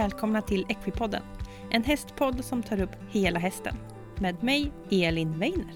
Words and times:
välkomna 0.00 0.42
till 0.42 0.66
Equipodden. 0.68 1.22
En 1.70 1.84
hästpodd 1.84 2.44
som 2.44 2.62
tar 2.62 2.80
upp 2.80 2.96
hela 3.10 3.38
hästen. 3.38 3.76
Med 4.18 4.42
mig, 4.42 4.72
Elin 4.90 5.38
Weiner. 5.38 5.74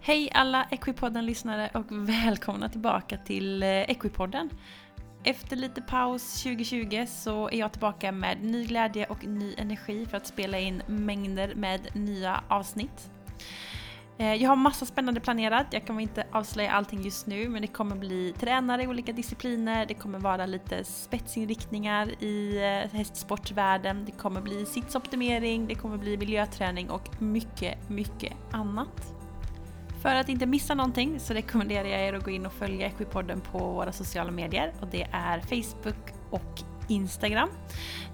Hej 0.00 0.30
alla 0.34 0.64
Equipodden-lyssnare 0.70 1.70
och 1.74 1.86
välkomna 1.90 2.68
tillbaka 2.68 3.16
till 3.16 3.62
eh, 3.62 3.68
Equipodden. 3.68 4.50
Efter 5.24 5.56
lite 5.56 5.82
paus 5.82 6.42
2020 6.42 7.06
så 7.08 7.48
är 7.48 7.58
jag 7.58 7.72
tillbaka 7.72 8.12
med 8.12 8.42
ny 8.42 8.64
glädje 8.64 9.06
och 9.06 9.26
ny 9.26 9.54
energi 9.58 10.06
för 10.06 10.16
att 10.16 10.26
spela 10.26 10.58
in 10.58 10.82
mängder 10.86 11.54
med 11.54 11.96
nya 11.96 12.44
avsnitt. 12.48 13.10
Eh, 14.20 14.34
jag 14.34 14.48
har 14.48 14.56
massa 14.56 14.86
spännande 14.86 15.20
planerat, 15.20 15.66
jag 15.70 15.86
kommer 15.86 16.02
inte 16.02 16.26
avslöja 16.32 16.72
allting 16.72 17.02
just 17.02 17.26
nu 17.26 17.48
men 17.48 17.62
det 17.62 17.68
kommer 17.68 17.96
bli 17.96 18.34
tränare 18.38 18.82
i 18.82 18.86
olika 18.86 19.12
discipliner, 19.12 19.86
det 19.86 19.94
kommer 19.94 20.18
vara 20.18 20.46
lite 20.46 20.84
spetsinriktningar 20.84 22.22
i 22.22 22.56
eh, 22.56 22.96
hästsportvärlden, 22.98 24.04
det 24.04 24.12
kommer 24.12 24.40
bli 24.40 24.66
sitsoptimering, 24.66 25.66
det 25.66 25.74
kommer 25.74 25.98
bli 25.98 26.16
miljöträning 26.16 26.90
och 26.90 27.22
mycket, 27.22 27.90
mycket 27.90 28.32
annat. 28.50 29.14
För 30.02 30.14
att 30.14 30.28
inte 30.28 30.46
missa 30.46 30.74
någonting 30.74 31.20
så 31.20 31.34
rekommenderar 31.34 31.88
jag 31.88 32.00
er 32.00 32.12
att 32.12 32.24
gå 32.24 32.30
in 32.30 32.46
och 32.46 32.52
följa 32.52 32.86
Equipodden 32.86 33.40
på 33.40 33.58
våra 33.58 33.92
sociala 33.92 34.30
medier 34.30 34.72
och 34.80 34.88
det 34.88 35.08
är 35.12 35.40
Facebook 35.40 36.12
och 36.30 36.77
Instagram. 36.88 37.48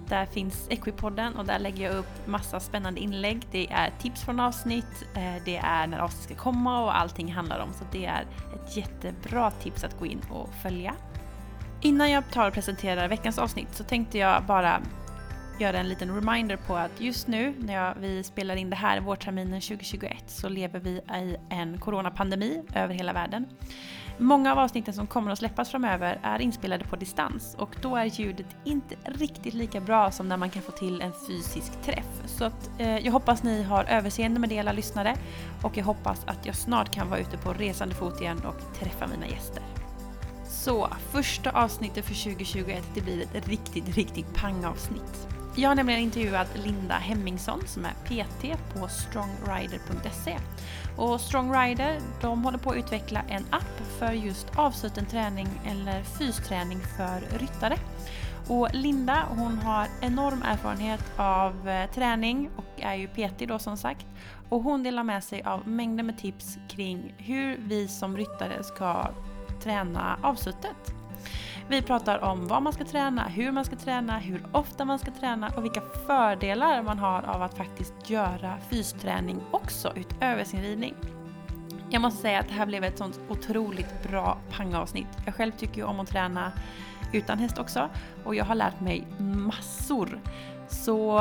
Där 0.07 0.25
finns 0.25 0.67
Equipodden 0.69 1.35
och 1.35 1.45
där 1.45 1.59
lägger 1.59 1.85
jag 1.85 1.95
upp 1.95 2.27
massa 2.27 2.59
spännande 2.59 2.99
inlägg. 2.99 3.47
Det 3.51 3.71
är 3.71 3.91
tips 4.01 4.23
från 4.23 4.39
avsnitt, 4.39 5.05
eh, 5.15 5.43
det 5.45 5.57
är 5.57 5.87
när 5.87 5.99
avsnitt 5.99 6.23
ska 6.23 6.35
komma 6.35 6.83
och 6.83 6.97
allting 6.97 7.33
handlar 7.33 7.59
om. 7.59 7.73
Så 7.73 7.85
det 7.91 8.05
är 8.05 8.21
ett 8.55 8.77
jättebra 8.77 9.51
tips 9.51 9.83
att 9.83 9.99
gå 9.99 10.05
in 10.05 10.21
och 10.31 10.49
följa. 10.61 10.95
Innan 11.81 12.11
jag 12.11 12.31
tar 12.31 12.47
och 12.47 12.53
presenterar 12.53 13.07
veckans 13.07 13.39
avsnitt 13.39 13.75
så 13.75 13.83
tänkte 13.83 14.17
jag 14.17 14.43
bara 14.43 14.81
göra 15.59 15.77
en 15.77 15.89
liten 15.89 16.15
reminder 16.15 16.55
på 16.55 16.75
att 16.75 17.01
just 17.01 17.27
nu 17.27 17.53
när 17.59 17.73
jag, 17.73 17.95
vi 17.99 18.23
spelar 18.23 18.55
in 18.55 18.69
det 18.69 18.75
här 18.75 18.99
vårterminen 18.99 19.61
2021 19.61 20.23
så 20.27 20.49
lever 20.49 20.79
vi 20.79 20.91
i 20.91 21.35
en 21.49 21.77
coronapandemi 21.77 22.63
över 22.75 22.93
hela 22.93 23.13
världen. 23.13 23.45
Många 24.17 24.51
av 24.51 24.59
avsnitten 24.59 24.93
som 24.93 25.07
kommer 25.07 25.31
att 25.31 25.39
släppas 25.39 25.69
framöver 25.69 26.19
är 26.23 26.41
inspelade 26.41 26.85
på 26.85 26.95
distans 26.95 27.55
och 27.59 27.75
då 27.81 27.95
är 27.95 28.05
ljudet 28.05 28.55
inte 28.63 28.95
riktigt 29.05 29.53
lika 29.53 29.81
bra 29.81 30.11
som 30.11 30.29
när 30.29 30.37
man 30.37 30.49
kan 30.49 30.61
få 30.61 30.71
till 30.71 31.01
en 31.01 31.11
fysisk 31.27 31.81
träff. 31.83 32.21
Så 32.25 32.45
att, 32.45 32.69
eh, 32.79 32.97
jag 32.97 33.11
hoppas 33.11 33.43
ni 33.43 33.63
har 33.63 33.83
överseende 33.83 34.39
med 34.39 34.49
det 34.49 34.59
alla 34.59 34.71
lyssnare 34.71 35.15
och 35.61 35.77
jag 35.77 35.85
hoppas 35.85 36.23
att 36.25 36.45
jag 36.45 36.55
snart 36.55 36.93
kan 36.93 37.09
vara 37.09 37.19
ute 37.19 37.37
på 37.37 37.53
resande 37.53 37.95
fot 37.95 38.21
igen 38.21 38.41
och 38.45 38.75
träffa 38.79 39.07
mina 39.07 39.27
gäster. 39.27 39.63
Så, 40.47 40.87
första 41.11 41.51
avsnittet 41.51 42.05
för 42.05 42.13
2021 42.13 42.83
det 42.93 43.01
blir 43.01 43.21
ett 43.33 43.47
riktigt, 43.47 43.95
riktigt 43.95 44.33
pangavsnitt. 44.33 45.27
Jag 45.57 45.69
har 45.69 45.75
nämligen 45.75 46.01
intervjuat 46.01 46.47
Linda 46.65 46.93
Hemmingsson 46.93 47.61
som 47.67 47.85
är 47.85 47.93
PT 48.05 48.57
på 48.73 48.87
strongrider.se. 48.87 50.37
Och 50.97 51.21
Strongrider 51.21 51.99
de 52.21 52.43
håller 52.43 52.57
på 52.57 52.69
att 52.69 52.77
utveckla 52.77 53.21
en 53.29 53.45
app 53.49 53.81
för 53.99 54.11
just 54.11 54.47
avsluten 54.55 55.05
träning 55.05 55.47
eller 55.65 56.03
fysträning 56.03 56.79
för 56.97 57.37
ryttare. 57.39 57.77
Och 58.47 58.69
Linda 58.73 59.25
hon 59.29 59.57
har 59.57 59.87
enorm 60.01 60.41
erfarenhet 60.41 61.11
av 61.17 61.69
eh, 61.69 61.89
träning 61.91 62.49
och 62.55 62.81
är 62.81 62.95
ju 62.95 63.07
PT 63.07 63.39
då 63.47 63.59
som 63.59 63.77
sagt. 63.77 64.05
Och 64.49 64.61
hon 64.61 64.83
delar 64.83 65.03
med 65.03 65.23
sig 65.23 65.43
av 65.43 65.67
mängder 65.67 66.03
med 66.03 66.17
tips 66.17 66.57
kring 66.69 67.13
hur 67.17 67.57
vi 67.57 67.87
som 67.87 68.17
ryttare 68.17 68.63
ska 68.63 69.09
träna 69.63 70.19
avslutet. 70.21 70.94
Vi 71.69 71.81
pratar 71.81 72.23
om 72.23 72.47
vad 72.47 72.63
man 72.63 72.73
ska 72.73 72.85
träna, 72.85 73.27
hur 73.27 73.51
man 73.51 73.65
ska 73.65 73.75
träna, 73.75 74.17
hur 74.17 74.45
ofta 74.51 74.85
man 74.85 74.99
ska 74.99 75.11
träna 75.11 75.49
och 75.57 75.63
vilka 75.63 75.81
fördelar 76.07 76.83
man 76.83 76.99
har 76.99 77.21
av 77.21 77.41
att 77.41 77.57
faktiskt 77.57 78.09
göra 78.09 78.57
fysträning 78.69 79.41
också 79.51 79.93
utöver 79.95 80.43
sin 80.43 80.61
ridning. 80.61 80.93
Jag 81.89 82.01
måste 82.01 82.21
säga 82.21 82.39
att 82.39 82.47
det 82.47 82.53
här 82.53 82.65
blev 82.65 82.83
ett 82.83 82.97
sånt 82.97 83.19
otroligt 83.29 84.03
bra 84.03 84.37
pangavsnitt. 84.51 85.07
Jag 85.25 85.35
själv 85.35 85.51
tycker 85.51 85.75
ju 85.75 85.83
om 85.83 85.99
att 85.99 86.07
träna 86.07 86.51
utan 87.13 87.39
häst 87.39 87.57
också 87.57 87.89
och 88.23 88.35
jag 88.35 88.45
har 88.45 88.55
lärt 88.55 88.79
mig 88.79 89.07
massor. 89.19 90.19
Så 90.67 91.19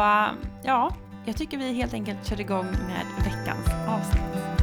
ja, 0.63 0.95
jag 1.25 1.37
tycker 1.37 1.59
vi 1.59 1.73
helt 1.73 1.95
enkelt 1.95 2.27
kör 2.27 2.41
igång 2.41 2.67
med 2.67 3.25
veckans 3.25 3.69
avsnitt. 3.89 4.54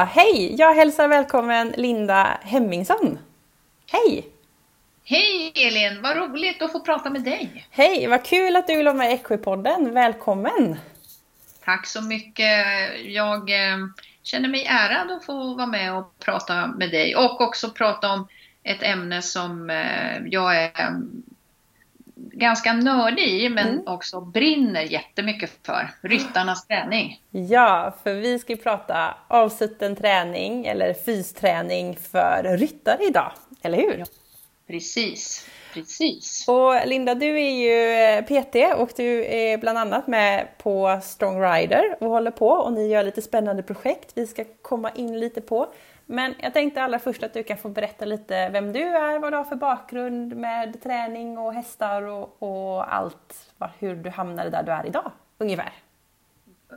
Hej! 0.00 0.54
Jag 0.58 0.74
hälsar 0.74 1.08
välkommen 1.08 1.74
Linda 1.76 2.38
Hemmingsson. 2.42 3.18
Hej! 3.90 4.28
Hej 5.04 5.52
Elin, 5.54 6.02
vad 6.02 6.16
roligt 6.16 6.62
att 6.62 6.72
få 6.72 6.80
prata 6.80 7.10
med 7.10 7.22
dig. 7.22 7.66
Hej, 7.70 8.06
vad 8.06 8.24
kul 8.24 8.56
att 8.56 8.66
du 8.66 8.76
vill 8.76 8.84
vara 8.84 8.96
med 8.96 9.10
i 9.10 9.14
Equipodden. 9.14 9.94
Välkommen! 9.94 10.76
Tack 11.64 11.86
så 11.86 12.02
mycket. 12.02 12.66
Jag 13.04 13.50
eh, 13.50 13.78
känner 14.22 14.48
mig 14.48 14.64
ärad 14.64 15.10
att 15.10 15.24
få 15.24 15.54
vara 15.54 15.66
med 15.66 15.94
och 15.94 16.18
prata 16.18 16.66
med 16.66 16.90
dig 16.90 17.16
och 17.16 17.40
också 17.40 17.70
prata 17.70 18.12
om 18.12 18.28
ett 18.62 18.82
ämne 18.82 19.22
som 19.22 19.70
eh, 19.70 20.26
jag 20.26 20.56
är 20.56 21.00
ganska 22.32 22.72
nördig 22.72 23.44
i 23.44 23.48
men 23.48 23.68
mm. 23.68 23.86
också 23.86 24.20
brinner 24.20 24.82
jättemycket 24.82 25.50
för. 25.66 25.90
Ryttarnas 26.00 26.66
träning. 26.66 27.20
Ja, 27.30 27.96
för 28.02 28.14
vi 28.14 28.38
ska 28.38 28.52
ju 28.52 28.58
prata 28.58 29.14
avsutten 29.28 29.96
träning 29.96 30.66
eller 30.66 30.94
fysträning 30.94 31.96
för 31.96 32.56
ryttare 32.58 33.04
idag, 33.08 33.32
eller 33.62 33.78
hur? 33.78 33.96
Ja, 33.98 34.04
precis. 34.66 35.48
Precis. 35.74 36.44
Och 36.48 36.86
Linda, 36.86 37.14
du 37.14 37.40
är 37.40 37.50
ju 37.50 37.92
eh, 37.92 38.24
PT 38.24 38.80
och 38.80 38.90
du 38.96 39.24
är 39.24 39.58
bland 39.58 39.78
annat 39.78 40.06
med 40.06 40.48
på 40.58 41.00
Strong 41.02 41.42
Rider 41.42 41.96
och 42.00 42.10
håller 42.10 42.30
på 42.30 42.48
och 42.48 42.72
ni 42.72 42.88
gör 42.88 43.02
lite 43.02 43.22
spännande 43.22 43.62
projekt 43.62 44.12
vi 44.14 44.26
ska 44.26 44.44
komma 44.62 44.90
in 44.90 45.20
lite 45.20 45.40
på. 45.40 45.72
Men 46.12 46.34
jag 46.38 46.54
tänkte 46.54 46.82
allra 46.82 46.98
först 46.98 47.22
att 47.22 47.34
du 47.34 47.42
kan 47.42 47.58
få 47.58 47.68
berätta 47.68 48.04
lite 48.04 48.48
vem 48.48 48.72
du 48.72 48.82
är, 48.82 49.18
vad 49.18 49.32
du 49.32 49.36
har 49.36 49.44
för 49.44 49.56
bakgrund 49.56 50.36
med 50.36 50.82
träning 50.82 51.38
och 51.38 51.54
hästar 51.54 52.02
och, 52.02 52.42
och 52.42 52.94
allt, 52.94 53.50
hur 53.78 53.96
du 53.96 54.10
hamnade 54.10 54.50
där 54.50 54.62
du 54.62 54.72
är 54.72 54.86
idag, 54.86 55.12
ungefär. 55.38 55.72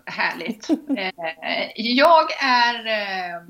Härligt. 0.06 0.68
Eh, 0.97 1.72
jag 1.75 2.25
är 2.44 2.88
eh, 2.88 3.41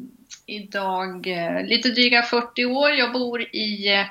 idag 0.45 1.27
eh, 1.27 1.65
lite 1.65 1.89
dryga 1.89 2.21
40 2.23 2.65
år. 2.65 2.91
Jag 2.91 3.13
bor 3.13 3.41
i 3.41 4.05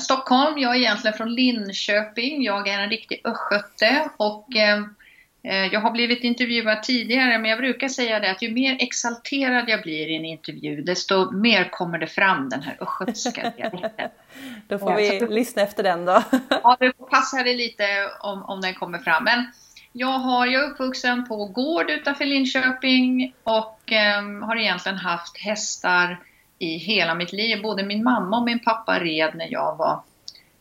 Stockholm. 0.00 0.58
Jag 0.58 0.74
är 0.74 0.78
egentligen 0.78 1.16
från 1.16 1.34
Linköping. 1.34 2.42
Jag 2.42 2.68
är 2.68 2.80
en 2.80 2.90
riktig 2.90 3.20
östgöte 3.24 4.08
och 4.16 4.46
jag 5.54 5.80
har 5.80 5.90
blivit 5.90 6.24
intervjuad 6.24 6.82
tidigare, 6.82 7.38
men 7.38 7.50
jag 7.50 7.58
brukar 7.58 7.88
säga 7.88 8.20
det 8.20 8.30
att 8.30 8.42
ju 8.42 8.54
mer 8.54 8.76
exalterad 8.80 9.64
jag 9.68 9.82
blir 9.82 10.08
i 10.08 10.16
en 10.16 10.24
intervju, 10.24 10.82
desto 10.82 11.30
mer 11.30 11.70
kommer 11.70 11.98
det 11.98 12.06
fram 12.06 12.48
den 12.48 12.62
här 12.62 12.76
östgötska 12.80 13.50
dialekten. 13.56 14.10
då 14.68 14.78
får 14.78 14.94
vi 14.94 15.18
Så, 15.18 15.26
lyssna 15.26 15.62
efter 15.62 15.82
den 15.82 16.04
då. 16.04 16.22
ja, 16.48 16.76
det 16.80 16.92
passar 16.92 17.44
det 17.44 17.54
lite 17.54 17.84
om, 18.20 18.42
om 18.42 18.60
den 18.60 18.74
kommer 18.74 18.98
fram. 18.98 19.24
Men 19.24 19.46
jag, 19.92 20.18
har, 20.18 20.46
jag 20.46 20.64
är 20.64 20.70
uppvuxen 20.70 21.28
på 21.28 21.44
gård 21.44 21.90
utanför 21.90 22.24
Linköping 22.24 23.34
och 23.44 23.92
eh, 23.92 24.22
har 24.42 24.56
egentligen 24.56 24.98
haft 24.98 25.38
hästar 25.38 26.20
i 26.58 26.76
hela 26.76 27.14
mitt 27.14 27.32
liv. 27.32 27.62
Både 27.62 27.82
min 27.82 28.04
mamma 28.04 28.38
och 28.38 28.44
min 28.44 28.58
pappa 28.58 29.00
red 29.00 29.30
när 29.34 29.52
jag 29.52 29.76
var 29.76 30.02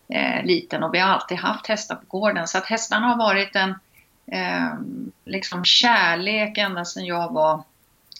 eh, 0.09 0.45
liten 0.45 0.83
och 0.83 0.93
vi 0.93 0.99
har 0.99 1.09
alltid 1.09 1.37
haft 1.37 1.67
hästar 1.67 1.95
på 1.95 2.05
gården. 2.07 2.47
Så 2.47 2.57
att 2.57 2.65
hästarna 2.65 3.07
har 3.07 3.17
varit 3.17 3.55
en 3.55 3.75
eh, 4.31 4.73
liksom 5.25 5.65
kärlek 5.65 6.57
ända 6.57 6.85
sedan 6.85 7.05
jag 7.05 7.33
var 7.33 7.63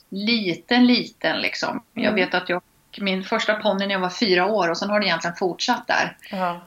liten, 0.09 0.88
liten 0.88 1.42
liksom. 1.42 1.69
Mm. 1.69 2.06
Jag 2.06 2.13
vet 2.13 2.33
att 2.33 2.50
jag 2.50 2.62
min 3.00 3.24
första 3.24 3.54
ponny 3.54 3.86
när 3.88 3.94
jag 3.94 4.00
var 4.00 4.09
fyra 4.09 4.45
år 4.45 4.69
och 4.69 4.77
sen 4.77 4.89
har 4.89 5.00
det 5.00 5.06
egentligen 5.06 5.36
fortsatt 5.36 5.88
där. 5.88 6.18
Mm. 6.31 6.57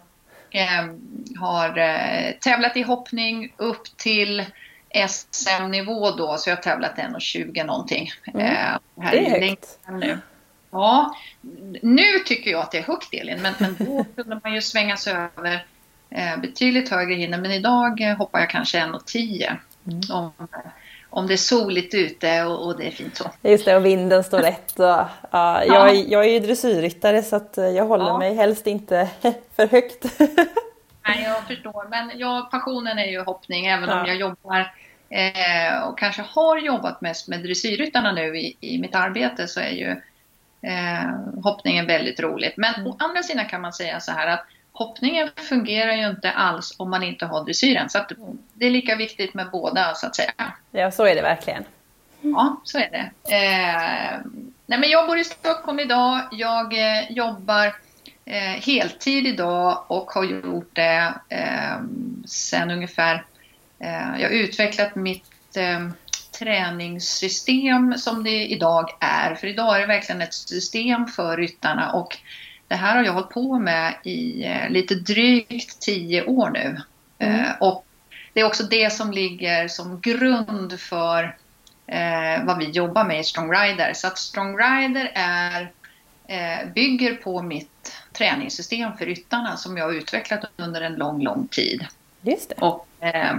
Eh, 0.51 0.95
har 1.41 1.79
eh, 1.79 2.33
tävlat 2.41 2.77
i 2.77 2.83
hoppning 2.83 3.55
upp 3.57 3.97
till 3.97 4.45
SM-nivå 5.09 6.11
då, 6.11 6.37
så 6.39 6.51
jag 6.51 6.57
har 6.57 6.63
tävlat 6.63 6.97
1,20 6.97 7.65
någonting. 7.65 8.11
Mm. 8.35 8.47
Eh, 8.47 8.79
här 9.03 9.13
det 9.13 9.27
är 9.27 9.49
högt. 9.49 9.79
Nu. 9.89 10.19
Ja, 10.71 11.17
nu 11.83 12.19
tycker 12.27 12.51
jag 12.51 12.61
att 12.61 12.71
det 12.71 12.79
är 12.79 12.83
högt 12.83 13.15
Elin, 13.15 13.43
men, 13.43 13.55
men 13.59 13.77
då 13.79 14.05
kunde 14.17 14.41
man 14.45 14.55
ju 14.55 14.61
svänga 14.61 14.97
sig 14.97 15.15
över 15.37 15.67
betydligt 16.43 16.91
högre 16.91 17.15
hinder. 17.15 17.39
Men 17.39 17.51
idag 17.51 18.01
eh, 18.01 18.17
hoppar 18.17 18.39
jag 18.41 18.51
kanske 18.51 18.79
1,10 18.79 19.57
mm. 19.87 20.01
om, 20.11 20.33
om 21.11 21.27
det 21.27 21.33
är 21.33 21.37
soligt 21.37 21.95
ute 21.95 22.43
och, 22.43 22.67
och, 22.67 22.79
det 22.79 22.87
är 22.87 22.91
fint 22.91 23.17
så. 23.17 23.31
Just 23.43 23.65
det, 23.65 23.77
och 23.77 23.85
vinden 23.85 24.25
står 24.25 24.39
rätt. 24.39 24.79
Och, 24.79 24.85
ja, 24.85 25.09
jag, 25.31 25.67
ja. 25.67 26.05
jag 26.09 26.25
är 26.25 26.33
ju 26.33 26.41
dressyrryttare 26.41 27.23
så 27.23 27.37
eh, 27.37 27.65
jag 27.65 27.87
håller 27.87 28.05
ja. 28.05 28.19
mig 28.19 28.35
helst 28.35 28.67
inte 28.67 29.09
för 29.57 29.67
högt. 29.67 30.05
Nej, 31.07 31.23
jag 31.23 31.47
förstår. 31.47 31.89
Men 31.91 32.19
jag, 32.19 32.51
passionen 32.51 32.99
är 32.99 33.07
ju 33.07 33.21
hoppning, 33.21 33.67
även 33.67 33.89
Ja. 33.89 34.01
om 34.01 34.07
jag 34.07 34.17
jobbar 34.17 34.73
eh, 35.09 35.83
och 35.89 35.99
kanske 35.99 36.23
har 36.23 36.59
jobbat 36.59 37.01
mest 37.01 37.29
med 37.29 37.43
dressyrryttarna 37.43 38.13
nu 38.13 38.39
i, 38.39 38.57
i 38.61 38.79
mitt 38.79 38.95
arbete 38.95 39.49
så 39.49 39.61
är 39.61 39.71
ju 39.71 39.91
eh, 40.71 41.43
hoppningen 41.43 41.87
väldigt 41.87 42.21
roligt. 42.21 42.57
Men 42.57 42.75
Mm. 42.75 42.87
å 42.87 42.97
andra 42.99 43.23
sidan 43.23 43.47
kan 43.47 43.61
man 43.61 43.73
säga 43.73 44.01
så 44.01 44.13
här 44.13 44.27
att 44.27 44.47
hoppningen 44.81 45.31
fungerar 45.49 45.93
ju 45.93 46.11
inte 46.11 46.31
alls 46.31 46.75
om 46.79 46.91
man 46.91 47.03
inte 47.03 47.27
har 47.27 47.45
dressyren. 47.45 47.91
Så 47.91 47.99
det 48.55 48.67
är 48.67 48.71
lika 48.71 48.97
viktigt 48.97 49.35
med 49.35 49.51
båda 49.51 49.95
så 49.95 50.07
att 50.07 50.17
säga. 50.17 50.33
Ja, 50.71 50.91
så 50.91 51.05
är 51.05 51.15
det 51.15 51.23
verkligen. 51.23 51.65
Ja, 52.21 52.61
så 52.65 52.79
är 52.79 52.91
det. 52.91 53.35
Eh, 53.37 54.21
nej, 54.67 54.79
men 54.79 54.91
jag 54.91 55.07
bor 55.07 55.19
i 55.19 55.25
Stockholm 55.25 55.81
idag. 55.81 56.21
Jag 56.33 56.73
eh, 56.73 57.13
jobbar 57.13 57.67
eh, 58.25 58.63
heltid 58.67 59.27
idag 59.27 59.85
och 59.87 60.11
har 60.11 60.25
gjort 60.25 60.71
det 60.73 61.15
eh, 61.29 61.81
sen 62.27 62.71
ungefär... 62.71 63.25
Eh, 63.79 64.21
jag 64.21 64.29
har 64.29 64.35
utvecklat 64.35 64.95
mitt 64.95 65.57
eh, 65.57 65.89
träningssystem 66.39 67.99
som 67.99 68.25
det 68.25 68.47
idag 68.47 68.91
är. 69.01 69.35
För 69.35 69.47
idag 69.47 69.77
är 69.77 69.81
det 69.81 69.87
verkligen 69.87 70.23
ett 70.23 70.35
system 70.35 71.07
för 71.07 71.37
ryttarna 71.37 71.93
och 71.93 72.19
det 72.71 72.77
här 72.77 72.97
har 72.97 73.05
jag 73.05 73.13
hållit 73.13 73.31
på 73.31 73.59
med 73.59 73.95
i 74.03 74.45
eh, 74.45 74.71
lite 74.71 74.95
drygt 74.95 75.81
tio 75.81 76.25
år 76.25 76.51
nu. 76.51 76.81
Mm. 77.19 77.41
Eh, 77.41 77.51
och 77.61 77.87
det 78.33 78.41
är 78.41 78.45
också 78.45 78.63
det 78.63 78.93
som 78.93 79.13
ligger 79.13 79.69
som 79.69 80.01
grund 80.01 80.81
för 80.81 81.37
eh, 81.87 82.45
vad 82.45 82.59
vi 82.59 82.71
jobbar 82.71 83.05
med 83.05 83.21
i 83.21 83.25
Strong 83.25 83.53
Rider. 83.53 83.93
Så 83.95 84.07
att 84.07 84.19
Strong 84.19 84.59
Rider 84.59 85.13
är, 85.15 85.73
eh, 86.27 86.69
bygger 86.75 87.15
på 87.15 87.43
mitt 87.43 87.93
träningssystem 88.13 88.97
för 88.97 89.07
ryttarna 89.07 89.57
som 89.57 89.77
jag 89.77 89.85
har 89.85 89.93
utvecklat 89.93 90.45
under 90.57 90.81
en 90.81 90.95
lång, 90.95 91.23
lång 91.23 91.49
tid. 91.49 91.87
Just 92.23 92.49
det. 92.49 92.55
Och 92.55 92.87
eh, 93.01 93.37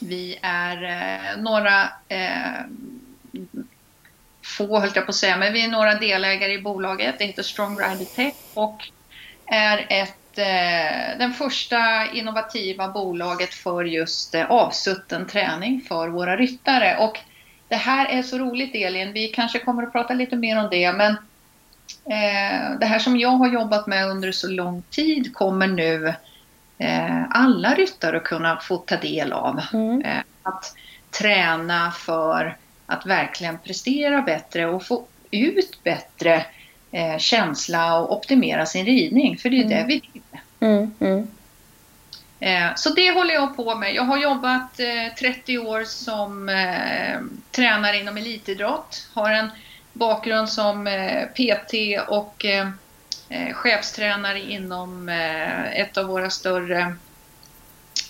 vi 0.00 0.38
är 0.42 0.82
eh, 0.82 1.42
några 1.42 1.88
få 4.56 4.80
höll 4.80 4.90
jag 4.94 5.04
på 5.04 5.10
att 5.10 5.16
säga, 5.16 5.36
men 5.36 5.52
vi 5.52 5.64
är 5.64 5.68
några 5.68 5.94
delägare 5.94 6.52
i 6.52 6.62
bolaget. 6.62 7.18
Det 7.18 7.24
heter 7.24 7.42
Strong 7.42 7.78
Rider 7.78 8.04
Tech 8.04 8.34
och 8.54 8.78
är 9.46 9.86
ett, 9.90 10.38
eh, 10.38 11.18
den 11.18 11.32
första 11.32 12.10
innovativa 12.12 12.88
bolaget 12.88 13.54
för 13.54 13.84
just 13.84 14.34
eh, 14.34 14.50
avsutten 14.50 15.26
träning 15.26 15.80
för 15.88 16.08
våra 16.08 16.36
ryttare. 16.36 16.96
Och 16.96 17.18
det 17.68 17.76
här 17.76 18.06
är 18.06 18.22
så 18.22 18.38
roligt 18.38 18.74
Elin, 18.74 19.12
vi 19.12 19.28
kanske 19.28 19.58
kommer 19.58 19.82
att 19.82 19.92
prata 19.92 20.14
lite 20.14 20.36
mer 20.36 20.58
om 20.58 20.68
det, 20.70 20.92
men 20.92 21.12
eh, 22.10 22.78
det 22.80 22.86
här 22.86 22.98
som 22.98 23.16
jag 23.16 23.30
har 23.30 23.48
jobbat 23.48 23.86
med 23.86 24.08
under 24.08 24.32
så 24.32 24.48
lång 24.48 24.82
tid 24.82 25.34
kommer 25.34 25.66
nu 25.66 26.14
eh, 26.78 27.24
alla 27.30 27.74
ryttare 27.74 28.16
att 28.16 28.24
kunna 28.24 28.56
få 28.56 28.76
ta 28.76 28.96
del 28.96 29.32
av. 29.32 29.60
Mm. 29.72 30.02
Eh, 30.02 30.22
att 30.42 30.74
träna 31.20 31.90
för 31.90 32.56
att 32.86 33.06
verkligen 33.06 33.58
prestera 33.58 34.22
bättre 34.22 34.66
och 34.66 34.86
få 34.86 35.04
ut 35.30 35.84
bättre 35.84 36.46
eh, 36.92 37.18
känsla 37.18 37.98
och 37.98 38.16
optimera 38.16 38.66
sin 38.66 38.86
ridning. 38.86 39.38
För 39.38 39.50
det 39.50 39.60
är 39.60 39.64
det 39.68 39.74
Mm. 39.74 39.86
vi 39.88 40.02
vill. 40.12 40.22
Mm. 40.60 40.90
Mm. 41.00 41.26
Eh, 42.40 42.74
så 42.76 42.90
det 42.90 43.10
håller 43.10 43.34
jag 43.34 43.56
på 43.56 43.74
med. 43.74 43.94
Jag 43.94 44.02
har 44.02 44.18
jobbat 44.18 44.80
eh, 44.80 45.14
30 45.18 45.58
år 45.58 45.84
som 45.84 46.48
eh, 46.48 47.20
tränare 47.50 47.98
inom 47.98 48.16
elitidrott. 48.16 49.08
Har 49.14 49.30
en 49.30 49.50
bakgrund 49.92 50.48
som 50.48 50.86
eh, 50.86 51.24
PT 51.26 51.74
och 52.08 52.44
eh, 52.44 52.68
eh, 53.28 53.54
chefstränare 53.54 54.40
inom 54.40 55.08
eh, 55.08 55.80
ett 55.80 55.96
av 55.96 56.06
våra 56.06 56.30
större 56.30 56.94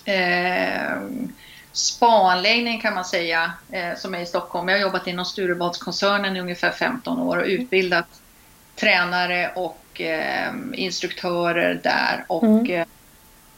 eh, 0.05 0.91
spaanläggning 1.75 2.81
kan 2.81 2.93
man 2.93 3.05
säga, 3.05 3.51
eh, 3.71 3.95
som 3.97 4.15
är 4.15 4.19
i 4.19 4.25
Stockholm. 4.25 4.67
Jag 4.69 4.75
har 4.75 4.81
jobbat 4.81 5.07
inom 5.07 5.25
Sturebadskoncernen 5.25 6.35
i 6.35 6.39
ungefär 6.41 6.71
15 6.71 7.19
år 7.19 7.37
och 7.37 7.45
utbildat 7.45 8.05
tränare 8.75 9.51
och 9.55 10.01
eh, 10.01 10.51
instruktörer 10.73 11.79
där 11.83 12.25
och 12.27 12.43
Mm. 12.43 12.71
eh, 12.71 12.87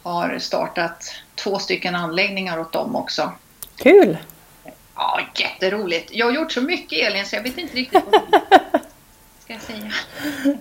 har 0.04 0.40
startat 0.40 1.16
två 1.36 1.60
stycken 1.60 1.96
anläggningar 1.96 2.60
åt 2.60 2.72
dem 2.72 2.96
också. 2.96 3.32
Kul! 3.76 4.18
Ja, 4.96 5.20
jätteroligt. 5.36 6.10
Jag 6.14 6.26
har 6.26 6.34
gjort 6.34 6.52
så 6.52 6.62
mycket 6.62 7.00
Elin 7.08 7.26
så 7.26 7.36
jag 7.36 7.44
vet 7.44 7.58
inte 7.58 7.76
riktigt 7.76 8.04
vad 8.06 8.42
ska 9.48 9.54
jag 9.54 9.62
säga. 9.62 9.92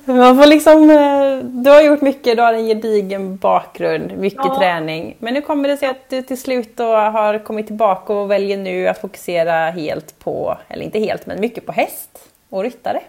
Man 0.05 0.37
får 0.37 0.47
liksom, 0.47 0.91
eh, 0.91 1.39
du 1.63 1.71
har 1.71 1.83
gjort 1.83 2.01
mycket, 2.01 2.37
du 2.37 2.43
har 2.43 2.53
en 2.53 2.67
gedigen 2.67 3.37
bakgrund, 3.37 4.13
mycket 4.19 4.41
Ja. 4.45 4.59
träning. 4.59 5.17
Men 5.19 5.35
nu 5.35 5.41
kommer 5.41 5.69
det 5.69 5.77
sig 5.77 5.89
att 5.89 6.11
du 6.11 6.23
till 6.23 6.41
slut 6.41 6.79
har 6.79 7.45
kommit 7.45 7.67
tillbaka 7.67 8.13
och 8.13 8.31
väljer 8.31 8.57
nu 8.57 8.89
att 8.89 9.01
fokusera 9.01 9.71
helt 9.71 10.19
på, 10.19 10.59
eller 10.69 10.85
inte 10.85 10.99
helt, 10.99 11.27
men 11.27 11.41
mycket 11.41 11.67
på 11.67 11.73
häst 11.73 12.19
och 12.51 12.63
ryttare. 12.63 13.01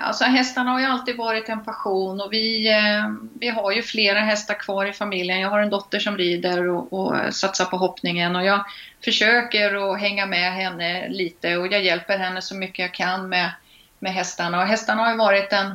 Alltså 0.00 0.24
hästarna 0.24 0.70
har 0.70 0.80
ju 0.80 0.86
alltid 0.86 1.16
varit 1.16 1.48
en 1.48 1.64
passion 1.64 2.20
och 2.20 2.32
vi, 2.32 2.68
eh, 2.68 3.10
vi 3.40 3.48
har 3.48 3.72
ju 3.72 3.82
flera 3.82 4.18
hästar 4.20 4.54
kvar 4.54 4.86
i 4.86 4.92
familjen. 4.92 5.40
Jag 5.40 5.48
har 5.50 5.60
en 5.60 5.70
dotter 5.70 5.98
som 5.98 6.16
rider 6.16 6.68
och, 6.68 6.92
och 6.92 7.34
satsar 7.34 7.64
på 7.64 7.76
hoppningen 7.76 8.36
och 8.36 8.44
jag 8.44 8.64
försöker 9.04 9.92
att 9.92 10.00
hänga 10.00 10.26
med 10.26 10.52
henne 10.52 11.08
lite 11.08 11.56
och 11.56 11.66
jag 11.66 11.82
hjälper 11.84 12.18
henne 12.18 12.42
så 12.42 12.54
mycket 12.54 12.78
jag 12.78 12.94
kan 12.94 13.28
med, 13.28 13.50
med 14.00 14.12
hästarna. 14.12 14.60
Och 14.60 14.66
hästarna 14.66 15.02
har 15.02 15.10
ju 15.10 15.16
varit 15.16 15.52
en... 15.52 15.74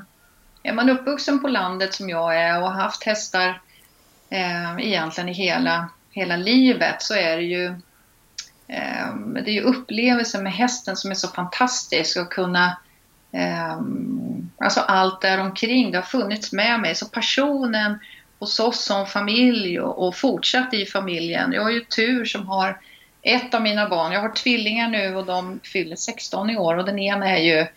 Är 0.63 0.74
man 0.74 0.89
uppvuxen 0.89 1.42
på 1.42 1.48
landet 1.48 1.94
som 1.94 2.10
jag 2.10 2.42
är 2.42 2.62
och 2.62 2.72
har 2.72 2.81
haft 2.81 3.04
hästar 3.04 3.62
eh, 4.30 4.77
egentligen 4.80 5.30
i 5.30 5.33
hela, 5.33 5.89
hela 6.12 6.38
livet 6.38 7.01
så 7.01 7.13
är 7.13 7.38
det 7.38 7.44
ju 7.44 7.66
eh, 8.68 9.16
det 9.16 9.50
är 9.50 9.54
ju 9.54 9.62
upplevelsen 9.62 10.44
med 10.44 10.54
hästen 10.54 10.95
som 10.95 11.12
är 11.12 11.16
så 11.16 11.27
fantastisk 11.27 12.18
att 12.18 12.30
kunna 12.30 12.77
eh, 13.31 13.80
alltså 14.57 14.80
allt 14.80 15.22
där 15.22 15.39
omkring 15.39 15.92
det 15.92 15.98
har 15.98 16.04
funnits 16.04 16.51
med 16.51 16.80
mig. 16.80 16.95
Så 16.95 17.06
passionen 17.06 18.00
hos 18.39 18.60
oss 18.60 18.86
som 18.86 19.06
familj 19.06 19.80
och, 19.80 20.07
och 20.07 20.16
fortsatt 20.16 20.74
i 20.74 20.86
familjen. 20.86 21.51
Jag 21.54 21.63
har 21.63 21.72
ju 21.72 21.86
tur 21.86 22.25
som 22.25 22.48
har 22.48 22.80
ett 23.22 23.54
av 23.54 23.62
mina 23.62 23.89
barn, 23.89 24.12
jag 24.12 24.22
har 24.22 24.30
tvillingar 24.30 24.88
nu 24.88 25.15
och 25.15 25.25
de 25.25 25.60
fyller 25.63 25.96
16 25.96 26.50
i 26.50 26.58
år 26.58 26.77
och 26.77 26.86
den 26.86 27.00
ena 27.00 27.29
är 27.29 27.44
ju 27.44 27.67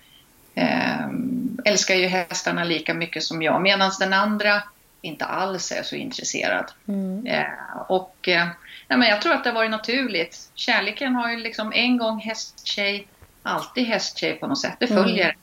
älskar 1.65 1.95
ju 1.95 2.07
hästarna 2.07 2.65
lika 2.65 2.95
mycket 2.95 3.23
som 3.23 3.43
jag 3.43 3.63
medan 3.63 3.91
den 4.01 4.13
andra 4.13 4.63
inte 5.01 5.25
alls 5.25 5.73
är 5.73 5.83
så 5.83 5.97
intresserad. 5.97 6.73
Mm. 6.89 7.27
Eh, 7.27 7.81
och 7.89 8.29
eh, 8.29 8.47
nej, 8.89 8.99
men 8.99 9.09
jag 9.09 9.23
tror 9.23 9.33
att 9.33 9.45
det 9.45 9.51
har 9.51 9.55
varit 9.55 9.71
naturligt. 9.71 10.51
Kärleken 10.55 11.15
har 11.15 11.31
ju 11.31 11.37
liksom 11.37 11.73
en 11.73 11.97
gång 11.97 12.21
hästtjej, 12.21 13.07
alltid 13.43 13.87
hästtjej 13.87 14.35
på 14.35 14.47
något 14.47 14.61
sätt. 14.61 14.77
Det 14.81 14.91
Mm. 14.91 15.03
följer. 15.05 15.37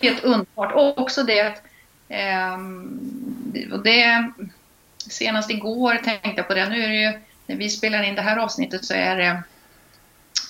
Helt 0.00 0.24
underbart. 0.24 0.72
Och 0.72 0.98
också 0.98 1.22
det 1.22 1.40
att 1.40 1.62
ehm, 2.08 3.00
och 3.72 3.82
det, 3.82 4.32
senast 5.10 5.50
igår 5.50 5.94
tänkte 5.94 6.32
jag 6.36 6.48
på 6.48 6.54
det. 6.54 6.68
Nu 6.68 6.84
är 6.84 6.88
det 6.88 7.00
ju, 7.02 7.20
när 7.46 7.56
vi 7.56 7.70
spelar 7.70 8.02
in 8.02 8.14
det 8.14 8.22
här 8.22 8.36
avsnittet 8.36 8.84
så 8.84 8.94
är 8.94 9.16
det, 9.16 9.42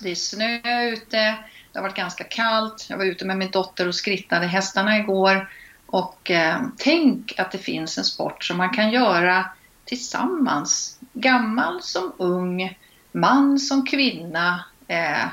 det 0.02 0.10
är 0.10 0.14
snö 0.14 0.82
ute. 0.82 1.36
Det 1.72 1.78
har 1.78 1.82
varit 1.82 1.96
ganska 1.96 2.24
kallt. 2.24 2.86
Jag 2.88 2.98
var 2.98 3.04
ute 3.04 3.24
med 3.24 3.38
min 3.38 3.50
dotter 3.50 3.88
och 3.88 3.94
skrittade 3.94 4.46
hästarna 4.46 4.98
igår. 4.98 5.50
Och 5.86 6.30
eh, 6.30 6.60
tänk 6.78 7.38
att 7.38 7.52
det 7.52 7.58
finns 7.58 7.98
en 7.98 8.04
sport 8.04 8.44
som 8.44 8.56
man 8.56 8.70
kan 8.70 8.90
göra 8.90 9.46
tillsammans. 9.84 10.98
Gammal 11.12 11.82
som 11.82 12.12
ung, 12.18 12.78
man 13.12 13.58
som 13.58 13.86
kvinna, 13.86 14.64
eh, 14.88 15.26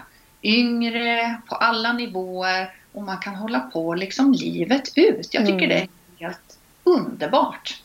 yngre, 0.43 1.41
på 1.49 1.55
alla 1.55 1.93
nivåer. 1.93 2.73
Och 2.91 3.03
man 3.03 3.17
kan 3.17 3.35
hålla 3.35 3.59
på 3.59 3.93
liksom 3.93 4.33
livet 4.33 4.91
ut. 4.95 5.33
Jag 5.33 5.45
tycker 5.45 5.65
Mm. 5.65 5.69
det 5.69 5.75
är 5.75 5.89
helt 6.27 6.57
underbart. 6.83 7.81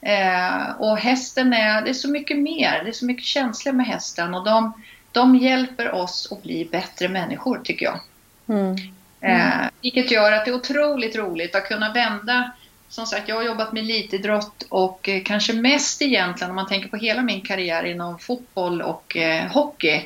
Eh, 0.00 0.70
och 0.78 0.98
hästen 0.98 1.52
är, 1.52 1.82
det 1.82 1.90
är 1.90 1.94
så 1.94 2.10
mycket 2.10 2.38
mer, 2.38 2.84
det 2.84 2.90
är 2.90 2.92
så 2.92 3.06
mycket 3.06 3.24
känslor 3.24 3.72
med 3.72 3.86
hästen 3.86 4.34
och 4.34 4.44
de, 4.44 4.72
de 5.16 5.36
hjälper 5.36 5.94
oss 5.94 6.28
att 6.32 6.42
bli 6.42 6.68
bättre 6.72 7.08
människor 7.08 7.60
tycker 7.64 7.86
jag. 7.86 8.00
Mm. 8.48 8.76
Eh, 9.20 9.68
vilket 9.82 10.10
gör 10.10 10.32
att 10.32 10.44
det 10.44 10.50
är 10.50 10.54
otroligt 10.54 11.16
roligt 11.16 11.54
att 11.54 11.68
kunna 11.68 11.92
vända. 11.92 12.50
Som 12.88 13.06
sagt, 13.06 13.28
jag 13.28 13.36
har 13.36 13.42
jobbat 13.42 13.72
med 13.72 13.82
elitidrott 13.82 14.66
och 14.68 15.08
eh, 15.08 15.22
kanske 15.24 15.52
mest 15.52 16.02
egentligen 16.02 16.50
om 16.50 16.56
man 16.56 16.66
tänker 16.66 16.88
på 16.88 16.96
hela 16.96 17.22
min 17.22 17.40
karriär 17.40 17.84
inom 17.84 18.18
fotboll 18.18 18.82
och 18.82 19.16
eh, 19.16 19.46
hockey. 19.52 20.04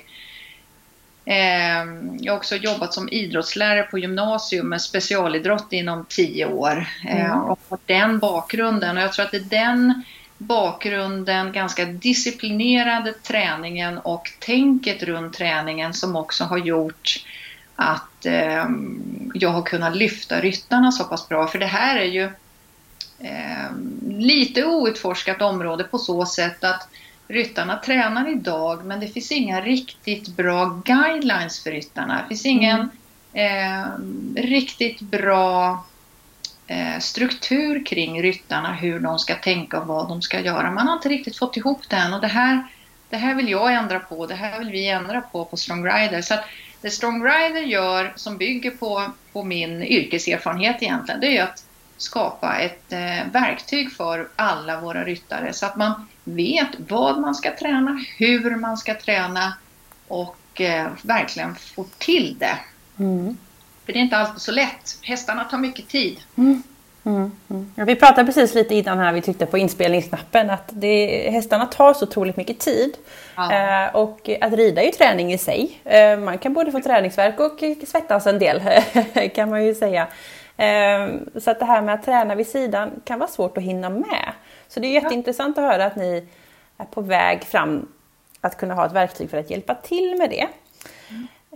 Eh, 1.24 1.84
jag 2.20 2.32
har 2.32 2.36
också 2.36 2.56
jobbat 2.56 2.94
som 2.94 3.08
idrottslärare 3.08 3.82
på 3.82 3.98
gymnasium 3.98 4.68
med 4.68 4.82
specialidrott 4.82 5.72
inom 5.72 6.04
tio 6.08 6.46
år. 6.46 6.88
Eh, 7.08 7.24
Mm. 7.30 7.42
och 7.42 7.58
har 7.68 7.78
den 7.86 8.18
bakgrunden 8.18 8.96
och 8.96 9.02
jag 9.02 9.12
tror 9.12 9.24
att 9.24 9.30
det 9.30 9.36
är 9.36 9.64
den 9.64 10.02
bakgrunden, 10.40 11.52
ganska 11.52 11.84
disciplinerade 11.84 13.12
träningen 13.12 13.98
och 13.98 14.32
tänket 14.38 15.02
runt 15.02 15.34
träningen 15.34 15.94
som 15.94 16.16
också 16.16 16.44
har 16.44 16.58
gjort 16.58 17.24
att 17.76 18.26
eh, 18.26 18.64
jag 19.34 19.50
har 19.50 19.62
kunnat 19.62 19.96
lyfta 19.96 20.40
ryttarna 20.40 20.92
så 20.92 21.04
pass 21.04 21.28
bra. 21.28 21.46
För 21.46 21.58
det 21.58 21.66
här 21.66 21.96
är 21.96 22.04
ju 22.04 22.24
eh, 23.18 23.70
lite 24.08 24.64
outforskat 24.64 25.42
område 25.42 25.84
på 25.84 25.98
så 25.98 26.26
sätt 26.26 26.64
att 26.64 26.88
ryttarna 27.28 27.76
tränar 27.76 28.32
idag 28.32 28.84
men 28.84 29.00
det 29.00 29.08
finns 29.08 29.32
inga 29.32 29.60
riktigt 29.60 30.28
bra 30.28 30.82
guidelines 30.84 31.62
för 31.62 31.70
ryttarna. 31.70 32.22
Det 32.22 32.28
finns 32.28 32.46
ingen 32.46 32.90
eh, 33.32 33.86
riktigt 34.36 35.00
bra 35.00 35.84
Eh, 36.70 36.98
struktur 36.98 37.86
kring 37.86 38.22
ryttarna, 38.22 38.74
hur 38.74 39.00
de 39.00 39.18
ska 39.18 39.34
tänka 39.34 39.80
och 39.80 39.86
vad 39.86 40.08
de 40.08 40.22
ska 40.22 40.40
göra. 40.40 40.70
Man 40.70 40.88
har 40.88 40.96
inte 40.96 41.08
riktigt 41.08 41.38
fått 41.38 41.56
ihop 41.56 41.88
den 41.88 42.14
och 42.14 42.20
det 42.20 42.26
här, 42.26 42.62
det 43.08 43.16
här 43.16 43.34
vill 43.34 43.48
jag 43.48 43.74
ändra 43.74 44.00
på, 44.00 44.26
det 44.26 44.34
här 44.34 44.58
vill 44.58 44.70
vi 44.70 44.88
ändra 44.88 45.20
på 45.20 45.44
på 45.44 45.56
Strong 45.56 45.86
Rider. 45.86 46.22
Så 46.22 46.34
att 46.34 46.44
det 46.80 46.90
Strong 46.90 47.24
Rider 47.24 47.60
gör, 47.60 48.12
som 48.16 48.36
bygger 48.36 48.70
på, 48.70 49.02
på 49.32 49.44
min 49.44 49.82
yrkeserfarenhet 49.82 50.82
egentligen, 50.82 51.20
det 51.20 51.38
är 51.38 51.42
att 51.44 51.64
skapa 51.96 52.58
ett 52.58 52.92
eh, 52.92 53.32
verktyg 53.32 53.92
för 53.92 54.28
alla 54.36 54.80
våra 54.80 55.04
ryttare 55.04 55.52
så 55.52 55.66
att 55.66 55.76
man 55.76 56.08
vet 56.24 56.68
vad 56.88 57.20
man 57.20 57.34
ska 57.34 57.56
träna, 57.56 58.04
hur 58.16 58.56
man 58.56 58.76
ska 58.76 58.94
träna 58.94 59.54
och 60.08 60.60
eh, 60.60 60.88
verkligen 61.02 61.54
får 61.54 61.86
till 61.98 62.36
det. 62.38 62.58
Mm. 62.98 63.36
För 63.90 63.94
det 63.94 64.00
är 64.00 64.02
inte 64.02 64.16
alltid 64.16 64.42
så 64.42 64.52
lätt. 64.52 64.98
Hästarna 65.02 65.44
tar 65.44 65.58
mycket 65.58 65.88
tid. 65.88 66.20
Mm. 66.38 66.62
Mm, 67.04 67.32
mm. 67.50 67.72
Ja, 67.76 67.84
vi 67.84 67.96
pratade 67.96 68.24
precis 68.24 68.54
lite 68.54 68.74
innan 68.74 68.98
här, 68.98 69.12
vi 69.12 69.22
tryckte 69.22 69.46
på 69.46 69.58
inspelningsknappen, 69.58 70.50
att 70.50 70.68
det, 70.68 71.30
hästarna 71.30 71.66
tar 71.66 71.94
så 71.94 72.04
otroligt 72.04 72.36
mycket 72.36 72.58
tid. 72.58 72.96
Ja. 73.36 73.52
Eh, 73.52 73.94
och 73.94 74.30
att 74.40 74.52
rida 74.52 74.82
är 74.82 74.86
ju 74.86 74.92
träning 74.92 75.32
i 75.32 75.38
sig. 75.38 75.80
Eh, 75.84 76.18
man 76.18 76.38
kan 76.38 76.52
både 76.54 76.72
få 76.72 76.80
träningsverk 76.80 77.40
och 77.40 77.62
svettas 77.88 78.26
en 78.26 78.38
del, 78.38 78.62
kan 79.34 79.50
man 79.50 79.66
ju 79.66 79.74
säga. 79.74 80.06
Eh, 80.56 81.08
så 81.40 81.50
att 81.50 81.58
det 81.58 81.64
här 81.64 81.82
med 81.82 81.94
att 81.94 82.04
träna 82.04 82.34
vid 82.34 82.46
sidan 82.46 82.90
kan 83.04 83.18
vara 83.18 83.30
svårt 83.30 83.58
att 83.58 83.64
hinna 83.64 83.90
med. 83.90 84.32
Så 84.68 84.80
det 84.80 84.86
är 84.86 84.92
jätteintressant 85.02 85.58
att 85.58 85.64
höra 85.64 85.84
att 85.84 85.96
ni 85.96 86.28
är 86.78 86.84
på 86.84 87.00
väg 87.00 87.44
fram 87.44 87.88
att 88.40 88.56
kunna 88.56 88.74
ha 88.74 88.86
ett 88.86 88.92
verktyg 88.92 89.30
för 89.30 89.38
att 89.38 89.50
hjälpa 89.50 89.74
till 89.74 90.16
med 90.18 90.30
det. 90.30 90.46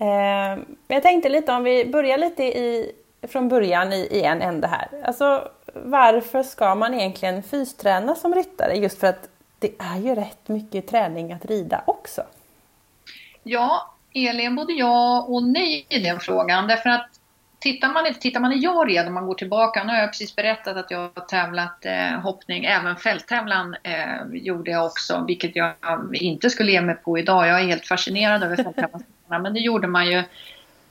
Eh, 0.01 0.63
jag 0.89 1.03
tänkte 1.03 1.29
lite 1.29 1.53
om 1.53 1.65
vi 1.65 1.87
börjar 1.87 2.19
lite 2.19 2.45
i 2.45 2.93
från 3.29 3.49
början 3.49 3.93
i, 3.93 4.09
i 4.11 4.23
en 4.23 4.43
ände 4.43 4.67
här. 4.67 4.89
Alltså, 5.05 5.49
varför 5.75 6.43
ska 6.43 6.75
man 6.75 6.95
egentligen 6.95 7.43
fysträna 7.43 8.15
som 8.15 8.35
ryttare? 8.35 8.75
Just 8.75 9.01
för 9.01 9.07
att 9.07 9.29
det 9.59 9.71
är 9.79 9.99
ju 9.99 10.15
rätt 10.15 10.49
mycket 10.49 10.87
träning 10.87 11.33
att 11.33 11.45
rida 11.45 11.83
också. 11.87 12.23
Ja, 13.43 13.95
Elin, 14.15 14.57
både 14.57 14.73
ja 14.73 15.23
och 15.29 15.43
nej 15.43 15.87
i 15.89 15.99
den 15.99 16.21
frågan. 16.21 16.67
Därför 16.67 16.91
att 16.91 17.09
tittar 17.65 17.93
man, 17.93 18.15
tittar 18.15 18.41
man 18.41 18.53
i 18.53 18.67
red, 18.67 19.07
om 19.07 19.15
man 19.15 19.27
går 19.27 19.35
tillbaka, 19.35 19.85
nu 19.85 19.93
har 19.93 19.99
jag 20.01 20.11
precis 20.11 20.37
berättat 20.37 20.77
att 20.77 20.91
jag 20.91 20.99
har 20.99 21.27
tävlat 21.29 21.85
eh, 21.85 22.21
hoppning, 22.21 22.65
även 22.65 22.97
fälttävlan 22.97 23.77
eh, 23.83 24.27
gjorde 24.33 24.71
jag 24.71 24.87
också, 24.87 25.25
vilket 25.27 25.57
jag 25.57 25.75
inte 26.13 26.51
skulle 26.51 26.73
ge 26.73 26.81
mig 26.81 26.95
på 26.95 27.19
idag. 27.19 27.49
Jag 27.49 27.61
är 27.61 27.67
helt 27.67 27.87
fascinerad 27.87 28.43
över 28.43 28.57
fälttävlan, 28.57 29.03
men 29.29 29.55
det 29.55 29.61
gjorde 29.61 29.87
man 29.87 30.07
ju 30.07 30.23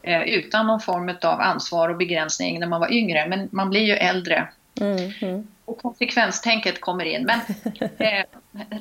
eh, 0.01 0.21
utan 0.21 0.67
någon 0.67 0.79
form 0.79 1.09
av 1.09 1.41
ansvar 1.41 1.89
och 1.89 1.97
begränsning 1.97 2.59
när 2.59 2.67
man 2.67 2.79
var 2.79 2.91
yngre. 2.91 3.27
Men 3.27 3.49
man 3.51 3.69
blir 3.69 3.81
ju 3.81 3.93
äldre. 3.93 4.47
Mm, 4.81 5.11
mm. 5.21 5.47
Och 5.65 5.77
konsekvenstänket 5.77 6.81
kommer 6.81 7.05
in. 7.05 7.25
Men 7.25 7.39
eh, 7.97 8.25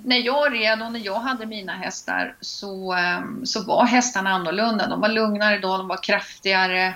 när 0.04 0.16
jag 0.16 0.54
red 0.54 0.82
och 0.82 0.92
när 0.92 1.00
jag 1.04 1.20
hade 1.20 1.46
mina 1.46 1.72
hästar 1.72 2.34
så, 2.40 2.94
eh, 2.94 3.20
så 3.44 3.64
var 3.64 3.86
hästarna 3.86 4.30
annorlunda. 4.30 4.88
De 4.88 5.00
var 5.00 5.08
lugnare 5.08 5.58
då, 5.58 5.76
de 5.76 5.88
var 5.88 6.02
kraftigare. 6.02 6.94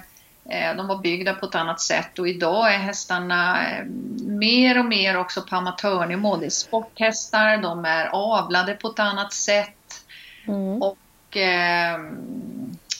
Eh, 0.50 0.76
de 0.76 0.86
var 0.86 0.98
byggda 0.98 1.34
på 1.34 1.46
ett 1.46 1.54
annat 1.54 1.80
sätt 1.80 2.18
och 2.18 2.28
idag 2.28 2.74
är 2.74 2.78
hästarna 2.78 3.70
eh, 3.70 3.84
mer 4.26 4.78
och 4.78 4.84
mer 4.84 5.16
också 5.16 5.42
på 5.42 5.56
amatörnivå. 5.56 6.36
Det 6.36 6.46
är 6.46 6.50
sporthästar, 6.50 7.62
de 7.62 7.84
är 7.84 8.06
avlade 8.06 8.74
på 8.74 8.88
ett 8.88 8.98
annat 8.98 9.32
sätt. 9.32 10.04
Mm. 10.46 10.82
Och 10.82 11.36
eh, 11.36 11.98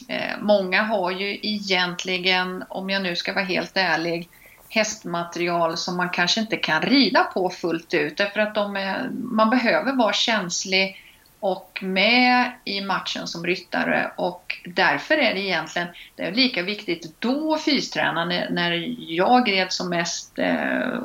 Eh, 0.09 0.39
många 0.41 0.83
har 0.83 1.11
ju 1.11 1.39
egentligen, 1.43 2.65
om 2.69 2.91
jag 2.91 3.03
nu 3.03 3.17
ska 3.17 3.33
vara 3.33 3.45
helt 3.45 3.77
ärlig, 3.77 4.29
hästmaterial 4.69 5.77
som 5.77 5.97
man 5.97 6.11
kanske 6.11 6.41
inte 6.41 6.57
kan 6.57 6.83
rida 6.83 7.25
på 7.25 7.51
fullt 7.51 7.95
ut 7.95 8.17
därför 8.17 8.41
att 8.41 8.55
de 8.55 8.77
är, 8.77 9.11
man 9.13 9.51
behöver 9.51 9.93
vara 9.93 10.13
känslig 10.13 11.03
och 11.47 11.79
med 11.83 12.53
i 12.65 12.81
matchen 12.81 13.27
som 13.27 13.47
ryttare 13.47 14.11
och 14.17 14.59
därför 14.65 15.15
är 15.15 15.35
det 15.35 15.41
egentligen 15.41 15.89
det 16.17 16.23
är 16.23 16.33
lika 16.33 16.63
viktigt 16.63 17.21
då 17.21 17.59
fysträna 17.59 18.25
när, 18.25 18.51
när 18.51 18.95
jag 18.99 19.49
red 19.49 19.73
som 19.73 19.89
mest 19.89 20.39
eh, 20.39 21.01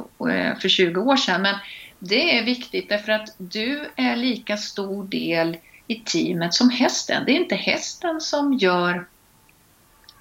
för 0.61 0.69
20 0.69 1.01
år 1.01 1.15
sedan 1.15 1.41
men 1.41 1.55
det 1.99 2.37
är 2.37 2.43
viktigt 2.43 2.89
därför 2.89 3.11
att 3.11 3.35
du 3.37 3.89
är 3.95 4.15
lika 4.15 4.57
stor 4.57 5.03
del 5.03 5.57
i 5.87 5.95
teamet 5.95 6.53
som 6.53 6.69
hästen. 6.69 7.23
Det 7.25 7.31
är 7.31 7.35
inte 7.35 7.55
hästen 7.55 8.21
som 8.21 8.53
gör 8.53 9.07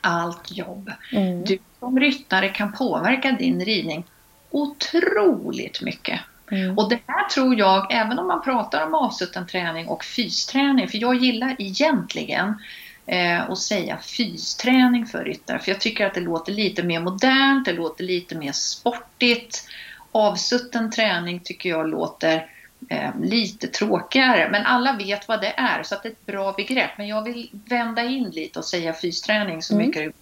allt 0.01 0.57
jobb. 0.57 0.93
Mm. 1.13 1.45
Du 1.45 1.59
som 1.79 2.01
ryttare 2.01 2.49
kan 2.49 2.73
påverka 2.73 3.33
din 3.33 3.65
ridning 3.65 4.05
otroligt 4.51 5.83
mycket. 5.83 6.21
Mm. 6.51 6.79
Och 6.79 6.89
det 6.89 6.99
här 7.07 7.29
tror 7.29 7.59
jag, 7.59 7.93
även 7.93 8.19
om 8.19 8.27
man 8.27 8.43
pratar 8.43 8.87
om 8.87 8.95
avsutten 8.95 9.47
träning 9.47 9.89
och 9.89 10.05
fysträning, 10.05 10.89
för 10.89 10.99
jag 10.99 11.15
gillar 11.15 11.57
egentligen 11.59 12.55
eh, 13.07 13.51
att 13.51 13.59
säga 13.59 13.99
fysträning 13.99 15.07
för 15.07 15.25
ryttare, 15.25 15.59
för 15.59 15.71
jag 15.71 15.81
tycker 15.81 16.07
att 16.07 16.15
det 16.15 16.21
låter 16.21 16.53
lite 16.53 16.83
mer 16.83 17.01
modernt, 17.01 17.65
det 17.65 17.73
låter 17.73 18.05
lite 18.05 18.35
mer 18.35 18.53
sportigt. 18.53 19.69
Avsutten 20.13 20.91
träning 20.91 21.41
tycker 21.41 21.69
jag 21.69 21.89
låter 21.89 22.47
eh, 22.89 23.11
lite 23.21 23.67
tråkigare. 23.67 24.49
Men 24.51 24.67
alla 24.67 24.93
vet 24.93 25.29
vad 25.29 25.41
det 25.41 25.55
är, 25.57 25.83
så 25.83 25.95
det 26.03 26.09
är 26.09 26.13
ett 26.13 26.27
bra 26.27 26.53
begrepp. 26.53 26.91
Men 26.99 27.09
jag 27.09 27.25
vill 27.25 27.51
vända 27.53 28.05
in 28.05 28.31
lite 28.31 28.59
och 28.59 28.65
säga 28.65 28.93
fysträning 28.93 29.63
så 29.63 29.75
mm. 29.75 29.87
mycket 29.87 30.03
eh, 30.03 30.13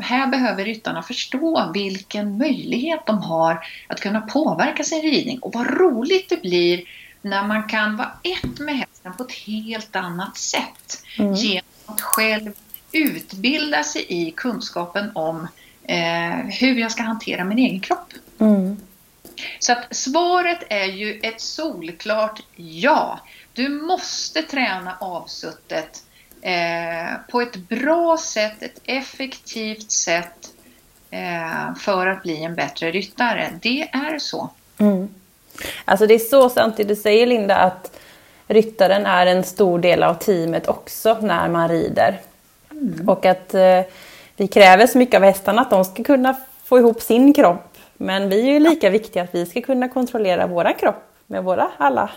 här 0.00 0.26
behöver 0.26 0.64
ryttarna 0.64 1.02
förstå 1.02 1.70
vilken 1.74 2.38
möjlighet 2.38 3.06
de 3.06 3.18
har 3.18 3.66
att 3.86 4.00
kunna 4.00 4.20
påverka 4.20 4.84
sin 4.84 5.02
ridning 5.02 5.38
och 5.38 5.54
vad 5.54 5.66
roligt 5.66 6.28
det 6.28 6.42
blir 6.42 6.84
när 7.22 7.46
man 7.46 7.68
kan 7.68 7.96
vara 7.96 8.12
ett 8.22 8.58
med 8.58 8.78
hästen 8.78 9.12
på 9.16 9.24
ett 9.24 9.32
helt 9.32 9.96
annat 9.96 10.36
sätt 10.36 11.02
mm. 11.18 11.34
genom 11.34 11.64
att 11.86 12.00
själv 12.00 12.52
utbilda 12.92 13.82
sig 13.82 14.06
i 14.08 14.30
kunskapen 14.30 15.10
om 15.14 15.48
eh, 15.82 16.46
hur 16.60 16.74
jag 16.78 16.92
ska 16.92 17.02
hantera 17.02 17.44
min 17.44 17.58
egen 17.58 17.80
kropp. 17.80 18.12
Mm. 18.38 18.76
Så 19.58 19.72
att 19.72 19.96
svaret 19.96 20.62
är 20.68 20.84
ju 20.84 21.20
ett 21.22 21.40
solklart 21.40 22.40
ja. 22.56 23.20
Du 23.52 23.68
måste 23.68 24.42
träna 24.42 24.96
avsuttet 25.00 26.02
eh, 26.44 27.18
på 27.30 27.40
ett 27.40 27.56
bra 27.56 28.18
sätt, 28.18 28.62
ett 28.62 28.80
effektivt 28.84 29.90
sätt 29.90 30.52
eh, 31.10 31.74
för 31.78 32.06
att 32.06 32.22
bli 32.22 32.44
en 32.44 32.54
bättre 32.54 32.90
ryttare. 32.90 33.50
Det 33.62 33.82
är 33.82 34.18
så. 34.18 34.50
Mm. 34.78 35.08
Alltså 35.84 36.06
det 36.06 36.14
är 36.14 36.18
så 36.18 36.48
sant 36.48 36.76
det 36.76 36.84
du 36.84 36.96
säger 36.96 37.26
Linda 37.26 37.56
att 37.56 38.00
ryttaren 38.46 39.06
är 39.06 39.26
en 39.26 39.44
stor 39.44 39.78
del 39.78 40.02
av 40.02 40.14
teamet 40.14 40.68
också 40.68 41.18
när 41.20 41.48
man 41.48 41.68
rider. 41.68 42.20
Mm. 42.70 43.08
Och 43.08 43.26
att 43.26 43.54
eh, 43.54 43.80
vi 44.36 44.48
kräver 44.48 44.86
så 44.86 44.98
mycket 44.98 45.16
av 45.16 45.22
hästarna 45.22 45.62
att 45.62 45.70
de 45.70 45.84
ska 45.84 46.04
kunna 46.04 46.36
få 46.64 46.78
ihop 46.78 47.00
sin 47.00 47.34
kropp 47.34 47.78
men 47.96 48.28
vi 48.28 48.40
är 48.40 48.52
ju 48.52 48.60
lika 48.60 48.90
viktiga 48.90 49.22
att 49.22 49.34
vi 49.34 49.46
ska 49.46 49.62
kunna 49.62 49.88
kontrollera 49.88 50.46
våra 50.46 50.72
kropp 50.72 51.04
med 51.26 51.44
våra 51.44 51.70
alla 51.76 52.10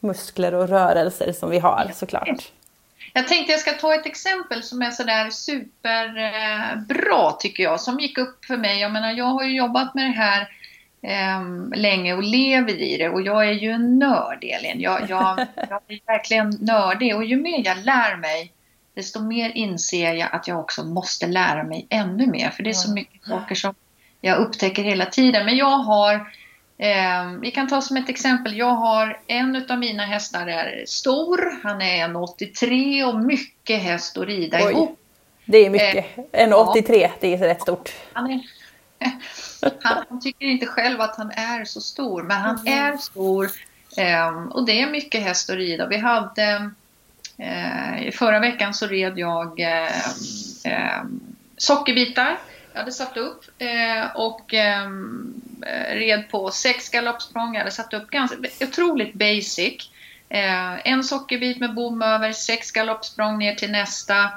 muskler 0.00 0.54
och 0.54 0.68
rörelser 0.68 1.32
som 1.32 1.50
vi 1.50 1.58
har 1.58 1.90
såklart. 1.94 2.52
Jag 3.12 3.28
tänkte 3.28 3.52
jag 3.52 3.60
ska 3.60 3.72
ta 3.72 3.94
ett 3.94 4.06
exempel 4.06 4.62
som 4.62 4.82
är 4.82 4.90
sådär 4.90 5.30
superbra 5.30 7.32
tycker 7.32 7.62
jag, 7.62 7.80
som 7.80 8.00
gick 8.00 8.18
upp 8.18 8.44
för 8.44 8.56
mig. 8.56 8.80
Jag 8.80 8.92
menar, 8.92 9.12
jag 9.12 9.24
har 9.24 9.44
ju 9.44 9.56
jobbat 9.56 9.94
med 9.94 10.04
det 10.04 10.10
här 10.10 10.48
eh, 11.02 11.42
länge 11.74 12.14
och 12.14 12.22
lever 12.22 12.82
i 12.82 12.96
det 12.96 13.08
och 13.08 13.22
jag 13.22 13.48
är 13.48 13.52
ju 13.52 13.70
en 13.70 13.98
nörd 13.98 14.44
Elin. 14.44 14.80
Jag, 14.80 15.10
jag, 15.10 15.38
jag 15.56 15.82
är 15.88 16.06
verkligen 16.06 16.50
nördig 16.60 17.16
och 17.16 17.24
ju 17.24 17.36
mer 17.36 17.62
jag 17.64 17.78
lär 17.78 18.16
mig 18.16 18.52
desto 18.94 19.22
mer 19.22 19.50
inser 19.50 20.14
jag 20.14 20.28
att 20.32 20.48
jag 20.48 20.60
också 20.60 20.84
måste 20.84 21.26
lära 21.26 21.64
mig 21.64 21.86
ännu 21.90 22.26
mer. 22.26 22.50
För 22.50 22.62
det 22.62 22.70
är 22.70 22.74
så 22.74 22.92
mycket 22.92 23.24
saker 23.24 23.54
som 23.54 23.74
jag 24.20 24.38
upptäcker 24.38 24.82
hela 24.82 25.06
tiden. 25.06 25.46
Men 25.46 25.56
jag 25.56 25.78
har, 25.78 26.32
eh, 26.84 27.38
vi 27.40 27.50
kan 27.50 27.68
ta 27.68 27.80
som 27.80 27.96
ett 27.96 28.08
exempel, 28.08 28.56
jag 28.56 28.74
har 28.74 29.20
en 29.26 29.66
av 29.68 29.78
mina 29.78 30.04
hästar 30.04 30.46
är 30.46 30.84
stor, 30.86 31.60
han 31.62 31.82
är 31.82 32.08
1,83 32.08 33.04
och 33.04 33.20
mycket 33.20 33.82
häst 33.82 34.18
att 34.18 34.26
rida 34.26 34.58
Oj. 34.66 34.72
ihop. 34.72 34.98
Det 35.44 35.58
är 35.58 35.70
mycket. 35.70 36.18
Eh, 36.32 36.48
1,83 36.48 36.96
ja. 37.00 37.10
det 37.20 37.34
är 37.34 37.38
rätt 37.38 37.62
stort. 37.62 37.92
Han, 38.12 38.30
är, 38.30 38.40
han, 39.82 40.04
han, 40.08 40.20
tycker 40.20 40.46
inte 40.46 40.66
själv 40.66 41.00
att 41.00 41.16
han 41.16 41.30
är 41.30 41.64
så 41.64 41.80
stor, 41.80 42.22
men 42.22 42.36
han 42.36 42.58
mm. 42.58 42.78
är 42.78 42.96
stor 42.96 43.50
eh, 43.96 44.44
och 44.50 44.66
det 44.66 44.80
är 44.80 44.90
mycket 44.90 45.22
häst 45.22 45.50
att 45.50 45.56
rida. 45.56 45.86
Vi 45.86 45.96
hade 45.96 46.70
eh, 47.38 48.10
Förra 48.12 48.40
veckan 48.40 48.74
så 48.74 48.86
red 48.86 49.18
jag 49.18 49.60
eh, 49.60 49.98
eh, 50.64 51.04
sockerbitar 51.56 52.38
jag 52.74 52.80
hade 52.80 52.92
satt 52.92 53.16
upp 53.16 53.44
eh, 53.58 54.16
och 54.16 54.54
ehm, 54.54 55.34
eh, 55.66 55.94
red 55.94 56.28
på 56.30 56.50
sex 56.50 56.88
galoppsprång. 56.88 57.54
Jag 57.54 57.60
hade 57.60 57.70
satt 57.70 57.94
upp 57.94 58.10
ganska 58.10 58.36
otroligt 58.60 59.14
basic. 59.14 59.90
Eh, 60.28 60.88
en 60.88 61.04
sockerbit 61.04 61.60
med 61.60 61.74
bom 61.74 62.02
över, 62.02 62.32
sex 62.32 62.72
galoppsprång 62.72 63.38
ner 63.38 63.54
till 63.54 63.70
nästa. 63.70 64.30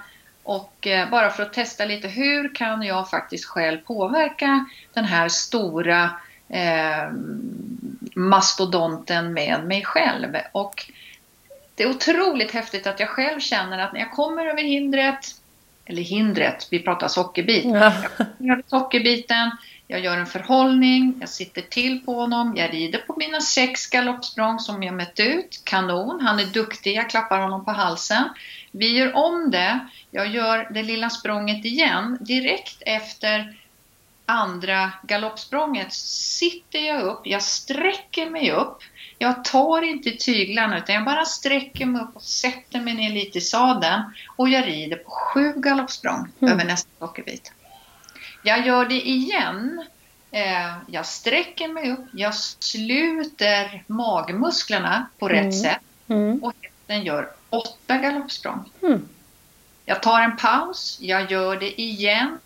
Och 0.44 0.88
eh, 0.88 1.10
bara 1.10 1.30
för 1.30 1.44
att 1.44 1.54
testa 1.54 1.86
lite, 1.86 2.08
hur 2.08 2.56
kan 2.56 2.84
jag 2.84 3.10
faktiskt 3.10 3.46
själv 3.46 3.78
påverka 3.78 4.66
den 4.94 5.06
här 5.06 5.30
stora 5.30 6.12
eh, 6.50 7.12
mastodonten 8.16 9.34
med 9.34 9.64
mig 9.64 9.84
själv? 9.84 10.38
Och 10.52 10.92
det 11.76 11.84
är 11.84 11.90
otroligt 11.90 12.52
häftigt 12.52 12.88
att 12.88 13.00
jag 13.00 13.10
själv 13.10 13.40
känner 13.40 13.80
att 13.80 13.94
när 13.94 14.00
jag 14.00 14.12
kommer 14.12 14.46
över 14.46 14.62
hindret, 14.62 15.36
eller 15.88 16.02
hindret, 16.02 16.68
vi 16.72 16.80
pratar 16.80 17.08
sockerbit. 17.08 17.66
Ja. 17.66 17.94
Jag 18.38 18.58
gör 18.58 18.64
sockerbiten, 18.68 19.52
jag 19.88 20.00
gör 20.00 20.18
en 20.18 20.26
förhållning, 20.26 21.18
jag 21.20 21.30
sitter 21.30 21.62
till 21.62 22.00
på 22.06 22.14
honom, 22.14 22.54
jag 22.58 22.74
rider 22.74 23.00
på 23.00 23.16
mina 23.18 23.42
sex 23.42 23.88
galoppsprång 23.88 24.60
som 24.60 24.84
jag 24.84 24.96
mätt 24.96 25.20
ut. 25.20 25.62
Kanon, 25.64 26.22
han 26.22 26.40
är 26.40 26.46
duktig, 26.46 26.96
jag 26.96 27.10
klappar 27.10 27.40
honom 27.40 27.66
på 27.66 27.72
halsen. 27.72 28.24
Vi 28.72 28.98
gör 28.98 29.16
om 29.16 29.52
det, 29.52 29.80
jag 30.12 30.28
gör 30.28 30.68
det 30.74 30.84
lilla 30.84 31.10
språnget 31.10 31.66
igen. 31.66 32.18
Direkt 32.22 32.82
efter 32.86 33.58
andra 34.26 34.92
galoppsprånget 35.04 35.94
sitter 35.94 36.80
jag 36.80 37.02
upp, 37.02 37.22
jag 37.24 37.44
sträcker 37.44 38.30
mig 38.30 38.52
upp. 38.52 38.78
Jag 39.20 39.44
tar 39.44 39.82
inte 39.82 40.12
tyglarna 40.12 40.78
utan 40.78 40.96
jag 40.96 41.06
bara 41.06 41.26
sträcker 41.26 41.86
mig 41.86 42.02
upp 42.02 42.16
och 42.16 42.22
sätter 42.22 42.82
mig 42.82 42.94
ner 42.94 43.14
lite 43.14 43.38
i 43.38 43.42
sadeln 43.42 44.02
och 44.36 44.50
jag 44.50 44.68
rider 44.68 44.98
på 44.98 45.10
sju 45.10 45.54
galoppsprång 45.56 46.28
mm. 46.40 46.54
över 46.54 46.66
nästa 46.66 46.90
sockerbit. 47.00 47.52
Jag 48.44 48.68
gör 48.68 48.86
det 48.86 49.08
igen. 49.08 49.86
Eh, 50.32 50.78
jag 50.88 51.06
sträcker 51.06 51.68
mig 51.68 51.92
upp, 51.92 52.06
jag 52.14 52.36
sluter 52.36 53.84
magmusklerna 53.88 55.10
på 55.20 55.28
rätt 55.28 55.42
mm. 55.42 55.52
sätt 55.52 55.82
mm. 56.08 56.44
och 56.44 56.54
hästen 56.62 57.04
gör 57.04 57.30
åtta 57.50 57.98
galoppsprång. 57.98 58.72
Mm. 58.82 59.08
Jag 59.86 60.04
tar 60.04 60.22
en 60.22 60.38
paus, 60.38 60.98
jag 61.02 61.32
gör 61.32 61.60
det 61.60 61.82
igen. 61.82 62.40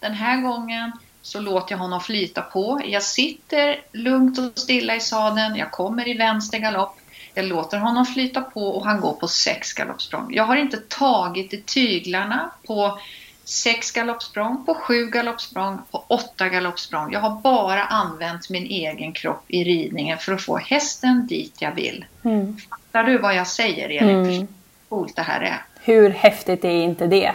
Den 0.00 0.12
här 0.12 0.40
gången 0.40 0.92
så 1.22 1.40
låter 1.40 1.72
jag 1.72 1.78
honom 1.78 2.00
flyta 2.00 2.42
på. 2.42 2.80
Jag 2.84 3.02
sitter 3.02 3.80
lugnt 3.92 4.38
och 4.38 4.58
stilla 4.58 4.96
i 4.96 5.00
sadeln, 5.00 5.56
jag 5.56 5.70
kommer 5.70 6.08
i 6.08 6.14
vänster 6.14 6.58
galopp. 6.58 6.96
Jag 7.34 7.44
låter 7.44 7.78
honom 7.78 8.06
flyta 8.06 8.40
på 8.40 8.68
och 8.68 8.84
han 8.84 9.00
går 9.00 9.12
på 9.12 9.28
sex 9.28 9.72
galoppsprång. 9.72 10.34
Jag 10.34 10.44
har 10.44 10.56
inte 10.56 10.76
tagit 10.76 11.54
i 11.54 11.62
tyglarna 11.62 12.50
på 12.66 12.98
sex 13.44 13.90
galoppsprång, 13.90 14.64
på 14.64 14.74
sju 14.74 15.06
galoppsprång, 15.06 15.78
på 15.90 16.04
åtta 16.06 16.48
galoppsprång. 16.48 17.12
Jag 17.12 17.20
har 17.20 17.40
bara 17.40 17.84
använt 17.84 18.50
min 18.50 18.66
egen 18.66 19.12
kropp 19.12 19.44
i 19.48 19.64
ridningen 19.64 20.18
för 20.18 20.32
att 20.32 20.42
få 20.42 20.56
hästen 20.56 21.26
dit 21.26 21.62
jag 21.62 21.74
vill. 21.74 22.04
Mm. 22.24 22.56
Fattar 22.70 23.04
du 23.04 23.18
vad 23.18 23.34
jag 23.34 23.46
säger 23.46 24.02
Elin? 24.02 24.24
Mm. 24.24 24.48
Coolt 24.88 25.16
det 25.16 25.22
här 25.22 25.40
är. 25.40 25.62
Hur 25.80 26.10
häftigt 26.10 26.64
är 26.64 26.82
inte 26.82 27.06
det? 27.06 27.32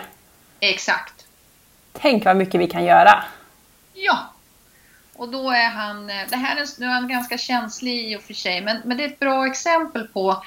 Exakt. 0.59 1.25
Tänk 1.93 2.25
vad 2.25 2.35
mycket 2.35 2.61
vi 2.61 2.67
kan 2.67 2.85
göra. 2.85 3.23
Ja. 4.05 4.33
Och 5.15 5.29
då 5.29 5.51
är 5.51 5.69
han, 5.69 6.09
eh, 6.09 6.15
det 6.29 6.35
här 6.35 6.55
är, 6.55 6.79
nu 6.79 6.85
är 6.85 6.91
han 6.91 7.07
ganska 7.07 7.37
känslig 7.37 8.11
i 8.11 8.17
och 8.17 8.21
för 8.21 8.33
sig, 8.33 8.61
men, 8.61 8.77
men 8.85 8.97
det 8.97 9.03
är 9.03 9.07
ett 9.07 9.19
bra 9.19 9.47
exempel 9.47 10.07
på 10.07 10.43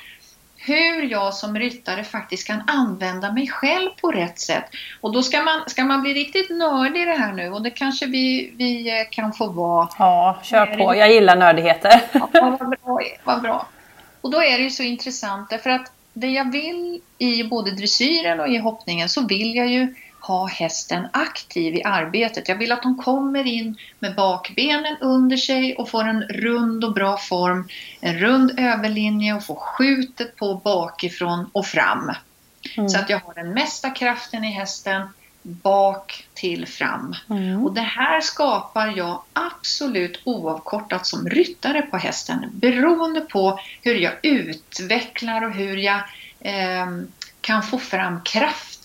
hur 0.56 1.02
jag 1.02 1.34
som 1.34 1.58
ryttare 1.58 2.04
faktiskt 2.04 2.46
kan 2.46 2.62
använda 2.66 3.32
mig 3.32 3.48
själv 3.48 3.90
på 4.00 4.12
rätt 4.12 4.38
sätt. 4.38 4.64
Och 5.00 5.12
då 5.12 5.22
ska 5.22 5.42
man, 5.42 5.68
ska 5.68 5.84
man 5.84 6.02
bli 6.02 6.14
riktigt 6.14 6.50
nördig 6.50 7.02
i 7.02 7.04
det 7.04 7.18
här 7.18 7.32
nu 7.32 7.50
och 7.50 7.62
det 7.62 7.70
kanske 7.70 8.06
vi, 8.06 8.52
vi 8.56 9.00
eh, 9.00 9.06
kan 9.10 9.32
få 9.32 9.46
vara. 9.46 9.88
Ja, 9.98 10.40
kör 10.42 10.66
på. 10.66 10.96
Jag 10.96 11.12
gillar 11.12 11.36
nördigheter. 11.36 12.00
Ja, 12.12 12.28
vad 12.32 12.68
bra. 12.68 13.00
Vad 13.24 13.42
bra. 13.42 13.66
Och 14.20 14.30
då 14.30 14.42
är 14.42 14.58
det 14.58 14.64
ju 14.64 14.70
så 14.70 14.82
intressant 14.82 15.50
därför 15.50 15.70
att 15.70 15.92
det 16.12 16.26
jag 16.26 16.52
vill 16.52 17.00
i 17.18 17.44
både 17.44 17.70
dressyren 17.70 18.40
och 18.40 18.48
i 18.48 18.58
hoppningen 18.58 19.08
så 19.08 19.26
vill 19.26 19.54
jag 19.54 19.66
ju 19.66 19.94
ha 20.26 20.46
hästen 20.46 21.06
aktiv 21.12 21.74
i 21.74 21.84
arbetet. 21.84 22.48
Jag 22.48 22.56
vill 22.56 22.72
att 22.72 22.82
de 22.82 22.96
kommer 22.96 23.46
in 23.46 23.76
med 23.98 24.14
bakbenen 24.14 24.96
under 25.00 25.36
sig 25.36 25.76
och 25.76 25.90
får 25.90 26.04
en 26.04 26.22
rund 26.22 26.84
och 26.84 26.94
bra 26.94 27.16
form, 27.16 27.68
en 28.00 28.18
rund 28.18 28.58
överlinje 28.58 29.34
och 29.34 29.44
får 29.44 29.54
skjutet 29.54 30.36
på 30.36 30.54
bakifrån 30.54 31.50
och 31.52 31.66
fram. 31.66 32.12
Mm. 32.76 32.88
Så 32.88 32.98
att 32.98 33.10
jag 33.10 33.20
har 33.20 33.34
den 33.34 33.50
mesta 33.50 33.90
kraften 33.90 34.44
i 34.44 34.50
hästen 34.50 35.08
bak 35.42 36.26
till 36.34 36.66
fram. 36.66 37.14
Mm. 37.30 37.64
Och 37.64 37.74
det 37.74 37.80
här 37.80 38.20
skapar 38.20 38.96
jag 38.96 39.22
absolut 39.32 40.20
oavkortat 40.24 41.06
som 41.06 41.28
ryttare 41.28 41.82
på 41.82 41.96
hästen 41.96 42.50
beroende 42.52 43.20
på 43.20 43.60
hur 43.82 43.94
jag 43.94 44.12
utvecklar 44.22 45.44
och 45.44 45.52
hur 45.52 45.76
jag 45.76 46.00
eh, 46.40 46.86
kan 47.40 47.62
få 47.62 47.78
fram 47.78 48.20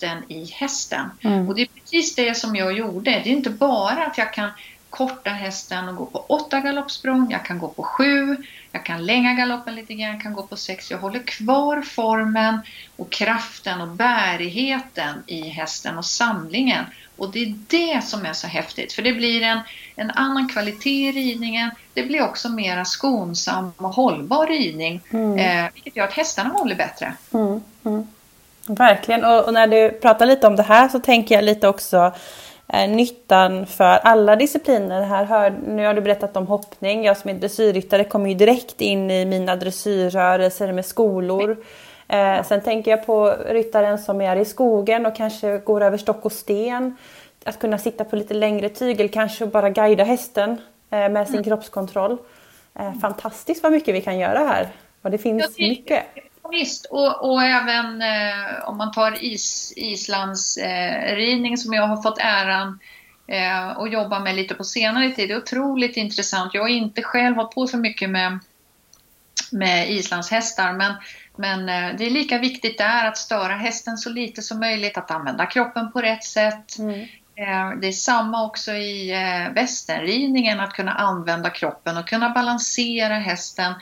kraften 0.02 0.24
i 0.28 0.44
hästen. 0.44 1.10
Mm. 1.20 1.48
Och 1.48 1.54
det 1.54 1.62
är 1.62 1.66
precis 1.66 2.14
det 2.14 2.34
som 2.34 2.56
jag 2.56 2.72
gjorde. 2.72 3.10
Det 3.10 3.30
är 3.30 3.36
inte 3.36 3.50
bara 3.50 4.06
att 4.06 4.18
jag 4.18 4.32
kan 4.32 4.50
korta 4.90 5.30
hästen 5.30 5.88
och 5.88 5.96
gå 5.96 6.06
på 6.06 6.18
åtta 6.18 6.60
galoppsprång, 6.60 7.30
jag 7.30 7.44
kan 7.44 7.58
gå 7.58 7.68
på 7.68 7.82
sju, 7.82 8.36
jag 8.72 8.84
kan 8.84 9.06
länga 9.06 9.34
galoppen 9.34 9.74
lite 9.74 9.94
grann, 9.94 10.12
jag 10.12 10.22
kan 10.22 10.32
gå 10.32 10.42
på 10.42 10.56
sex. 10.56 10.90
Jag 10.90 10.98
håller 10.98 11.22
kvar 11.22 11.82
formen 11.82 12.60
och 12.96 13.10
kraften 13.10 13.80
och 13.80 13.88
bärigheten 13.88 15.22
i 15.26 15.48
hästen 15.48 15.98
och 15.98 16.04
samlingen. 16.04 16.84
Och 17.16 17.32
det 17.32 17.42
är 17.42 17.54
det 17.68 18.04
som 18.04 18.26
är 18.26 18.32
så 18.32 18.46
häftigt, 18.46 18.92
för 18.92 19.02
det 19.02 19.12
blir 19.12 19.42
en, 19.42 19.60
en 19.96 20.10
annan 20.10 20.48
kvalitet 20.48 21.08
i 21.08 21.12
ridningen. 21.12 21.70
Det 21.94 22.02
blir 22.02 22.22
också 22.22 22.48
mera 22.48 22.84
skonsam 22.84 23.72
och 23.76 23.94
hållbar 23.94 24.46
ridning, 24.46 25.00
mm. 25.10 25.38
eh, 25.38 25.72
vilket 25.74 25.96
gör 25.96 26.04
att 26.04 26.12
hästarna 26.12 26.50
håller 26.50 26.76
bättre. 26.76 27.14
Mm. 27.34 27.60
Mm. 27.84 28.06
Verkligen, 28.66 29.24
och, 29.24 29.44
och, 29.44 29.54
när 29.54 29.66
du 29.66 29.90
pratar 29.90 30.26
lite 30.26 30.46
om 30.46 30.56
det 30.56 30.62
här 30.62 30.88
så 30.88 30.98
tänker 30.98 31.34
jag 31.34 31.44
lite 31.44 31.68
också 31.68 32.12
eh, 32.68 32.90
nyttan 32.90 33.66
för 33.66 33.84
alla 33.84 34.36
discipliner. 34.36 35.02
Här 35.02 35.24
hör, 35.24 35.50
nu 35.66 35.86
har 35.86 35.94
du 35.94 36.00
berättat 36.00 36.36
om 36.36 36.46
hoppning. 36.46 37.04
Jag 37.04 37.16
som 37.16 37.30
är 37.30 37.34
dressyrryttare 37.34 38.04
kommer 38.04 38.28
ju 38.28 38.34
direkt 38.34 38.80
in 38.80 39.10
i 39.10 39.24
mina 39.24 39.56
dressyrrörelser 39.56 40.72
med 40.72 40.86
skolor. 40.86 41.64
Eh, 42.08 42.42
sen 42.44 42.60
tänker 42.60 42.90
jag 42.90 43.06
på 43.06 43.36
ryttaren 43.46 43.98
som 43.98 44.20
är 44.20 44.36
i 44.36 44.44
skogen 44.44 45.06
och 45.06 45.16
kanske 45.16 45.58
går 45.58 45.80
över 45.80 45.98
stock 45.98 46.24
och 46.24 46.32
sten. 46.32 46.96
Att 47.44 47.58
kunna 47.58 47.78
sitta 47.78 48.04
på 48.04 48.16
lite 48.16 48.34
längre 48.34 48.68
tygel, 48.68 49.08
kanske 49.08 49.46
bara 49.46 49.70
guida 49.70 50.04
hästen 50.04 50.50
eh, 50.90 51.08
med 51.08 51.26
sin 51.26 51.34
mm. 51.34 51.44
kroppskontroll. 51.44 52.18
Eh, 52.78 52.92
fantastiskt 53.00 53.62
vad 53.62 53.72
mycket 53.72 53.94
vi 53.94 54.00
kan 54.00 54.18
göra 54.18 54.38
här. 54.38 54.68
Och 55.02 55.10
det 55.10 55.18
finns 55.18 55.58
mycket 55.58 56.02
visst, 56.50 56.86
och, 56.90 57.30
och 57.30 57.42
även 57.42 58.02
eh, 58.02 58.68
om 58.68 58.76
man 58.76 58.92
tar 58.92 59.24
is, 59.24 59.72
Islands 59.76 60.56
eh, 60.56 61.16
ridning 61.16 61.56
som 61.56 61.72
jag 61.72 61.86
har 61.86 62.02
fått 62.02 62.18
äran 62.18 62.78
eh, 63.26 63.68
att 63.68 63.92
jobba 63.92 64.18
med 64.18 64.34
lite 64.34 64.54
på 64.54 64.64
senare 64.64 65.10
tid. 65.10 65.28
Det 65.28 65.32
är 65.32 65.38
otroligt 65.38 65.96
intressant. 65.96 66.54
Jag 66.54 66.62
har 66.62 66.68
inte 66.68 67.02
själv 67.02 67.36
hållit 67.36 67.54
på 67.54 67.66
så 67.66 67.76
mycket 67.76 68.10
med, 68.10 68.38
med 69.52 69.90
islandshästar 69.90 70.72
men, 70.72 70.94
men 71.36 71.68
eh, 71.68 71.96
det 71.98 72.06
är 72.06 72.10
lika 72.10 72.38
viktigt 72.38 72.78
där 72.78 73.08
att 73.08 73.18
störa 73.18 73.54
hästen 73.54 73.96
så 73.96 74.10
lite 74.10 74.42
som 74.42 74.60
möjligt, 74.60 74.98
att 74.98 75.10
använda 75.10 75.46
kroppen 75.46 75.92
på 75.92 76.00
rätt 76.00 76.24
sätt. 76.24 76.78
Mm. 76.78 77.00
Eh, 77.34 77.80
det 77.80 77.86
är 77.86 77.92
samma 77.92 78.44
också 78.44 78.72
i 78.72 79.10
eh, 79.12 79.54
västernridningen, 79.54 80.60
att 80.60 80.72
kunna 80.72 80.92
använda 80.92 81.50
kroppen 81.50 81.96
och 81.96 82.08
kunna 82.08 82.30
balansera 82.30 83.14
hästen 83.14 83.74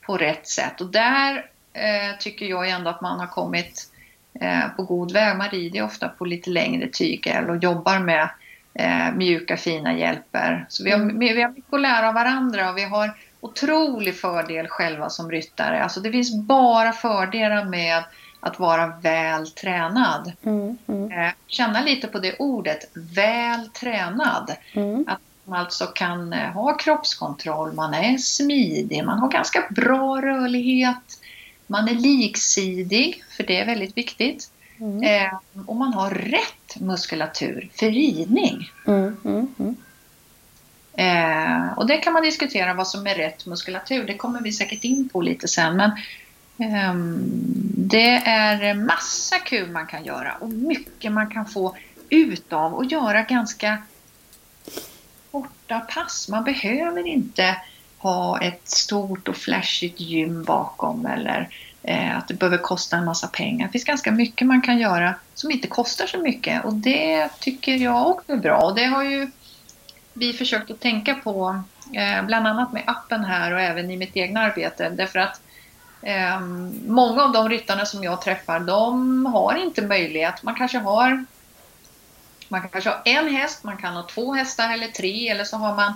på 0.00 0.16
rätt 0.16 0.48
sätt. 0.48 0.80
Och 0.80 0.90
där 0.90 1.51
eh, 1.72 2.18
tycker 2.18 2.46
jag 2.46 2.68
ändå 2.68 2.90
att 2.90 3.00
man 3.00 3.20
har 3.20 3.26
kommit 3.26 3.92
eh, 4.40 4.68
på 4.76 4.82
god 4.82 5.12
väg. 5.12 5.36
Man 5.36 5.48
rider 5.48 5.82
ofta 5.82 6.08
på 6.08 6.24
lite 6.24 6.50
längre 6.50 6.88
tygel 6.88 7.50
och 7.50 7.56
jobbar 7.56 7.98
med 7.98 8.28
eh, 8.74 9.14
mjuka 9.14 9.56
fina 9.56 9.98
hjälper. 9.98 10.66
Så 10.68 10.84
vi 10.84 10.90
har, 10.90 10.98
mm. 10.98 11.18
vi 11.18 11.42
har 11.42 11.50
mycket 11.50 11.74
att 11.74 11.80
lära 11.80 12.08
av 12.08 12.14
varandra 12.14 12.70
och 12.70 12.76
vi 12.76 12.84
har 12.84 13.16
otrolig 13.40 14.16
fördel 14.16 14.68
själva 14.68 15.10
som 15.10 15.30
ryttare. 15.30 15.82
Alltså 15.82 16.00
det 16.00 16.12
finns 16.12 16.34
bara 16.34 16.92
fördelar 16.92 17.64
med 17.64 18.04
att 18.40 18.58
vara 18.58 18.86
väl 18.86 19.50
tränad. 19.50 20.32
Mm, 20.42 20.78
mm. 20.86 21.12
Eh, 21.12 21.32
känna 21.46 21.82
lite 21.82 22.08
på 22.08 22.18
det 22.18 22.36
ordet, 22.38 22.90
väl 22.94 23.68
tränad. 23.68 24.52
Mm. 24.72 25.04
Att 25.08 25.20
man 25.44 25.60
alltså 25.60 25.86
kan 25.86 26.32
ha 26.32 26.76
kroppskontroll, 26.76 27.72
man 27.72 27.94
är 27.94 28.18
smidig, 28.18 29.04
man 29.04 29.18
har 29.18 29.30
ganska 29.30 29.64
bra 29.70 30.20
rörlighet. 30.20 31.20
Man 31.66 31.88
är 31.88 31.94
liksidig, 31.94 33.24
för 33.36 33.44
det 33.44 33.60
är 33.60 33.66
väldigt 33.66 33.96
viktigt. 33.96 34.50
Mm. 34.80 35.02
Eh, 35.02 35.38
och 35.66 35.76
man 35.76 35.94
har 35.94 36.10
rätt 36.10 36.80
muskulatur 36.80 37.70
för 37.74 37.90
ridning. 37.90 38.70
Mm, 38.86 39.16
mm, 39.24 39.54
mm, 39.58 39.76
eh, 40.92 41.78
och 41.78 41.86
det 41.86 41.96
kan 41.96 42.12
man 42.12 42.22
diskutera 42.22 42.74
vad 42.74 42.88
som 42.88 43.06
är 43.06 43.14
rätt 43.14 43.46
muskulatur. 43.46 44.06
Det 44.06 44.16
kommer 44.16 44.40
vi 44.40 44.52
säkert 44.52 44.84
in 44.84 45.08
på 45.08 45.20
lite 45.20 45.48
sen. 45.48 45.76
Men 45.76 45.90
eh, 46.58 46.94
det 47.76 48.16
är 48.16 48.74
massa 48.74 49.38
kul 49.38 49.70
man 49.70 49.86
kan 49.86 50.04
göra 50.04 50.34
och 50.40 50.48
mycket 50.48 51.12
man 51.12 51.30
kan 51.30 51.46
få 51.46 51.76
ut 52.08 52.52
av 52.52 52.74
och 52.74 52.84
göra 52.84 53.22
ganska 53.22 53.78
korta 55.30 55.80
pass. 55.80 56.28
Man 56.28 56.44
behöver 56.44 57.06
inte 57.06 57.56
ha 58.02 58.40
ett 58.40 58.68
stort 58.68 59.28
och 59.28 59.36
flashigt 59.36 60.00
gym 60.00 60.44
bakom 60.44 61.06
eller 61.06 61.48
eh, 61.82 62.18
att 62.18 62.28
det 62.28 62.34
behöver 62.34 62.58
kosta 62.58 62.96
en 62.96 63.04
massa 63.04 63.26
pengar. 63.26 63.66
Det 63.66 63.72
finns 63.72 63.84
ganska 63.84 64.10
mycket 64.10 64.46
man 64.46 64.62
kan 64.62 64.78
göra 64.78 65.14
som 65.34 65.50
inte 65.50 65.68
kostar 65.68 66.06
så 66.06 66.18
mycket 66.18 66.64
och 66.64 66.74
det 66.74 67.28
tycker 67.40 67.76
jag 67.76 68.08
också 68.08 68.32
är 68.32 68.36
bra. 68.36 68.58
Och 68.58 68.74
det 68.74 68.84
har 68.84 69.04
ju 69.04 69.30
vi 70.12 70.32
försökt 70.32 70.70
att 70.70 70.80
tänka 70.80 71.14
på, 71.14 71.62
eh, 71.94 72.24
bland 72.24 72.46
annat 72.46 72.72
med 72.72 72.82
appen 72.86 73.24
här 73.24 73.52
och 73.52 73.60
även 73.60 73.90
i 73.90 73.96
mitt 73.96 74.16
egna 74.16 74.40
arbete. 74.40 74.88
Därför 74.88 75.18
att 75.18 75.40
eh, 76.02 76.40
många 76.86 77.22
av 77.22 77.32
de 77.32 77.48
ryttarna 77.48 77.86
som 77.86 78.04
jag 78.04 78.22
träffar, 78.22 78.60
de 78.60 79.26
har 79.26 79.54
inte 79.54 79.82
möjlighet. 79.82 80.42
Man 80.42 80.54
kanske 80.54 80.78
har 80.78 81.24
man 82.48 82.68
kanske 82.68 82.90
har 82.90 83.02
en 83.04 83.28
häst, 83.28 83.64
man 83.64 83.76
kan 83.76 83.94
ha 83.94 84.02
två 84.02 84.34
hästar 84.34 84.72
eller 84.72 84.88
tre 84.88 85.28
eller 85.28 85.44
så 85.44 85.56
har 85.56 85.74
man 85.74 85.92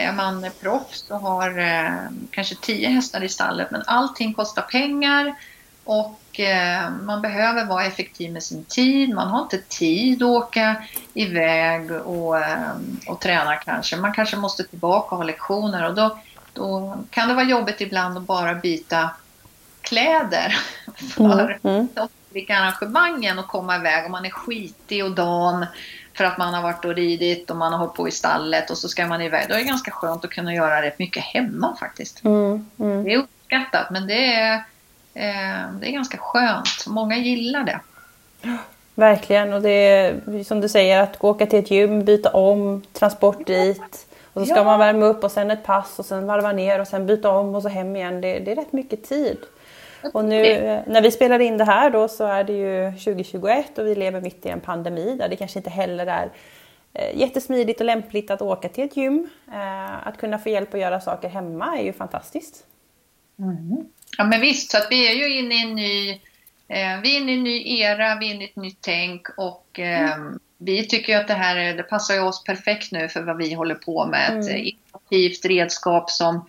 är 0.00 0.12
man 0.12 0.46
proffs 0.60 1.04
och 1.10 1.20
har 1.20 1.58
eh, 1.58 2.10
kanske 2.30 2.54
tio 2.54 2.88
hästar 2.88 3.24
i 3.24 3.28
stallet 3.28 3.70
men 3.70 3.82
allting 3.86 4.34
kostar 4.34 4.62
pengar 4.62 5.34
och 5.84 6.40
eh, 6.40 6.90
man 6.90 7.22
behöver 7.22 7.64
vara 7.64 7.84
effektiv 7.84 8.32
med 8.32 8.42
sin 8.42 8.64
tid. 8.64 9.14
Man 9.14 9.28
har 9.28 9.42
inte 9.42 9.58
tid 9.58 10.22
att 10.22 10.28
åka 10.28 10.82
iväg 11.14 11.90
och, 11.92 12.38
eh, 12.38 12.70
och 13.06 13.20
träna 13.20 13.56
kanske. 13.56 13.96
Man 13.96 14.12
kanske 14.12 14.36
måste 14.36 14.64
tillbaka 14.64 15.10
och 15.10 15.16
ha 15.16 15.24
lektioner 15.24 15.88
och 15.88 15.94
då, 15.94 16.18
då 16.52 16.98
kan 17.10 17.28
det 17.28 17.34
vara 17.34 17.44
jobbigt 17.44 17.80
ibland 17.80 18.18
att 18.18 18.24
bara 18.24 18.54
byta 18.54 19.10
kläder 19.80 20.58
för 21.14 21.58
mm, 21.62 21.76
mm. 21.76 21.88
de 21.94 22.08
olika 22.30 22.58
arrangemangen 22.58 23.38
och 23.38 23.46
komma 23.46 23.76
iväg 23.76 24.04
och 24.04 24.10
man 24.10 24.24
är 24.24 24.30
skitig 24.30 25.04
och 25.04 25.14
dan 25.14 25.66
för 26.14 26.24
att 26.24 26.38
man 26.38 26.54
har 26.54 26.62
varit 26.62 26.84
och 26.84 26.94
ridit 26.94 27.50
och 27.50 27.56
man 27.56 27.72
har 27.72 27.78
hållit 27.78 27.94
på 27.94 28.08
i 28.08 28.10
stallet 28.10 28.70
och 28.70 28.78
så 28.78 28.88
ska 28.88 29.06
man 29.06 29.22
iväg. 29.22 29.46
Då 29.48 29.54
är 29.54 29.58
det 29.58 29.64
ganska 29.64 29.90
skönt 29.90 30.24
att 30.24 30.30
kunna 30.30 30.54
göra 30.54 30.82
rätt 30.82 30.98
mycket 30.98 31.22
hemma 31.22 31.76
faktiskt. 31.80 32.24
Mm, 32.24 32.66
mm. 32.78 33.04
Det 33.04 33.12
är 33.12 33.18
uppskattat 33.18 33.90
men 33.90 34.06
det 34.06 34.34
är, 34.34 34.54
eh, 35.14 35.72
det 35.80 35.88
är 35.88 35.92
ganska 35.92 36.18
skönt. 36.18 36.86
Många 36.86 37.16
gillar 37.16 37.64
det. 37.64 37.80
Verkligen 38.94 39.52
och 39.52 39.62
det 39.62 39.70
är 39.70 40.44
som 40.44 40.60
du 40.60 40.68
säger 40.68 41.02
att 41.02 41.18
gå 41.18 41.28
åka 41.28 41.46
till 41.46 41.58
ett 41.58 41.70
gym, 41.70 42.04
byta 42.04 42.30
om, 42.30 42.82
transport 42.92 43.46
dit. 43.46 44.06
Och 44.32 44.40
så 44.42 44.46
ska 44.46 44.56
ja. 44.56 44.64
man 44.64 44.78
värma 44.78 45.06
upp 45.06 45.24
och 45.24 45.32
sen 45.32 45.50
ett 45.50 45.64
pass 45.64 45.98
och 45.98 46.06
sen 46.06 46.26
varva 46.26 46.52
ner 46.52 46.80
och 46.80 46.88
sen 46.88 47.06
byta 47.06 47.30
om 47.30 47.54
och 47.54 47.62
så 47.62 47.68
hem 47.68 47.96
igen. 47.96 48.20
Det, 48.20 48.38
det 48.38 48.52
är 48.52 48.56
rätt 48.56 48.72
mycket 48.72 49.08
tid. 49.08 49.38
Och 50.12 50.24
nu 50.24 50.42
när 50.86 51.02
vi 51.02 51.10
spelar 51.10 51.38
in 51.38 51.56
det 51.56 51.64
här 51.64 51.90
då 51.90 52.08
så 52.08 52.24
är 52.24 52.44
det 52.44 52.52
ju 52.52 52.90
2021 52.90 53.78
och 53.78 53.86
vi 53.86 53.94
lever 53.94 54.20
mitt 54.20 54.46
i 54.46 54.48
en 54.48 54.60
pandemi 54.60 55.16
där 55.18 55.28
det 55.28 55.36
kanske 55.36 55.58
inte 55.58 55.70
heller 55.70 56.06
är 56.06 56.30
eh, 56.94 57.18
jättesmidigt 57.18 57.80
och 57.80 57.86
lämpligt 57.86 58.30
att 58.30 58.42
åka 58.42 58.68
till 58.68 58.84
ett 58.84 58.96
gym. 58.96 59.28
Eh, 59.52 60.06
att 60.06 60.18
kunna 60.18 60.38
få 60.38 60.48
hjälp 60.48 60.74
att 60.74 60.80
göra 60.80 61.00
saker 61.00 61.28
hemma 61.28 61.78
är 61.78 61.82
ju 61.82 61.92
fantastiskt. 61.92 62.66
Mm. 63.38 63.84
Ja 64.18 64.24
men 64.24 64.40
visst, 64.40 64.70
så 64.70 64.78
att 64.78 64.86
vi 64.90 65.08
är 65.08 65.14
ju 65.14 65.38
inne 65.38 65.54
i 65.54 65.62
en 65.62 65.74
ny, 65.74 66.10
eh, 66.68 67.00
vi 67.02 67.16
är 67.16 67.20
inne 67.20 67.32
i 67.32 67.34
en 67.34 67.44
ny 67.44 67.80
era, 67.80 68.18
vi 68.20 68.30
är 68.30 68.34
inne 68.34 68.44
i 68.44 68.48
ett 68.48 68.56
nytt 68.56 68.78
tänk 68.80 69.26
och 69.36 69.78
mm. 69.78 70.38
vi 70.58 70.86
tycker 70.86 71.16
att 71.16 71.28
det 71.28 71.34
här 71.34 71.74
det 71.74 71.82
passar 71.82 72.14
ju 72.14 72.20
oss 72.20 72.44
perfekt 72.44 72.92
nu 72.92 73.08
för 73.08 73.22
vad 73.22 73.36
vi 73.36 73.54
håller 73.54 73.74
på 73.74 74.06
med. 74.06 74.30
Mm. 74.30 74.40
Ett 74.40 74.56
innovativt 74.56 75.44
redskap 75.44 76.10
som 76.10 76.46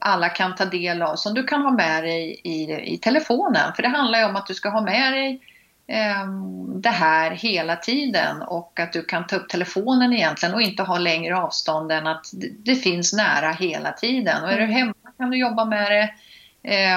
alla 0.00 0.28
kan 0.28 0.54
ta 0.54 0.64
del 0.64 1.02
av, 1.02 1.16
som 1.16 1.34
du 1.34 1.44
kan 1.44 1.62
ha 1.62 1.70
med 1.70 2.04
dig 2.04 2.40
i, 2.44 2.92
i 2.94 2.98
telefonen. 2.98 3.72
För 3.74 3.82
det 3.82 3.88
handlar 3.88 4.18
ju 4.18 4.24
om 4.24 4.36
att 4.36 4.46
du 4.46 4.54
ska 4.54 4.68
ha 4.68 4.80
med 4.80 5.12
dig 5.12 5.40
ehm, 5.86 6.82
det 6.82 6.88
här 6.88 7.30
hela 7.30 7.76
tiden 7.76 8.42
och 8.42 8.80
att 8.80 8.92
du 8.92 9.02
kan 9.02 9.26
ta 9.26 9.36
upp 9.36 9.48
telefonen 9.48 10.12
egentligen 10.12 10.54
och 10.54 10.62
inte 10.62 10.82
ha 10.82 10.98
längre 10.98 11.36
avstånd 11.36 11.92
än 11.92 12.06
att 12.06 12.26
det 12.64 12.74
finns 12.74 13.12
nära 13.12 13.52
hela 13.52 13.92
tiden. 13.92 14.42
Och 14.42 14.52
är 14.52 14.56
du 14.56 14.64
mm. 14.64 14.76
hemma 14.76 14.94
kan 15.18 15.30
du 15.30 15.38
jobba 15.38 15.64
med 15.64 15.92
det. 15.92 16.14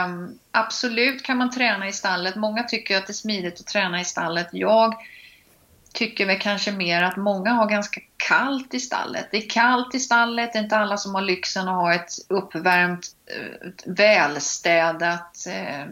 Um, 0.05 0.39
absolut 0.51 1.23
kan 1.23 1.37
man 1.37 1.49
träna 1.49 1.87
i 1.87 1.91
stallet. 1.91 2.35
Många 2.35 2.63
tycker 2.63 2.97
att 2.97 3.07
det 3.07 3.11
är 3.11 3.13
smidigt 3.13 3.59
att 3.59 3.67
träna 3.67 4.01
i 4.01 4.05
stallet. 4.05 4.47
Jag 4.51 4.95
tycker 5.93 6.25
väl 6.25 6.39
kanske 6.39 6.71
mer 6.71 7.03
att 7.03 7.17
många 7.17 7.51
har 7.51 7.69
ganska 7.69 8.01
kallt 8.17 8.73
i 8.73 8.79
stallet. 8.79 9.27
Det 9.31 9.37
är 9.37 9.49
kallt 9.49 9.95
i 9.95 9.99
stallet, 9.99 10.53
det 10.53 10.59
är 10.59 10.63
inte 10.63 10.77
alla 10.77 10.97
som 10.97 11.15
har 11.15 11.21
lyxen 11.21 11.67
att 11.67 11.75
ha 11.75 11.93
ett 11.93 12.11
uppvärmt, 12.29 13.05
eh, 13.25 13.69
välstädat 13.85 15.45
eh, 15.47 15.85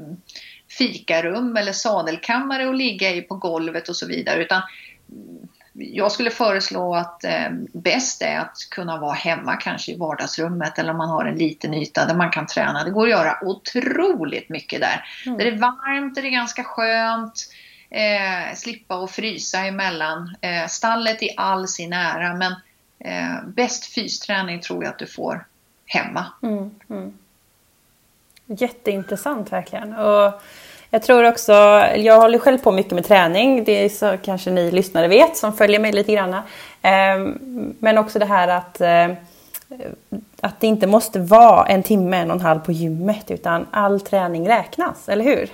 fikarum 0.78 1.58
eller 1.58 1.72
sadelkammare 1.72 2.70
att 2.70 2.78
ligga 2.78 3.12
i 3.12 3.22
på 3.22 3.36
golvet 3.36 3.90
och 3.90 3.96
så 3.96 4.08
vidare. 4.08 4.42
Utan 4.44 4.62
jag 5.74 6.12
skulle 6.12 6.32
föreslå 6.32 6.96
att 6.96 7.24
eh, 7.24 7.50
bäst 7.74 8.22
är 8.22 8.40
att 8.40 8.58
kunna 8.72 8.98
vara 8.98 9.14
hemma 9.14 9.56
kanske 9.56 9.92
i 9.92 9.98
vardagsrummet 9.98 10.80
eller 10.80 10.92
om 10.92 10.98
man 10.98 11.10
har 11.10 11.26
en 11.26 11.38
liten 11.38 11.74
yta 11.74 12.06
där 12.06 12.16
man 12.16 12.32
kan 12.32 12.48
träna. 12.48 12.84
Det 12.84 12.92
går 12.92 13.04
att 13.04 13.12
göra 13.12 13.38
otroligt 13.42 14.50
mycket 14.50 14.82
där. 14.82 15.06
Mm. 15.26 15.38
Där 15.38 15.46
det 15.46 15.52
är 15.52 15.58
varmt, 15.58 16.16
där 16.16 16.22
det 16.22 16.28
är 16.28 16.32
ganska 16.32 16.64
skönt 16.64 17.50
eh, 17.90 18.56
slippa 18.56 18.98
och 18.98 19.12
frysa 19.12 19.60
emellan. 19.60 20.36
Eh, 20.42 20.68
stallet 20.68 21.24
i 21.24 21.34
all 21.38 21.68
sin 21.68 21.94
ära 21.94 22.34
men 22.34 22.52
eh, 23.00 23.48
bäst 23.48 23.86
fysträning 23.86 24.60
tror 24.60 24.84
jag 24.84 24.92
att 24.92 25.00
du 25.00 25.08
får 25.08 25.46
hemma. 25.86 26.26
Mm, 26.44 26.72
mm. 26.90 27.14
Jätteintressant 28.46 29.52
verkligen. 29.52 29.94
Och 29.94 30.42
jag 30.90 31.04
tror 31.04 31.24
också, 31.24 31.54
jag 31.96 32.22
håller 32.22 32.40
själv 32.40 32.58
på 32.58 32.72
mycket 32.72 32.92
med 32.92 33.06
träning, 33.06 33.64
det 33.64 33.86
är 33.86 33.90
så 33.90 34.18
kanske 34.18 34.52
ni 34.52 34.72
lyssnare 34.72 35.08
vet 35.08 35.38
som 35.38 35.54
följer 35.54 35.80
mig 35.80 35.92
lite 35.92 36.14
grann. 36.14 36.34
Eh, 36.82 37.34
men 37.80 37.98
också 37.98 38.20
det 38.20 38.26
här 38.26 38.48
att 38.48 38.82
eh, 38.82 39.08
att 40.42 40.60
det 40.60 40.68
inte 40.68 40.88
måste 40.88 41.20
vara 41.20 41.66
en 41.66 41.84
timme, 41.84 42.18
en 42.18 42.32
och 42.32 42.36
en 42.36 42.42
halv 42.42 42.60
på 42.60 42.72
gymmet 42.72 43.32
utan 43.32 43.68
all 43.72 44.02
träning 44.02 44.50
räknas, 44.50 45.10
eller 45.10 45.24
hur? 45.26 45.50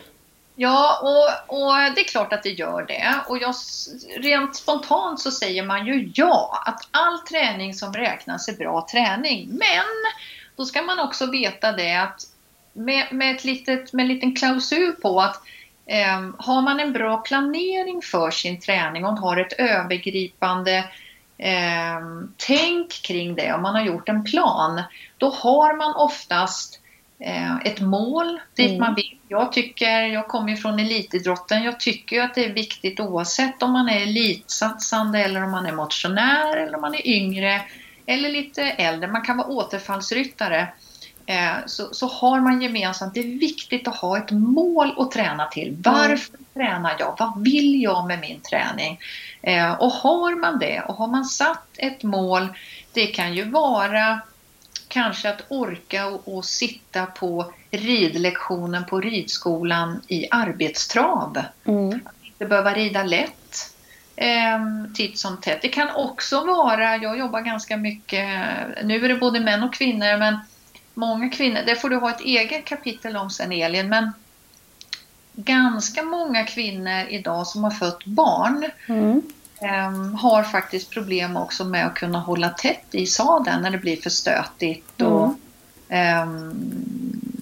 Ja, 0.56 1.00
och, 1.02 1.58
och, 1.58 1.74
det 1.96 2.02
är 2.02 2.08
klart 2.08 2.34
att 2.34 2.44
det 2.44 2.50
gör 2.50 2.86
det. 2.86 3.15
Och 3.28 3.38
jag, 3.38 3.56
rent 4.18 4.56
spontant 4.56 5.20
så 5.20 5.32
säger 5.32 5.65
man 5.65 5.86
ju 5.86 6.12
ja, 6.15 6.63
att 6.65 6.88
all 6.91 7.20
träning 7.20 7.74
som 7.74 7.94
räknas 7.94 8.48
är 8.48 8.54
bra 8.54 8.88
träning. 8.91 9.48
Men 9.50 10.12
då 10.56 10.65
ska 10.65 10.82
man 10.82 11.00
också 11.00 11.26
veta 11.26 11.72
det 11.72 11.96
att 11.96 12.22
med, 12.74 13.08
med, 13.12 13.36
ett 13.36 13.44
litet, 13.44 13.94
med 13.94 14.04
en 14.04 14.08
liten 14.08 14.36
klausul 14.36 14.91
på 14.91 15.22
att 15.22 15.41
eh, 15.86 16.30
har 16.38 16.62
man 16.62 16.80
en 16.80 16.94
bra 16.94 17.18
planering 17.18 18.02
för 18.02 18.32
sin 18.32 18.60
träning 18.60 19.06
och 19.06 19.20
har 19.20 19.38
ett 19.38 19.54
övergripande 19.54 20.78
eh, 21.38 22.00
tänk 22.38 22.91
kring 22.91 23.36
det, 23.36 23.54
om 23.54 23.62
man 23.62 23.76
har 23.76 23.84
gjort 23.86 24.10
en 24.10 24.24
plan, 24.24 24.82
då 25.18 25.30
har 25.30 25.78
man 25.78 25.96
oftast 25.96 26.80
ett 27.63 27.82
mål 27.82 28.39
dit 28.56 28.67
mm. 28.69 28.80
man 28.80 28.95
vill. 28.95 29.17
Jag 29.28 29.51
tycker, 29.51 30.01
jag 30.01 30.28
kommer 30.28 30.49
ju 30.49 30.56
från 30.56 30.80
elitidrotten, 30.80 31.63
jag 31.63 31.80
tycker 31.80 32.21
att 32.21 32.36
det 32.36 32.45
är 32.45 32.54
viktigt 32.54 32.99
oavsett 32.99 33.63
om 33.63 33.71
man 33.71 33.89
är 33.89 34.01
elitsatsande 34.01 35.19
eller 35.19 35.43
om 35.43 35.51
man 35.51 35.65
är 35.65 35.71
motionär 35.71 36.58
eller 36.58 36.75
om 36.75 36.82
man 36.82 36.95
är 36.95 37.08
yngre 37.08 37.62
eller 38.06 38.30
lite 38.30 38.62
äldre. 38.63 39.12
Man 39.12 39.21
kan 39.21 39.38
vara 39.38 39.47
återfallsryttare. 39.47 40.67
Eh, 41.25 41.56
så, 41.65 41.93
så 41.93 42.08
har 42.08 42.39
man 42.39 42.62
gemensamt, 42.62 43.13
det 43.13 43.19
är 43.19 43.39
viktigt 43.39 43.88
att 43.88 43.95
ha 43.95 44.17
ett 44.17 44.32
mål 44.32 44.93
att 44.97 45.12
träna 45.12 45.45
till. 45.45 45.67
Mm. 45.67 45.82
Varför 45.82 46.30
mm. 46.30 46.45
tränar 46.54 46.95
jag? 46.99 47.15
Vad 47.19 47.43
vill 47.43 47.82
jag 47.82 48.08
med 48.08 48.19
min 48.19 48.39
träning? 48.39 48.99
Eh, 49.41 49.71
och 49.71 49.91
har 49.91 50.36
man 50.36 50.60
det 50.60 50.82
och 50.82 50.95
har 50.95 51.08
man 51.08 51.25
satt 51.25 51.67
ett 51.78 52.04
mål, 52.04 52.47
det 52.93 53.06
kan 53.06 53.34
ju 53.34 53.49
vara 53.49 54.19
kanske 54.96 55.30
att 55.30 55.46
orka 55.48 56.08
och, 56.08 56.36
och, 56.36 56.46
sitta 56.46 57.06
på 57.06 57.54
ridlektionen 57.72 58.86
på 58.86 59.02
ridskolan 59.02 60.02
i 60.08 60.28
arbetstrav. 60.32 61.42
Mm. 61.66 62.00
Att 62.06 62.26
inte 62.26 62.46
behöva 62.46 62.74
rida 62.74 63.04
lätt 63.04 63.76
eh, 64.16 64.60
titt 64.96 65.18
som 65.18 65.38
tätt. 65.38 65.62
Det 65.62 65.68
kan 65.68 65.96
också 65.96 66.46
vara, 66.46 66.98
jag 66.98 67.20
jobbar 67.20 67.42
ganska 67.42 67.78
mycket, 67.78 68.28
nu 68.84 69.06
är 69.06 69.10
det 69.10 69.16
både 69.16 69.40
män 69.40 69.64
och 69.64 69.74
kvinnor, 69.74 70.18
men 70.18 70.38
många 70.94 71.30
kvinnor, 71.30 71.60
det 71.66 71.76
får 71.76 71.90
du 71.90 71.96
ha 71.96 72.10
ett 72.10 72.22
eget 72.22 72.66
kapitel 72.66 73.18
om 73.18 73.30
sen 73.30 73.52
Elin, 73.52 73.90
men 73.90 74.12
ganska 75.34 76.04
många 76.04 76.44
kvinnor 76.44 77.06
idag 77.10 77.48
som 77.48 77.64
har 77.64 77.72
fött 77.72 78.06
barn 78.06 78.66
mm. 78.88 79.22
Ehm, 79.62 80.13
har 80.13 80.44
faktiskt 80.44 80.89
problem 80.89 81.38
också 81.38 81.65
med 81.65 81.86
att 81.86 81.94
kunna 81.94 82.20
hålla 82.20 82.50
tätt 82.50 82.86
i 82.91 83.06
sadeln 83.06 83.62
när 83.62 83.72
det 83.72 83.78
blir 83.78 83.98
för 83.98 84.10
stötigt. 84.10 85.02
Mm. 85.02 85.13
Och, 85.13 85.34
um, 86.24 86.72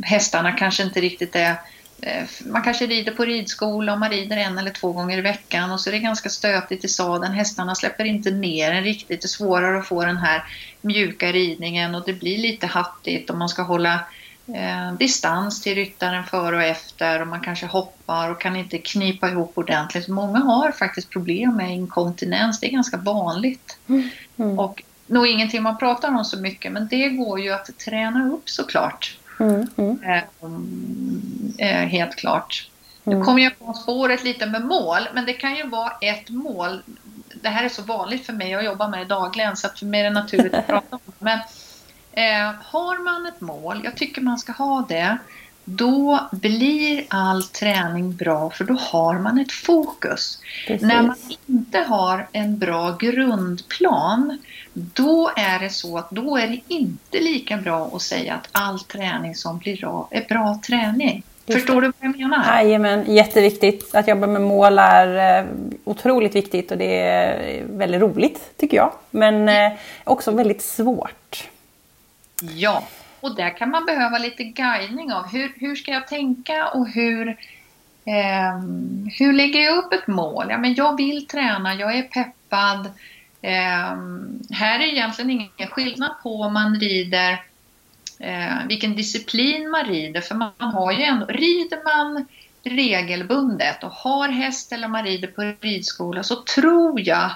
hästarna 0.04 0.52
kanske 0.52 0.84
inte 0.84 1.02
riktigt 1.02 1.36
är 1.36 1.56
eh, 2.02 2.23
man 2.45 2.62
kanske 2.62 2.88
rider 2.88 3.12
på 3.12 3.26
ridskola 3.26 3.93
och 3.93 3.99
man 3.99 4.10
rider 4.10 4.38
en 4.38 4.58
eller 4.58 4.71
två 4.71 4.91
gånger 4.91 5.17
i 5.17 5.21
veckan 5.21 5.71
och 5.71 5.80
så 5.80 5.89
är 5.89 5.91
det 5.91 5.99
ganska 5.99 6.30
stötigt 6.30 6.86
i 6.86 6.88
sadeln. 6.88 7.34
Hästarna 7.34 7.76
släpper 7.76 8.06
inte 8.06 8.32
ner 8.32 8.73
den 8.73 8.84
riktigt. 8.84 9.21
Det 9.21 9.26
är 9.26 9.28
svårare 9.28 9.80
att 9.80 9.88
få 9.88 10.06
den 10.06 10.17
här 10.17 10.43
mjuka 10.82 11.32
ridningen 11.32 11.95
och 11.95 12.04
det 12.06 12.13
blir 12.13 12.38
lite 12.38 12.67
hattigt 12.67 13.30
och 13.30 13.38
man 13.38 13.49
ska 13.49 13.62
hålla 13.62 13.99
eh, 14.47 14.93
distans 14.93 15.62
till 15.62 15.75
ryttaren 15.75 16.23
före 16.23 16.56
och 16.56 16.63
efter 16.63 17.21
och 17.21 17.27
man 17.27 17.41
kanske 17.41 17.65
hoppar 17.65 18.29
och 18.29 18.41
kan 18.41 18.56
inte 18.56 18.77
knipa 18.77 19.29
ihop 19.29 19.51
ordentligt. 19.56 20.08
Många 20.08 20.39
har 20.39 20.71
faktiskt 20.71 21.10
problem 21.10 21.56
med 21.56 21.71
inkontinens, 21.71 22.60
det 22.60 22.67
är 22.67 22.71
ganska 22.71 22.97
vanligt. 22.97 23.77
Mm. 23.89 24.10
Mm. 24.38 24.60
Och 24.60 24.84
nog 25.08 25.27
ingenting 25.27 25.63
man 25.63 25.77
pratar 25.77 26.10
om 26.10 26.25
så 26.25 26.39
mycket 26.39 26.71
men 26.71 26.88
det 26.88 27.10
går 27.10 27.39
ju 27.39 27.51
att 27.51 27.77
träna 27.77 28.29
upp 28.29 28.49
såklart. 28.49 29.17
Mm. 29.39 29.67
mm. 29.77 30.03
Eh, 30.03 30.23
eh, 31.67 31.88
helt 31.88 32.15
klart. 32.15 32.69
Nu 33.03 33.13
mm. 33.13 33.25
kommer 33.25 33.43
jag 33.43 33.60
på 33.60 33.73
spåret 33.73 34.23
lite 34.23 34.45
med 34.45 34.65
mål, 34.65 35.01
men 35.13 35.25
det 35.25 35.34
kan 35.34 35.56
ju 35.56 35.67
vara 35.67 35.91
ett 36.01 36.29
mål. 36.29 36.82
Det 37.41 37.49
här 37.49 37.63
är 37.63 37.69
så 37.69 37.82
vanligt 37.82 38.25
för 38.25 38.34
mig, 38.34 38.51
jag 38.51 38.65
jobbar 38.65 38.88
med 38.88 38.99
det 38.99 39.06
dagligen 39.06 39.58
så 39.58 39.69
för 39.69 39.86
mig 39.86 39.99
är 39.99 40.03
det 40.03 40.10
naturligt 40.10 40.53
att 40.53 40.67
prata 40.67 40.95
om 40.95 40.99
det. 41.06 41.13
Men 41.19 41.39
eh, 42.13 42.52
har 42.63 43.04
man 43.04 43.26
ett 43.26 43.41
mål, 43.41 43.82
jag 43.84 43.97
tycker 43.97 44.21
man 44.21 44.38
ska 44.38 44.52
ha 44.52 44.86
det, 44.89 45.17
då 45.65 46.19
blir 46.32 47.04
all 47.08 47.43
träning 47.43 48.15
bra 48.15 48.49
för 48.49 48.63
då 48.63 48.73
har 48.73 49.19
man 49.19 49.39
ett 49.39 49.52
fokus. 49.52 50.39
Precis. 50.67 50.88
När 50.88 51.04
man 51.04 51.15
inte 51.47 51.80
har 51.80 52.28
en 52.32 52.58
bra 52.58 52.95
grundplan, 52.99 54.38
då 54.73 55.32
är 55.36 55.60
det 55.60 55.69
så 55.69 55.97
att 55.97 56.10
då 56.10 56.38
är 56.38 56.47
det 56.47 56.60
inte 56.67 57.19
lika 57.19 57.58
bra 57.58 57.91
att 57.93 58.02
säga 58.02 58.34
att 58.34 58.49
all 58.52 58.80
träning 58.80 59.36
som 59.36 59.58
blir 59.58 59.78
bra 59.78 60.08
är 60.12 60.26
bra 60.30 60.60
träning. 60.67 61.23
Förstår 61.47 61.82
du 61.82 61.88
vad 61.88 62.10
jag 62.10 62.17
menar? 62.17 62.63
Jajamän, 62.63 63.13
jätteviktigt. 63.13 63.95
Att 63.95 64.08
jobba 64.08 64.28
med 64.28 64.41
mål 64.41 64.80
är 64.80 65.39
eh, 65.39 65.45
otroligt 65.84 66.36
viktigt 66.36 66.71
och 66.71 66.78
det 66.78 66.99
är 66.99 67.63
väldigt 67.65 68.02
roligt 68.02 68.58
tycker 68.58 68.78
jag. 68.78 68.91
Men 69.12 69.49
eh, 69.49 69.78
också 70.04 70.32
väldigt 70.32 70.62
svårt. 70.62 71.49
Ja, 72.41 72.88
och 73.19 73.36
där 73.36 73.58
kan 73.58 73.69
man 73.69 73.86
behöva 73.86 74.17
lite 74.17 74.43
guidning 74.43 75.13
av 75.13 75.28
hur, 75.28 75.54
hur 75.56 75.76
ska 75.76 75.91
jag 75.91 76.08
tänka 76.08 76.67
och 76.67 76.88
hur, 76.88 77.28
eh, 78.06 78.60
hur 79.19 79.34
lägger 79.34 79.60
jag 79.60 79.78
upp 79.78 79.93
ett 79.93 80.08
mål? 80.08 80.46
Ja, 80.50 80.58
men 80.58 80.74
jag 80.76 80.98
vill 80.98 81.28
träna, 81.28 81.76
jag 81.76 81.98
är 81.98 82.04
peppad. 82.04 82.86
Eh, 83.41 83.96
här 84.52 84.80
är 84.80 84.88
egentligen 84.93 85.32
ingen 85.32 85.67
skillnad 85.69 86.12
på 86.24 86.41
om 86.41 86.54
man 86.54 86.80
rider 86.80 87.43
eh, 88.19 88.67
vilken 88.67 88.96
disciplin 88.96 89.69
man 89.69 89.86
rider. 89.86 90.22
För 90.22 90.36
man 90.36 90.52
har 90.58 90.91
ju 90.91 91.04
ändå, 91.04 91.26
rider 91.26 91.84
man 91.84 92.26
regelbundet 92.63 93.84
och 93.84 93.91
har 93.91 94.30
häst 94.30 94.72
eller 94.72 94.88
man 94.88 95.06
rider 95.06 95.28
på 95.28 95.54
ridskola 95.62 96.24
så 96.24 96.36
tror 96.36 97.02
jag 97.02 97.32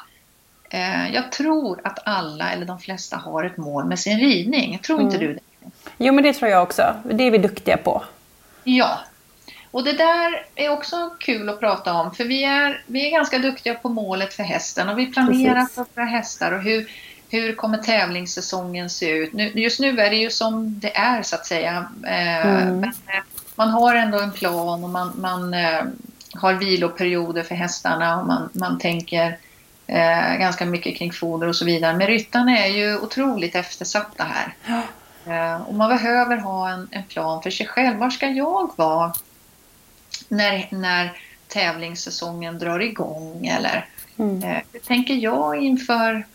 eh, 0.70 1.14
jag 1.14 1.32
tror 1.32 1.80
att 1.84 2.00
alla 2.06 2.52
eller 2.52 2.66
de 2.66 2.80
flesta 2.80 3.18
har 3.18 3.44
ett 3.44 3.58
mål 3.58 3.86
med 3.86 4.00
sin 4.00 4.20
ridning. 4.20 4.80
Tror 4.80 5.02
inte 5.02 5.16
mm. 5.16 5.28
du 5.28 5.34
det? 5.34 5.70
Jo 5.98 6.14
men 6.14 6.24
det 6.24 6.34
tror 6.34 6.52
jag 6.52 6.64
också. 6.64 6.96
Det 7.04 7.24
är 7.24 7.32
vi 7.32 7.38
duktiga 7.38 7.78
på. 7.78 8.04
Ja. 8.64 9.00
Och 9.72 9.84
det 9.84 9.94
där 9.94 10.46
är 10.56 10.70
också 10.70 11.10
kul 11.20 11.50
att 11.50 11.60
prata 11.60 11.94
om 11.94 12.14
för 12.14 12.24
vi 12.24 12.44
är, 12.44 12.84
vi 12.86 13.08
är 13.08 13.12
ganska 13.12 13.40
duktiga 13.40 13.74
på 13.74 13.90
målet 13.90 14.34
för 14.34 14.44
hästen 14.44 14.90
och 14.90 15.00
vi 15.00 15.06
planerar 15.06 15.56
Precis. 15.56 15.76
för 15.76 15.86
våra 15.96 16.06
hästar 16.06 16.52
och 16.52 16.62
hur, 16.62 16.92
hur 17.30 17.56
kommer 17.56 17.78
tävlingssäsongen 17.78 18.90
se 18.90 19.10
ut? 19.10 19.34
Nu, 19.34 19.52
just 19.56 19.80
nu 19.80 20.00
är 20.00 20.10
det 20.10 20.16
ju 20.16 20.30
som 20.30 20.80
det 20.80 20.98
är 20.98 21.24
så 21.24 21.36
att 21.36 21.46
säga. 21.46 21.88
Eh, 22.04 22.48
mm. 22.48 22.80
Men 22.80 22.90
eh, 22.90 23.24
man 23.56 23.70
har 23.70 23.96
ändå 23.96 24.20
en 24.20 24.32
plan 24.32 24.84
och 24.84 24.90
man, 24.90 25.12
man 25.18 25.54
eh, 25.54 25.84
har 26.34 26.54
viloperioder 26.54 27.44
för 27.44 27.56
hästarna 27.56 28.20
och 28.20 28.28
man, 28.28 28.50
man 28.54 28.80
tänker 28.80 29.38
eh, 29.88 30.36
ganska 30.38 30.66
mycket 30.66 30.98
kring 30.98 31.12
foder 31.12 31.48
och 31.48 31.56
så 31.56 31.66
vidare. 31.66 31.98
Men 31.98 32.08
ryttarna 32.08 32.58
är 32.58 32.68
ju 32.68 33.00
otroligt 33.00 33.56
eftersatta 33.56 34.24
här. 34.24 34.54
Ja. 34.66 34.82
Eh, 35.34 35.62
och 35.62 35.74
man 35.74 35.90
behöver 35.90 36.38
ha 36.38 36.70
en, 36.70 36.88
en, 36.92 37.04
plan 37.04 37.44
för 37.44 37.50
sig 37.50 37.68
själv. 37.68 37.98
Var 37.98 38.10
ska 38.10 38.28
jag 38.28 38.72
vara 38.76 39.14
när, 40.28 40.68
när 40.72 41.14
tävlingssäsongen 41.48 42.60
drar 42.60 42.80
igång? 42.80 43.48
Eller 43.48 43.86
mm. 44.18 44.44
eh, 44.44 44.58
hur 44.74 44.80
tänker 44.80 45.14
jag 45.14 45.64
inför 45.64 46.26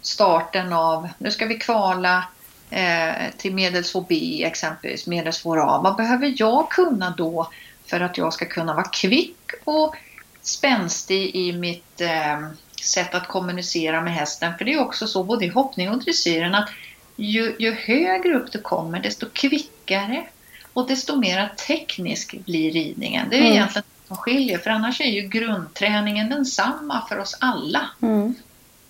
starten 0.00 0.72
av, 0.72 1.08
nu 1.18 1.30
ska 1.30 1.46
vi 1.46 1.58
kvala 1.58 2.24
eh, 2.70 3.12
till 3.36 3.54
medels 3.54 3.94
2B 3.94 4.46
exempelvis, 4.46 5.06
medels 5.06 5.44
2A. 5.44 5.82
Vad 5.82 5.96
behöver 5.96 6.34
jag 6.36 6.70
kunna 6.70 7.14
då 7.16 7.50
för 7.86 8.00
att 8.00 8.18
jag 8.18 8.32
ska 8.32 8.44
kunna 8.44 8.74
vara 8.74 8.88
kvick 8.88 9.50
och 9.64 9.96
spänstig 10.42 11.36
i 11.36 11.52
mitt 11.52 12.00
eh, 12.00 12.38
sätt 12.84 13.14
att 13.14 13.28
kommunicera 13.28 14.00
med 14.00 14.14
hästen? 14.14 14.58
För 14.58 14.64
det 14.64 14.72
är 14.72 14.80
också 14.80 15.06
så 15.06 15.24
både 15.24 15.44
i 15.44 15.48
hoppning 15.48 15.90
och 15.90 15.98
dressyren 15.98 16.54
att 16.54 16.70
ju, 17.16 17.56
ju 17.58 17.72
högre 17.72 18.34
upp 18.34 18.52
du 18.52 18.58
kommer 18.58 19.00
desto 19.00 19.26
kvickare 19.32 20.26
och 20.72 20.88
desto 20.88 21.16
mer 21.16 21.52
teknisk 21.66 22.34
blir 22.44 22.72
ridningen. 22.72 23.26
Det 23.30 23.36
är 23.36 23.40
mm. 23.40 23.52
egentligen 23.52 23.84
som 24.08 24.16
skiljer 24.16 24.58
för 24.58 24.70
annars 24.70 25.00
är 25.00 25.10
ju 25.10 25.20
grundträningen 25.20 26.28
densamma 26.28 27.06
för 27.08 27.18
oss 27.18 27.36
alla. 27.40 27.90
Mm. 28.02 28.34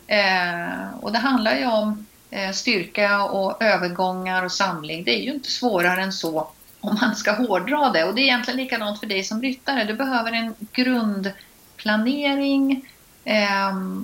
Eh, 0.06 0.94
och 1.00 1.12
det 1.12 1.18
handlar 1.18 1.56
ju 1.56 1.66
om 1.66 2.06
eh, 2.30 2.50
styrka 2.50 3.22
och 3.22 3.62
övergångar 3.62 4.44
och 4.44 4.52
samling. 4.52 5.04
Det 5.04 5.18
är 5.18 5.22
ju 5.22 5.32
inte 5.32 5.50
svårare 5.50 6.02
än 6.02 6.12
så 6.12 6.48
om 6.80 6.98
man 7.00 7.16
ska 7.16 7.32
hårdra 7.32 7.90
det. 7.90 8.04
Och 8.04 8.14
det 8.14 8.20
är 8.20 8.24
egentligen 8.24 8.60
likadant 8.60 9.00
för 9.00 9.06
dig 9.06 9.24
som 9.24 9.42
ryttare. 9.42 9.84
Du 9.84 9.94
behöver 9.94 10.32
en 10.32 10.54
grundplanering 10.72 12.88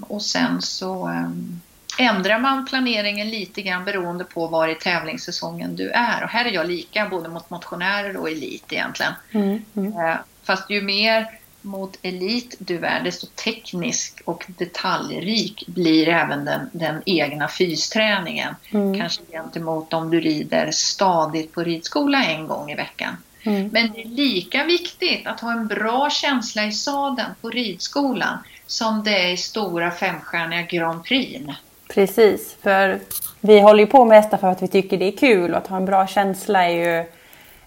och 0.02 0.22
sen 0.22 0.62
så 0.62 1.06
ehm, 1.06 1.60
ändrar 1.98 2.38
man 2.38 2.66
planeringen 2.66 3.30
lite 3.30 3.62
grann 3.62 3.84
beroende 3.84 4.24
på 4.24 4.46
var 4.46 4.68
i 4.68 4.74
tävlingssäsongen 4.74 5.76
du 5.76 5.90
är. 5.90 6.24
Och 6.24 6.28
här 6.28 6.44
är 6.44 6.52
jag 6.52 6.66
lika 6.66 7.08
både 7.08 7.28
mot 7.28 7.50
motionärer 7.50 8.16
och 8.16 8.30
elit 8.30 8.72
egentligen. 8.72 9.12
Mm, 9.32 9.64
mm. 9.76 9.98
Eh, 10.00 10.16
fast 10.44 10.70
ju 10.70 10.82
mer 10.82 11.26
mot 11.62 11.98
elit 12.02 12.56
du 12.58 12.84
är, 12.84 13.04
desto 13.04 13.26
teknisk 13.26 14.22
och 14.24 14.44
detaljrik 14.58 15.64
blir 15.66 16.08
även 16.08 16.44
den, 16.44 16.70
den 16.72 17.02
egna 17.06 17.48
fysträningen. 17.48 18.54
Mm. 18.70 19.00
Kanske 19.00 19.22
gentemot 19.32 19.92
om 19.92 20.10
du 20.10 20.20
rider 20.20 20.70
stadigt 20.70 21.52
på 21.52 21.62
ridskola 21.62 22.24
en 22.24 22.46
gång 22.46 22.70
i 22.70 22.74
veckan. 22.74 23.16
Mm. 23.42 23.68
Men 23.72 23.92
det 23.92 24.00
är 24.00 24.08
lika 24.08 24.64
viktigt 24.64 25.26
att 25.26 25.40
ha 25.40 25.52
en 25.52 25.66
bra 25.66 26.10
känsla 26.10 26.64
i 26.64 26.72
sadeln 26.72 27.30
på 27.40 27.50
ridskolan 27.50 28.38
som 28.66 29.04
det 29.04 29.24
är 29.24 29.32
i 29.32 29.36
stora 29.36 29.90
femstjärniga 29.90 30.62
Grand 30.62 31.04
Prix. 31.04 31.46
Precis, 31.88 32.56
för 32.62 33.00
vi 33.40 33.60
håller 33.60 33.80
ju 33.80 33.86
på 33.86 34.04
med 34.04 34.22
hästar 34.22 34.38
för 34.38 34.48
att 34.48 34.62
vi 34.62 34.68
tycker 34.68 34.98
det 34.98 35.04
är 35.04 35.16
kul 35.16 35.50
och 35.50 35.58
att 35.58 35.66
ha 35.66 35.76
en 35.76 35.84
bra 35.84 36.06
känsla 36.06 36.64
är 36.64 37.00
ju 37.00 37.06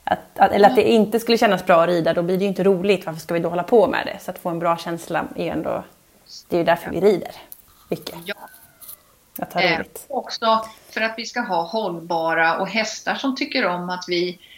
att, 0.04 0.40
att, 0.40 0.52
eller 0.52 0.70
att 0.70 0.76
det 0.76 0.92
inte 0.92 1.20
skulle 1.20 1.38
kännas 1.38 1.66
bra 1.66 1.84
att 1.84 1.90
rida, 1.90 2.14
då 2.14 2.22
blir 2.22 2.38
det 2.38 2.44
ju 2.44 2.48
inte 2.48 2.64
roligt. 2.64 3.06
Varför 3.06 3.20
ska 3.20 3.34
vi 3.34 3.40
då 3.40 3.50
hålla 3.50 3.64
på 3.64 3.88
med 3.88 4.06
det? 4.06 4.24
Så 4.24 4.32
att 4.32 4.40
få 4.40 4.50
en 4.50 4.60
bra 4.60 4.78
känsla 4.78 5.26
är 5.36 5.52
ändå, 5.52 5.84
det 6.48 6.56
är 6.56 6.58
ju 6.58 6.64
därför 6.64 6.92
vi 6.92 7.02
rider 7.02 7.32
mycket. 7.90 8.16
Ja. 8.26 8.36
Att 9.40 9.54
ha 9.54 9.62
eh, 9.62 9.80
också 10.08 10.66
för 10.90 11.02
att 11.02 11.14
vi 11.18 11.26
ska 11.26 11.42
ha 11.42 11.62
hållbara 11.62 12.58
och 12.58 12.68
hästar 12.68 13.16
som 13.16 13.36
tycker 13.36 13.66
om 13.66 13.90
att 13.90 14.06
vi 14.08 14.30
eh, 14.30 14.57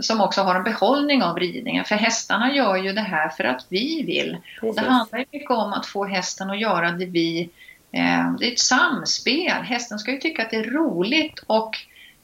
som 0.00 0.20
också 0.20 0.42
har 0.42 0.54
en 0.54 0.64
behållning 0.64 1.22
av 1.22 1.38
ridningen. 1.38 1.84
För 1.84 1.94
hästarna 1.94 2.54
gör 2.54 2.76
ju 2.76 2.92
det 2.92 3.00
här 3.00 3.28
för 3.28 3.44
att 3.44 3.66
vi 3.68 4.02
vill. 4.02 4.36
Och 4.62 4.74
det 4.74 4.80
handlar 4.80 5.24
mycket 5.32 5.50
om 5.50 5.72
att 5.72 5.86
få 5.86 6.04
hästen 6.04 6.50
att 6.50 6.60
göra 6.60 6.90
det 6.90 7.06
vi... 7.06 7.50
Eh, 7.92 8.32
det 8.38 8.48
är 8.48 8.52
ett 8.52 8.58
samspel. 8.58 9.62
Hästen 9.62 9.98
ska 9.98 10.10
ju 10.10 10.18
tycka 10.18 10.42
att 10.42 10.50
det 10.50 10.56
är 10.56 10.70
roligt 10.70 11.44
och 11.46 11.76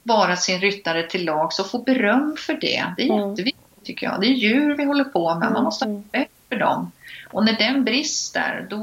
vara 0.03 0.37
sin 0.37 0.61
ryttare 0.61 1.03
till 1.03 1.25
lags 1.25 1.59
och 1.59 1.71
få 1.71 1.79
beröm 1.79 2.37
för 2.39 2.55
det. 2.55 2.85
Det 2.97 3.03
är 3.03 3.13
mm. 3.13 3.31
jätteviktigt 3.31 3.85
tycker 3.85 4.07
jag. 4.07 4.21
Det 4.21 4.27
är 4.27 4.35
djur 4.35 4.77
vi 4.77 4.85
håller 4.85 5.05
på 5.05 5.35
med, 5.35 5.53
man 5.53 5.65
måste 5.65 5.85
ha 5.85 5.91
mm. 5.91 6.03
respekt 6.03 6.33
för 6.49 6.57
dem. 6.57 6.93
Och 7.31 7.45
när 7.45 7.53
den 7.53 7.85
brister, 7.85 8.67
då, 8.71 8.77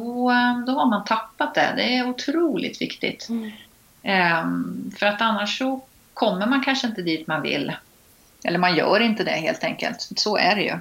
då 0.68 0.72
har 0.72 0.90
man 0.90 1.06
tappat 1.06 1.56
det. 1.56 1.74
Det 1.76 1.98
är 1.98 2.10
otroligt 2.10 2.82
viktigt. 2.82 3.28
Mm. 3.30 3.52
Um, 4.44 4.92
för 4.98 5.06
att 5.06 5.22
annars 5.22 5.58
så 5.58 5.82
kommer 6.14 6.48
man 6.48 6.64
kanske 6.64 6.88
inte 6.88 7.02
dit 7.02 7.28
man 7.28 7.42
vill. 7.42 7.74
Eller 8.44 8.60
man 8.60 8.76
gör 8.76 9.00
inte 9.00 9.24
det 9.24 9.32
helt 9.32 9.64
enkelt. 9.64 10.10
Så 10.16 10.38
är 10.38 10.56
det 10.56 10.62
ju. 10.62 10.74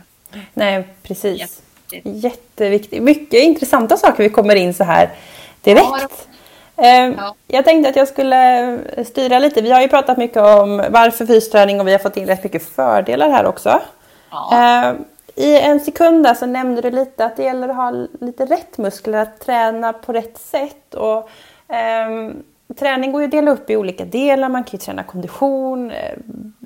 Nej, 0.55 0.85
precis. 1.03 1.41
Jätteviktigt. 1.41 2.25
Jätteviktigt. 2.25 3.03
Mycket 3.03 3.43
intressanta 3.43 3.97
saker 3.97 4.23
vi 4.23 4.29
kommer 4.29 4.55
in 4.55 4.75
så 4.75 4.85
här 4.85 5.11
direkt. 5.63 5.85
Ja, 6.01 6.09
Ehm, 6.83 7.15
ja. 7.19 7.35
Jag 7.47 7.65
tänkte 7.65 7.91
att 7.91 7.97
jag 7.97 8.09
skulle 8.09 8.79
styra 9.05 9.39
lite. 9.39 9.63
Vi 9.63 9.71
har 9.71 9.81
ju 9.81 9.89
pratat 9.89 10.19
mycket 10.19 10.43
om 10.43 10.85
varför 10.91 11.27
fysträning 11.27 11.81
och 11.81 11.87
vi 11.89 11.93
har 11.93 11.99
fått 11.99 12.17
in 12.17 12.27
rätt 12.27 12.45
mycket 12.45 12.69
fördelar 12.69 13.31
här 13.31 13.47
också. 13.47 13.81
Ja. 14.31 14.51
Ehm, 14.55 15.05
I 15.35 15.59
en 15.61 15.81
sekund 15.81 16.25
där 16.25 16.35
så 16.35 16.47
nämnde 16.47 16.83
du 16.83 16.91
lite 16.91 17.25
att 17.25 17.37
det 17.37 17.43
gäller 17.43 17.69
att 17.69 17.77
ha 17.77 17.91
lite 18.21 18.45
rätt 18.45 18.79
muskler, 18.79 19.19
att 19.19 19.41
träna 19.41 19.93
på 19.93 20.13
rätt 20.13 20.39
sätt. 20.39 20.95
Och, 20.95 21.31
eh, 21.75 22.31
träning 22.75 23.13
går 23.13 23.21
ju 23.21 23.25
att 23.25 23.31
dela 23.31 23.51
upp 23.51 23.71
i 23.71 23.77
olika 23.77 24.05
delar. 24.05 24.49
Man 24.49 24.65
kan 24.65 24.73
ju 24.73 24.79
träna 24.79 25.03
kondition, 25.03 25.91
eh, 25.91 26.17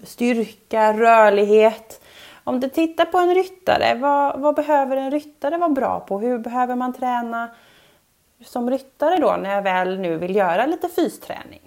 styrka, 0.05 0.93
rörlighet. 0.93 2.05
Om 2.45 2.61
du 2.61 2.69
tittar 2.69 3.05
på 3.05 3.19
en 3.19 3.35
ryttare, 3.35 3.95
vad, 3.95 4.41
vad 4.41 4.55
behöver 4.55 4.97
en 4.97 5.11
ryttare 5.11 5.59
vara 5.59 5.71
bra 5.71 6.01
på? 6.01 6.19
Hur 6.19 6.39
behöver 6.39 6.77
man 6.77 6.93
träna 6.93 7.49
som 8.45 8.71
ryttare 8.71 9.17
då 9.17 9.37
när 9.43 9.55
jag 9.55 9.63
väl 9.63 9.99
nu 9.99 10.17
vill 10.17 10.37
göra 10.37 10.67
lite 10.67 10.89
fysträning? 10.89 11.61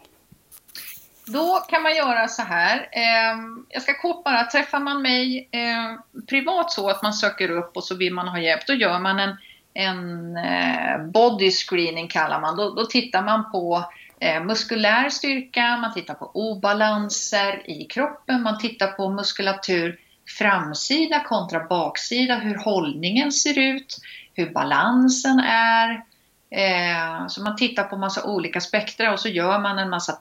Då 1.27 1.59
kan 1.69 1.83
man 1.83 1.95
göra 1.95 2.27
så 2.27 2.41
här. 2.41 2.89
Ehm, 2.91 3.65
jag 3.69 3.81
ska 3.81 3.93
kort 3.93 4.23
bara, 4.23 4.43
träffar 4.43 4.79
man 4.79 5.01
mig 5.01 5.49
ehm, 5.51 5.97
privat 6.29 6.71
så 6.71 6.89
att 6.89 7.03
man 7.03 7.13
söker 7.13 7.51
upp 7.51 7.77
och 7.77 7.83
så 7.83 7.95
vill 7.95 8.13
man 8.13 8.27
ha 8.27 8.39
hjälp, 8.39 8.67
då 8.67 8.73
gör 8.73 8.99
man 8.99 9.19
en, 9.19 9.35
en 9.73 10.37
eh, 10.37 11.05
body 11.05 11.51
screening 11.51 12.07
kallar 12.07 12.41
man. 12.41 12.57
Då, 12.57 12.69
då 12.69 12.85
tittar 12.85 13.21
man 13.21 13.51
på 13.51 13.83
eh, 14.19 14.43
muskulär 14.43 15.09
styrka, 15.09 15.77
man 15.77 15.93
tittar 15.93 16.13
på 16.13 16.31
obalanser 16.33 17.69
i 17.69 17.85
kroppen, 17.85 18.41
man 18.41 18.59
tittar 18.59 18.87
på 18.87 19.09
muskulatur 19.09 19.99
framsida 20.37 21.23
kontra 21.23 21.63
baksida, 21.63 22.35
hur 22.35 22.55
hållningen 22.55 23.31
ser 23.31 23.59
ut, 23.59 23.97
hur 24.33 24.49
balansen 24.49 25.39
är. 25.39 26.03
Eh, 26.51 27.27
så 27.27 27.43
man 27.43 27.55
tittar 27.55 27.83
på 27.83 27.97
massa 27.97 28.23
olika 28.23 28.61
spektra 28.61 29.13
och 29.13 29.19
så 29.19 29.29
gör 29.29 29.59
man 29.59 29.79
en 29.79 29.89
massa 29.89 30.17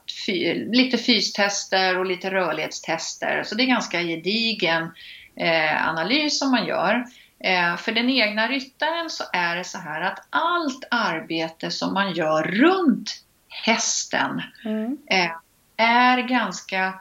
lite 0.72 0.98
fystester 0.98 1.98
och 1.98 2.06
lite 2.06 2.30
rörlighetstester. 2.30 3.42
Så 3.42 3.54
det 3.54 3.62
är 3.62 3.66
ganska 3.66 4.02
gedigen 4.02 4.90
eh, 5.36 5.88
analys 5.88 6.38
som 6.38 6.50
man 6.50 6.66
gör. 6.66 7.06
Eh, 7.40 7.76
för 7.76 7.92
den 7.92 8.10
egna 8.10 8.48
ryttaren 8.48 9.10
så 9.10 9.24
är 9.32 9.56
det 9.56 9.64
så 9.64 9.78
här 9.78 10.00
att 10.00 10.26
allt 10.30 10.84
arbete 10.90 11.70
som 11.70 11.94
man 11.94 12.12
gör 12.12 12.42
runt 12.42 13.25
hästen 13.64 14.42
mm. 14.64 14.98
Eh, 15.06 15.30
är 15.76 16.18
ganska 16.18 16.94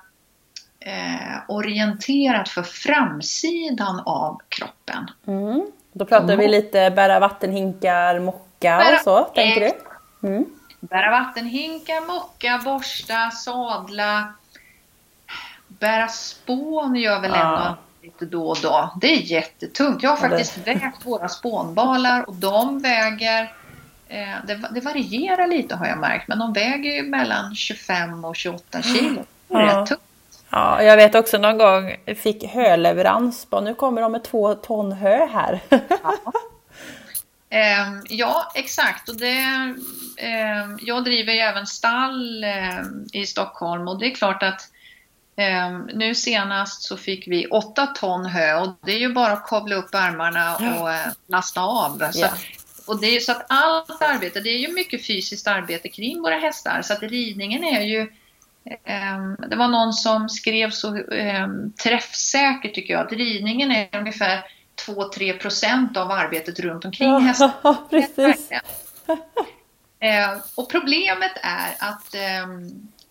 eh, 0.80 1.38
orienterat 1.48 2.50
för 2.50 2.64
framsidan 2.64 4.00
av 4.06 4.42
kroppen. 4.50 5.12
Mm. 5.28 5.66
Då 5.94 6.06
pratar 6.06 6.24
mm. 6.24 6.40
vi 6.40 6.48
lite 6.48 6.92
bära 6.92 7.20
vattenhinkar, 7.20 8.20
mocka 8.20 8.78
bära, 8.78 8.96
och 8.96 9.02
så, 9.02 9.24
tänker 9.24 9.62
du? 9.62 9.72
Mm. 10.28 10.46
Bära 10.80 11.12
vattenhinkar, 11.12 12.08
mocka, 12.08 12.62
borsta, 12.66 13.32
sadla. 13.32 14.34
Bära 15.68 16.08
spån 16.08 16.96
gör 16.96 17.22
väl 17.22 17.34
ändå 17.34 17.38
ja. 17.40 17.78
lite 18.02 18.26
då 18.26 18.50
och 18.50 18.58
då. 18.62 18.94
Det 19.02 19.08
är 19.08 19.22
jättetungt. 19.22 20.04
Jag 20.04 20.10
har 20.10 20.18
faktiskt 20.18 20.58
vägt 20.58 21.06
våra 21.06 21.30
spånbalar 21.30 22.30
och 22.30 22.36
de 22.36 22.80
väger 22.80 23.54
det, 24.48 24.60
det, 24.72 24.82
varierar 24.82 25.48
lite 25.48 25.76
har 25.76 25.88
jag 25.88 25.98
märkt, 25.98 26.28
men 26.28 26.40
de 26.40 26.54
väger 26.54 26.92
ju 26.92 27.04
mellan 27.04 27.56
25 27.56 28.26
och 28.26 28.36
28 28.36 28.82
kilo. 28.82 29.26
Det 29.48 29.56
är 29.56 29.62
ja. 29.62 29.86
tungt. 29.86 30.02
Ja, 30.50 30.84
jag 30.84 30.98
vet 30.98 31.16
också 31.16 31.38
någon 31.38 31.58
gång 31.58 31.96
fick 32.16 32.44
höleverans. 32.44 33.48
nu 33.64 33.74
kommer 33.74 34.02
de 34.02 34.12
med 34.12 34.24
två 34.24 34.56
ton 34.56 34.92
hö 34.92 35.26
här. 35.26 35.60
ja. 35.70 36.34
Eh, 37.50 37.88
ja, 38.10 38.52
exakt. 38.56 39.10
Och 39.10 39.16
det, 39.16 39.40
eh, 40.18 40.66
jag 40.80 41.04
driver 41.04 41.34
ju 41.34 41.40
även 41.40 41.68
stall 41.68 42.44
eh, 42.44 42.82
i 43.14 43.26
Stockholm 43.26 43.88
och 43.88 44.00
det 44.00 44.06
är 44.06 44.16
klart 44.16 44.44
att 44.44 44.62
ehm, 45.36 45.90
nu 45.94 46.16
senast 46.16 46.84
så 46.84 46.98
fick 46.98 47.28
vi 47.28 47.48
åtta 47.48 47.88
ton 47.88 48.26
hö 48.26 48.56
och 48.56 48.76
det 48.86 48.92
är 48.92 49.00
ju 49.00 49.14
bara 49.14 49.34
att 49.34 49.48
kavla 49.48 49.76
upp 49.76 49.96
armarna 49.96 50.56
och 50.56 50.92
eh, 50.92 51.08
lasta 51.28 51.62
av. 51.62 52.12
Så, 52.12 52.20
yeah. 52.20 52.34
Och 52.86 53.02
det 53.02 53.16
är, 53.16 53.20
så 53.20 53.32
att 53.32 53.46
allt 53.50 54.02
arbete, 54.02 54.40
det 54.40 54.50
är 54.50 54.60
ju 54.60 54.74
mycket 54.74 55.08
fysiskt 55.08 55.48
arbete 55.48 55.90
kring 55.90 56.22
våra 56.22 56.36
hästar 56.36 56.82
så 56.82 56.94
att 56.94 57.04
ridningen 57.04 57.64
är 57.64 57.82
ju 57.82 58.08
Ehm, 58.84 59.36
det 59.50 59.56
var 59.56 59.68
någon 59.68 59.94
som 59.94 60.30
skrev 60.30 60.70
så 60.70 60.98
ehm, 60.98 61.72
träffsäkert 61.72 62.76
tycker 62.76 62.94
jag 62.94 63.06
att 63.06 63.14
ridningen 63.14 63.72
är 63.72 64.00
ungefär 64.00 64.46
2-3 64.88 65.38
procent 65.38 65.98
av 65.98 66.12
arbetet 66.12 66.60
runt 66.60 66.86
omkring 66.86 67.20
hästen. 67.20 67.50
Ja, 67.64 67.88
precis. 67.90 68.50
Ehm, 70.00 70.40
och 70.56 70.72
problemet 70.72 71.32
är 71.42 71.76
att 71.80 72.16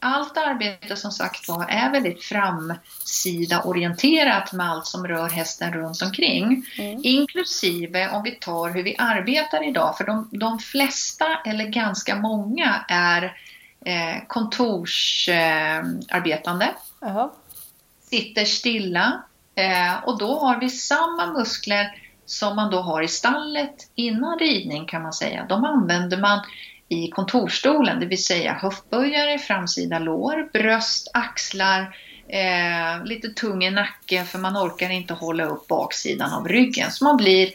allt 0.05 0.37
arbete 0.37 0.97
som 0.97 1.11
sagt 1.11 1.49
var 1.49 1.67
är 1.69 1.91
väldigt 1.91 2.25
framsida 2.25 3.63
orienterat 3.63 4.53
med 4.53 4.71
allt 4.71 4.87
som 4.87 5.07
rör 5.07 5.29
hästen 5.29 5.73
runt 5.73 6.03
omkring. 6.03 6.67
Mm. 6.79 7.01
Inklusive 7.03 8.11
om 8.11 8.23
vi 8.23 8.31
tar 8.31 8.71
hur 8.71 8.83
vi 8.83 8.97
arbetar 8.99 9.69
idag, 9.69 9.97
för 9.97 10.05
de, 10.05 10.29
de 10.33 10.59
flesta 10.59 11.27
eller 11.45 11.67
ganska 11.67 12.17
många 12.17 12.85
är 12.89 13.23
eh, 13.85 14.17
kontorsarbetande. 14.27 16.75
Eh, 17.07 17.27
sitter 18.11 18.45
stilla 18.45 19.23
eh, 19.55 20.05
och 20.05 20.19
då 20.19 20.39
har 20.39 20.61
vi 20.61 20.71
samma 20.71 21.27
muskler 21.27 22.01
som 22.27 22.57
man 22.57 22.71
då 22.71 22.81
har 22.81 23.03
i 23.03 23.09
stallet 23.09 23.91
innan 23.95 24.39
ridning 24.39 24.87
kan 24.87 25.03
man 25.03 25.13
säga. 25.13 25.47
De 25.49 25.65
använder 25.65 26.21
man 26.21 26.41
i 26.95 27.11
kontorstolen, 27.11 28.01
det 28.01 28.07
vill 28.07 28.25
säga 28.25 28.53
höftböjare, 28.53 29.39
framsida 29.39 29.99
lår, 29.99 30.49
bröst, 30.53 31.11
axlar, 31.15 31.97
eh, 32.29 33.05
lite 33.05 33.29
tung 33.29 33.65
i 33.65 33.71
nacken 33.71 34.27
för 34.27 34.39
man 34.39 34.57
orkar 34.57 34.91
inte 34.91 35.15
hålla 35.15 35.45
upp 35.45 35.69
baksidan 35.69 36.33
av 36.33 36.49
ryggen. 36.49 36.91
Så 36.91 37.05
man 37.05 37.17
blir 37.17 37.51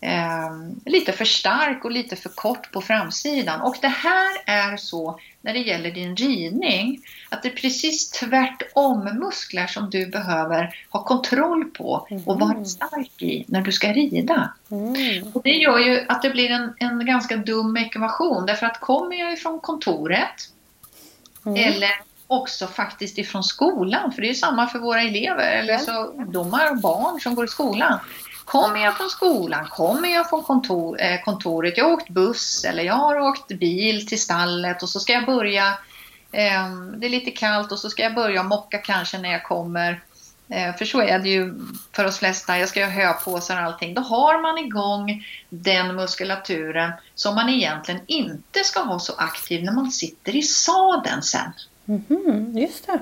eh, 0.00 0.50
lite 0.86 1.12
för 1.12 1.24
stark 1.24 1.84
och 1.84 1.90
lite 1.90 2.16
för 2.16 2.28
kort 2.28 2.72
på 2.72 2.80
framsidan. 2.80 3.60
Och 3.60 3.76
det 3.80 3.88
här 3.88 4.30
är 4.46 4.76
så 4.76 5.20
när 5.40 5.52
det 5.52 5.58
gäller 5.58 5.90
din 5.90 6.16
ridning, 6.16 7.00
att 7.28 7.42
det 7.42 7.48
är 7.48 7.56
precis 7.56 8.10
tvärtom 8.10 9.04
muskler 9.04 9.66
som 9.66 9.90
du 9.90 10.06
behöver 10.06 10.74
ha 10.90 11.04
kontroll 11.04 11.64
på 11.64 12.06
och 12.26 12.40
vara 12.40 12.52
mm. 12.52 12.64
stark 12.64 13.22
i 13.22 13.44
när 13.48 13.60
du 13.60 13.72
ska 13.72 13.92
rida. 13.92 14.52
Mm. 14.70 15.32
Och 15.32 15.42
det 15.42 15.54
gör 15.54 15.78
ju 15.78 16.04
att 16.08 16.22
det 16.22 16.30
blir 16.30 16.50
en, 16.50 16.74
en 16.78 17.06
ganska 17.06 17.36
dum 17.36 17.76
ekvation 17.76 18.46
därför 18.46 18.66
att 18.66 18.80
kommer 18.80 19.16
jag 19.16 19.32
ifrån 19.32 19.60
kontoret 19.60 20.50
mm. 21.46 21.56
eller 21.56 21.90
också 22.26 22.66
faktiskt 22.66 23.18
ifrån 23.18 23.44
skolan, 23.44 24.12
för 24.12 24.22
det 24.22 24.30
är 24.30 24.34
samma 24.34 24.66
för 24.66 24.78
våra 24.78 25.02
elever 25.02 25.52
eller 25.52 25.78
så 25.78 26.04
ungdomar 26.04 26.70
och 26.70 26.80
barn 26.80 27.20
som 27.20 27.34
går 27.34 27.44
i 27.44 27.48
skolan. 27.48 27.98
Kommer 28.50 28.84
jag 28.84 28.96
från 28.96 29.10
skolan? 29.10 29.66
Kommer 29.68 30.08
jag 30.08 30.28
från 30.28 30.42
kontor, 30.42 31.00
eh, 31.00 31.20
kontoret? 31.24 31.76
Jag 31.76 31.84
har 31.84 31.92
åkt 31.92 32.08
buss 32.08 32.64
eller 32.64 32.82
jag 32.82 32.94
har 32.94 33.18
åkt 33.18 33.48
bil 33.48 34.06
till 34.06 34.20
stallet 34.20 34.82
och 34.82 34.88
så 34.88 35.00
ska 35.00 35.12
jag 35.12 35.26
börja. 35.26 35.66
Eh, 36.32 36.70
det 36.96 37.06
är 37.06 37.10
lite 37.10 37.30
kallt 37.30 37.72
och 37.72 37.78
så 37.78 37.90
ska 37.90 38.02
jag 38.02 38.14
börja 38.14 38.42
mocka 38.42 38.78
kanske 38.78 39.18
när 39.18 39.32
jag 39.32 39.44
kommer. 39.44 40.00
Eh, 40.48 40.76
för 40.76 40.84
så 40.84 41.00
är 41.00 41.18
det 41.18 41.28
ju 41.28 41.54
för 41.92 42.04
oss 42.04 42.18
flesta. 42.18 42.58
Jag 42.58 42.68
ska 42.68 42.84
ha 42.84 42.90
höpåsar 42.90 43.56
och 43.56 43.62
allting. 43.62 43.94
Då 43.94 44.02
har 44.02 44.42
man 44.42 44.58
igång 44.58 45.26
den 45.48 45.96
muskulaturen 45.96 46.92
som 47.14 47.34
man 47.34 47.48
egentligen 47.48 48.00
inte 48.06 48.64
ska 48.64 48.80
ha 48.80 48.98
så 48.98 49.12
aktiv 49.12 49.64
när 49.64 49.72
man 49.72 49.90
sitter 49.90 50.36
i 50.36 50.42
sadeln 50.42 51.22
sen. 51.22 51.52
Mm 51.88 52.04
-hmm, 52.08 52.60
just 52.60 52.86
det. 52.86 52.98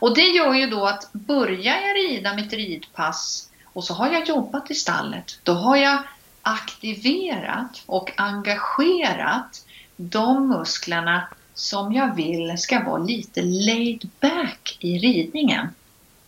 Och 0.00 0.14
det 0.14 0.28
gör 0.28 0.54
ju 0.54 0.66
då 0.66 0.86
att 0.86 1.12
börjar 1.12 1.80
jag 1.80 1.96
rida 1.96 2.34
mitt 2.34 2.52
ridpass 2.52 3.47
och 3.78 3.84
så 3.84 3.94
har 3.94 4.12
jag 4.12 4.28
jobbat 4.28 4.70
i 4.70 4.74
stallet. 4.74 5.38
Då 5.42 5.52
har 5.52 5.76
jag 5.76 6.02
aktiverat 6.42 7.82
och 7.86 8.12
engagerat 8.16 9.64
de 9.96 10.48
musklerna 10.48 11.28
som 11.54 11.92
jag 11.92 12.14
vill 12.14 12.58
ska 12.58 12.84
vara 12.84 12.98
lite 12.98 13.42
laid 13.42 14.10
back 14.20 14.76
i 14.80 14.98
ridningen. 14.98 15.68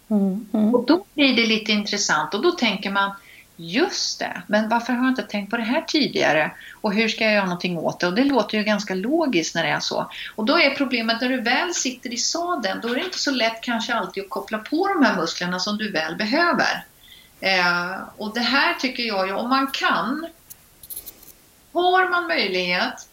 Mm, 0.09 0.47
mm. 0.53 0.75
Och 0.75 0.87
då 0.87 1.05
blir 1.15 1.37
det 1.37 1.47
lite 1.47 1.73
intressant 1.73 2.35
och 2.35 2.43
då 2.43 2.53
tänker 2.53 2.91
man 2.91 3.11
Just 3.63 4.19
det, 4.19 4.43
men 4.47 4.69
varför 4.69 4.93
har 4.93 5.05
jag 5.05 5.13
inte 5.13 5.23
tänkt 5.23 5.51
på 5.51 5.57
det 5.57 5.63
här 5.63 5.83
tidigare? 5.83 6.51
Och 6.81 6.95
hur 6.95 7.09
ska 7.09 7.25
jag 7.25 7.33
göra 7.33 7.45
någonting 7.45 7.79
åt 7.79 8.01
det? 8.01 8.07
Och 8.07 8.15
det 8.15 8.25
låter 8.25 8.59
ju 8.59 8.65
ganska 8.65 8.95
logiskt 8.95 9.55
när 9.55 9.63
det 9.63 9.71
är 9.71 9.81
så. 9.81 10.11
Och 10.37 10.45
då 10.45 10.59
är 10.59 10.75
problemet 10.75 11.21
när 11.21 11.29
du 11.29 11.41
väl 11.41 11.75
sitter 11.75 12.15
i 12.15 12.17
sadeln, 12.17 12.81
då 12.83 12.89
är 12.89 12.95
det 12.95 13.05
inte 13.05 13.19
så 13.19 13.31
lätt 13.31 13.61
kanske 13.61 13.95
alltid 13.95 14.23
att 14.23 14.31
koppla 14.31 14.59
på 14.59 14.89
de 14.89 15.05
här 15.05 15.17
musklerna 15.17 15.59
som 15.59 15.79
du 15.79 15.93
väl 15.93 16.17
behöver. 16.17 16.85
Eh, 17.41 18.01
och 18.17 18.35
det 18.35 18.41
här 18.41 18.75
tycker 18.75 19.03
jag 19.03 19.27
ju, 19.27 19.33
om 19.33 19.49
man 19.49 19.71
kan, 19.71 20.27
har 21.73 22.11
man 22.11 22.27
möjlighet, 22.27 23.09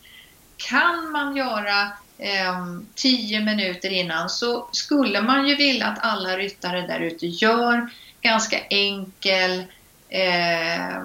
kan 0.58 1.12
man 1.12 1.36
göra 1.36 1.82
eh, 2.18 2.66
tio 2.96 3.40
minuter 3.40 3.90
innan 3.90 4.30
så 4.30 4.70
skulle 4.72 5.22
man 5.22 5.48
ju 5.48 5.56
vilja 5.56 5.88
att 5.88 6.06
alla 6.06 6.38
ryttare 6.38 6.88
där 6.88 7.00
ute 7.00 7.28
gör 7.28 7.90
ganska 8.22 8.60
enkel, 8.70 9.64
eh, 10.10 11.04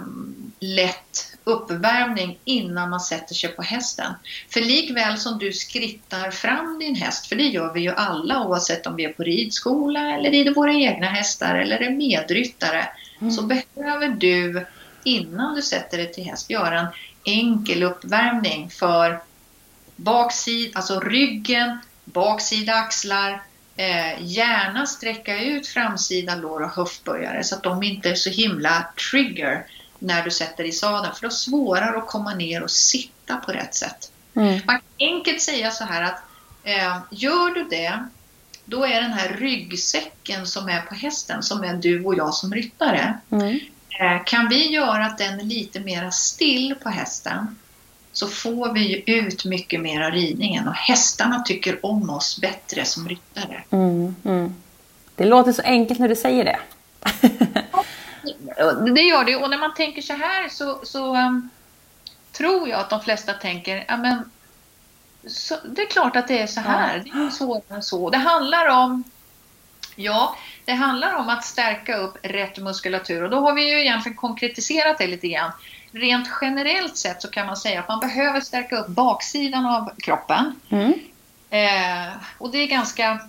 lätt 0.61 1.32
uppvärmning 1.45 2.39
innan 2.45 2.91
man 2.91 3.01
sätter 3.01 3.35
sig 3.35 3.51
på 3.51 3.63
hästen. 3.63 4.15
För 4.49 4.61
likväl 4.61 5.19
som 5.19 5.39
du 5.39 5.53
skrittar 5.53 6.31
fram 6.31 6.79
din 6.79 6.95
häst, 6.95 7.27
för 7.27 7.37
det 7.37 7.47
gör 7.47 7.73
vi 7.73 7.81
ju 7.81 7.91
alla 7.91 8.47
oavsett 8.47 8.87
om 8.87 8.97
vi 8.97 9.05
är 9.05 9.13
på 9.13 9.23
ridskola 9.23 10.15
eller 10.15 10.31
rider 10.31 10.55
våra 10.55 10.73
egna 10.73 11.07
hästar 11.07 11.55
eller 11.55 11.79
är 11.79 11.91
medryttare, 11.91 12.89
så 13.19 13.43
mm. 13.43 13.63
behöver 13.75 14.09
du 14.09 14.67
innan 15.05 15.55
du 15.55 15.63
sätter 15.63 15.99
dig 15.99 16.13
till 16.13 16.25
häst 16.25 16.51
göra 16.51 16.81
en 16.81 16.87
enkel 17.25 17.83
uppvärmning 17.83 18.71
för 18.71 19.21
baksida, 19.97 20.71
alltså 20.75 21.01
ryggen, 21.01 21.79
baksida 22.05 22.75
axlar, 22.75 23.43
eh, 23.77 24.23
gärna 24.23 24.87
sträcka 24.87 25.43
ut 25.43 25.67
framsida 25.67 26.35
lår 26.35 26.63
och 26.63 26.71
höftböjare 26.71 27.45
så 27.45 27.55
att 27.55 27.63
de 27.63 27.83
inte 27.83 28.11
är 28.11 28.15
så 28.15 28.31
himla 28.31 28.87
trigger 29.11 29.67
när 30.03 30.25
du 30.25 30.31
sätter 30.31 30.65
i 30.65 30.73
sadeln 30.73 31.15
för 31.15 31.23
då 31.23 31.27
är 31.27 31.31
det 31.31 31.37
svårare 31.37 31.99
att 31.99 32.07
komma 32.07 32.35
ner 32.35 32.63
och 32.63 32.71
sitta 32.71 33.37
på 33.37 33.53
rätt 33.53 33.75
sätt. 33.75 34.11
Mm. 34.35 34.53
Man 34.67 34.77
kan 34.77 34.81
enkelt 34.99 35.41
säga 35.41 35.71
så 35.71 35.85
här 35.85 36.03
att 36.03 36.23
Eh, 36.65 36.99
gör 37.11 37.55
du 37.55 37.65
det, 37.65 38.09
då 38.65 38.85
är 38.85 39.03
den 39.03 39.13
här 39.13 39.29
ryggsäcken 39.29 40.47
som 40.47 40.69
är 40.69 40.81
på 40.81 40.95
hästen, 40.95 41.43
som 41.43 41.65
är 41.65 41.75
du 41.75 42.05
och 42.05 42.15
jag 42.15 42.35
som 42.35 42.55
ryttare, 42.55 43.19
Mm. 43.31 43.59
eh, 44.01 44.25
kan 44.27 44.49
vi 44.49 44.73
göra 44.73 45.07
att 45.07 45.19
den 45.19 45.41
är 45.41 45.45
lite 45.45 45.81
mera 45.81 46.11
still 46.11 46.75
på 46.83 46.89
hästen 46.89 47.59
så 48.13 48.29
får 48.29 48.73
vi 48.73 49.03
ut 49.07 49.45
mycket 49.45 49.81
mer 49.81 50.01
av 50.03 50.11
ridningen 50.11 50.69
och 50.69 50.75
hästarna 50.75 51.43
tycker 51.43 51.87
om 51.87 52.11
oss 52.11 52.41
bättre 52.41 52.85
som 52.85 53.09
ryttare. 53.09 53.63
Mm. 53.71 54.17
Mm. 54.25 54.55
Det 55.17 55.25
låter 55.25 55.53
så 55.53 55.63
enkelt 55.63 56.01
när 56.01 56.09
du 56.09 56.17
säger 56.17 56.45
det. 56.45 56.59
Det 58.95 59.01
gör 59.01 59.25
det 59.25 59.37
och 59.37 59.51
när 59.51 59.59
man 59.59 59.75
tänker 59.75 60.03
så 60.03 60.13
här 60.13 60.49
så, 60.49 60.81
så 60.83 61.17
um, 61.17 61.51
tror 62.33 62.69
jag 62.69 62.81
att 62.81 62.91
de 62.91 63.01
flesta 63.01 63.33
tänker, 63.33 63.85
ja 63.89 63.97
men 63.97 64.31
så, 65.27 65.57
det 65.65 65.83
är 65.83 65.87
klart 65.87 66.17
att 66.17 66.29
det 66.29 66.39
är 66.39 66.47
så 66.47 66.61
här, 66.61 67.03
det 67.05 67.11
är 67.11 67.31
svårare 67.31 67.63
än 67.69 67.83
så. 67.83 68.11
Det 68.11 68.19
handlar 68.19 68.69
om, 68.69 69.05
ja, 69.97 70.37
det 70.65 70.73
handlar 70.73 71.15
om 71.15 71.29
att 71.29 71.45
stärka 71.45 71.97
upp 71.97 72.19
rätt 72.23 72.59
muskulatur 72.59 73.23
och 73.23 73.31
då 73.31 73.41
har 73.41 73.55
vi 73.55 73.71
ju 73.71 73.81
egentligen 73.81 74.17
konkretiserat 74.17 74.99
det 74.99 75.07
lite 75.07 75.29
grann. 75.29 75.51
Rent 75.93 76.29
generellt 76.41 76.97
sett 76.97 77.23
så 77.23 77.29
kan 77.29 77.47
man 77.47 77.57
säga 77.57 77.81
att 77.81 77.89
man 77.89 78.01
behöver 78.01 78.41
stärka 78.41 78.77
upp 78.77 78.87
baksidan 78.87 79.67
av 79.67 79.91
kroppen. 79.99 80.61
Mm. 80.69 80.93
Eh, 81.51 82.13
och 82.39 82.51
det 82.51 82.59
är 82.59 82.67
ganska 82.67 83.21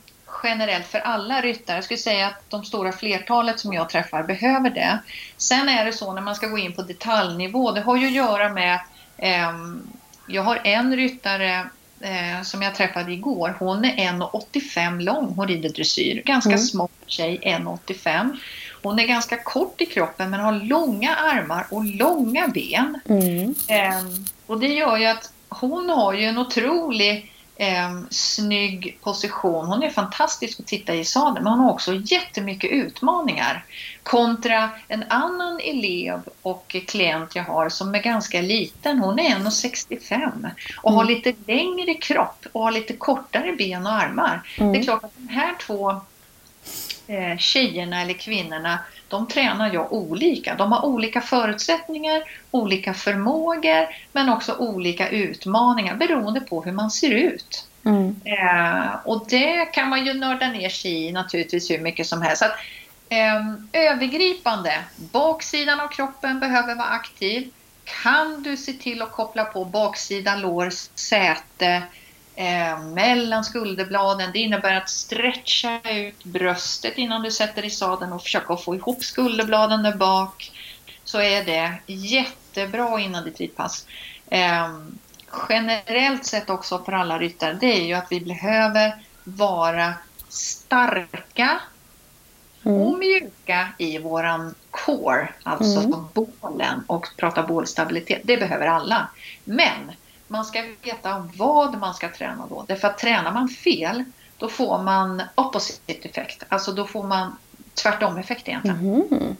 generellt 0.43 0.87
för 0.87 0.99
alla 0.99 1.41
ryttare. 1.41 1.77
Jag 1.77 1.83
skulle 1.83 1.97
säga 1.97 2.27
att 2.27 2.49
de 2.49 2.63
stora 2.65 2.91
flertalet 2.91 3.59
som 3.59 3.73
jag 3.73 3.89
träffar 3.89 4.23
behöver 4.23 4.69
det. 4.69 4.99
Sen 5.37 5.69
är 5.69 5.85
det 5.85 5.93
så 5.93 6.13
när 6.13 6.21
man 6.21 6.35
ska 6.35 6.47
gå 6.47 6.57
in 6.57 6.73
på 6.73 6.81
detaljnivå, 6.81 7.71
det 7.71 7.81
har 7.81 7.97
ju 7.97 8.05
att 8.07 8.13
göra 8.13 8.49
med 8.49 8.79
ehm, 9.17 9.87
jag 10.27 10.41
har 10.43 10.61
en 10.63 10.95
ryttare 10.95 11.65
eh, 11.99 12.41
som 12.43 12.61
jag 12.61 12.75
träffade 12.75 13.11
igår. 13.13 13.55
Hon 13.59 13.85
är 13.85 13.95
1,85 13.95 15.01
lång. 15.01 15.33
Hon 15.35 15.47
rider 15.47 15.69
dressyr. 15.69 16.21
Ganska 16.25 16.49
Mm. 16.49 16.59
smart 16.61 16.91
tjej, 17.05 17.39
1,85. 17.43 18.37
Hon 18.83 18.99
är 18.99 19.03
ganska 19.07 19.37
kort 19.43 19.81
i 19.81 19.85
kroppen 19.85 20.29
men 20.29 20.39
har 20.39 20.51
långa 20.51 21.15
armar 21.15 21.65
och 21.69 21.85
långa 21.85 22.47
ben. 22.47 22.99
Mm. 23.09 23.55
Ehm, 23.67 24.25
och 24.47 24.59
det 24.59 24.67
gör 24.67 24.97
ju 24.97 25.05
att 25.05 25.31
hon 25.49 25.89
har 25.89 26.13
ju 26.13 26.25
en 26.25 26.37
otrolig 26.37 27.32
ehm, 27.57 28.07
snygg 28.09 28.97
position. 29.03 29.65
Hon 29.65 29.83
är 29.83 29.89
fantastisk 29.89 30.59
att 30.59 30.65
titta 30.67 30.93
i 30.95 31.05
sadeln 31.05 31.43
men 31.43 31.53
hon 31.53 31.59
har 31.65 31.71
också 31.71 31.93
jättemycket 31.93 32.71
utmaningar. 32.71 33.65
Kontra 34.03 34.69
en 34.87 35.03
annan 35.09 35.59
elev 35.63 36.21
och 36.41 36.75
klient 36.87 37.35
jag 37.35 37.43
har 37.43 37.69
som 37.69 37.95
är 37.95 37.99
ganska 38.01 38.41
liten. 38.41 38.99
Hon 38.99 39.19
är 39.19 39.29
1,65 39.29 40.49
och 40.81 40.93
har 40.93 41.03
Mm. 41.03 41.13
lite 41.15 41.33
längre 41.47 41.93
kropp 41.93 42.45
och 42.51 42.63
har 42.63 42.71
lite 42.71 42.93
kortare 42.93 43.53
ben 43.53 43.85
och 43.87 43.93
armar. 43.93 44.41
Det 44.57 44.63
är 44.63 44.67
Mm. 44.67 44.83
klart 44.83 45.03
att 45.03 45.11
de 45.17 45.27
här 45.33 45.55
två 45.61 46.01
eh, 47.07 47.37
tjejerna 47.37 48.01
eller 48.01 48.13
kvinnorna, 48.13 48.79
de 49.07 49.27
tränar 49.27 49.73
jag 49.73 49.93
olika. 49.93 50.55
De 50.55 50.71
har 50.71 50.85
olika 50.85 51.21
förutsättningar, 51.21 52.23
olika 52.51 52.93
förmågor 52.93 53.87
men 54.11 54.29
också 54.29 54.55
olika 54.55 55.09
utmaningar 55.09 55.95
beroende 55.95 56.39
på 56.39 56.63
hur 56.63 56.71
man 56.71 56.91
ser 56.91 57.11
ut. 57.11 57.67
Mm. 57.85 58.15
Eh, 58.25 58.95
och 59.05 59.25
det 59.29 59.65
kan 59.65 59.89
man 59.89 60.05
ju 60.05 60.13
nörda 60.13 60.47
ner 60.47 60.69
sig 60.69 61.05
i 61.05 61.11
naturligtvis 61.11 61.71
hur 61.71 61.79
mycket 61.79 62.07
som 62.07 62.21
helst. 62.21 62.39
Så 62.39 62.45
att, 62.45 62.55
eh, 63.09 63.81
övergripande, 63.91 64.83
baksidan 64.95 65.79
av 65.79 65.87
kroppen 65.87 66.39
behöver 66.39 66.75
vara 66.75 66.87
aktiv. 66.87 67.49
Kan 68.03 68.43
du 68.43 68.57
se 68.57 68.73
till 68.73 69.01
att 69.01 69.11
koppla 69.11 69.45
på 69.45 69.65
baksida 69.65 70.35
lår, 70.35 70.69
säte, 70.95 71.83
eh, 72.35 72.79
mellan 72.83 73.43
skulderbladen. 73.43 74.31
Det 74.33 74.39
innebär 74.39 74.75
att 74.75 74.89
stretcha 74.89 75.79
ut 75.91 76.23
bröstet 76.23 76.97
innan 76.97 77.21
du 77.21 77.31
sätter 77.31 77.65
i 77.65 77.69
sadeln 77.69 78.13
och 78.13 78.23
försöka 78.23 78.57
få 78.57 78.75
ihop 78.75 79.03
skulderbladen 79.03 79.83
där 79.83 79.95
bak. 79.95 80.51
Så 81.03 81.21
är 81.21 81.45
det 81.45 81.73
jättebra 81.85 82.99
innan 82.99 83.23
ditt 83.23 83.39
ridpass. 83.39 83.87
Eh, 84.29 84.69
generellt 85.49 86.25
sett 86.25 86.49
också 86.49 86.83
för 86.83 86.91
alla 86.91 87.19
ryttare, 87.19 87.57
det 87.61 87.81
är 87.81 87.85
ju 87.85 87.93
att 87.93 88.07
vi 88.11 88.21
behöver 88.21 88.93
vara 89.23 89.93
starka 90.29 91.59
och 92.63 92.87
Mm. 92.87 92.99
mjuka 92.99 93.67
i 93.77 93.97
våran 93.97 94.55
core, 94.71 95.29
alltså 95.43 95.79
Mm. 95.79 96.05
bålen 96.13 96.83
och 96.87 97.07
prata 97.17 97.43
bålstabilitet. 97.43 98.21
Det 98.23 98.37
behöver 98.37 98.67
alla. 98.67 99.07
Men 99.43 99.91
man 100.33 100.45
ska 100.45 100.63
veta 100.81 101.29
vad 101.35 101.77
man 101.77 101.93
ska 101.93 102.09
träna 102.09 102.47
då. 102.49 102.65
Därför 102.67 102.87
att 102.87 102.97
tränar 102.97 103.31
man 103.31 103.49
fel, 103.49 104.03
då 104.37 104.49
får 104.49 104.83
man 104.83 105.21
opposite 105.35 106.07
effekt. 106.07 106.43
Alltså 106.49 106.71
då 106.71 106.87
får 106.87 107.03
man 107.03 107.37
tvärtom 107.73 108.17
effekt 108.17 108.47
egentligen. 108.47 108.77
Mhm. 108.77 109.37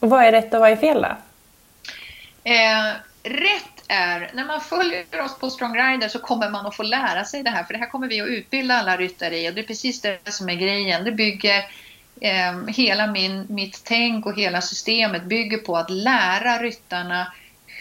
Och 0.00 0.10
vad 0.10 0.24
är 0.24 0.32
rätt 0.32 0.54
och 0.54 0.60
vad 0.60 0.70
är 0.70 0.76
fel 0.76 1.02
då? 1.02 1.16
Eh, 2.50 2.92
rätt 3.22 3.84
är, 3.88 4.30
när 4.34 4.44
man 4.44 4.60
följer 4.60 5.20
oss 5.24 5.38
på 5.38 5.50
Strong 5.50 5.76
Rider 5.76 6.08
så 6.08 6.18
kommer 6.18 6.50
man 6.50 6.66
att 6.66 6.76
få 6.76 6.82
lära 6.82 7.24
sig 7.24 7.42
det 7.42 7.50
här. 7.50 7.64
För 7.64 7.74
det 7.74 7.80
här 7.80 7.90
kommer 7.90 8.08
vi 8.08 8.20
att 8.20 8.28
utbilda 8.28 8.74
alla 8.74 8.96
ryttare 8.96 9.38
i 9.38 9.50
och 9.50 9.54
det 9.54 9.60
är 9.60 9.66
precis 9.66 10.00
det 10.00 10.32
som 10.32 10.48
är 10.48 10.54
grejen. 10.54 11.04
Det 11.04 11.12
bygger 11.12 11.58
eh, 12.20 12.66
hela 12.68 13.06
min, 13.06 13.46
mitt 13.48 13.84
tänk 13.84 14.26
och 14.26 14.36
hela 14.36 14.60
systemet 14.60 15.24
bygger 15.24 15.58
på 15.58 15.76
att 15.76 15.90
lära 15.90 16.58
ryttarna 16.58 17.32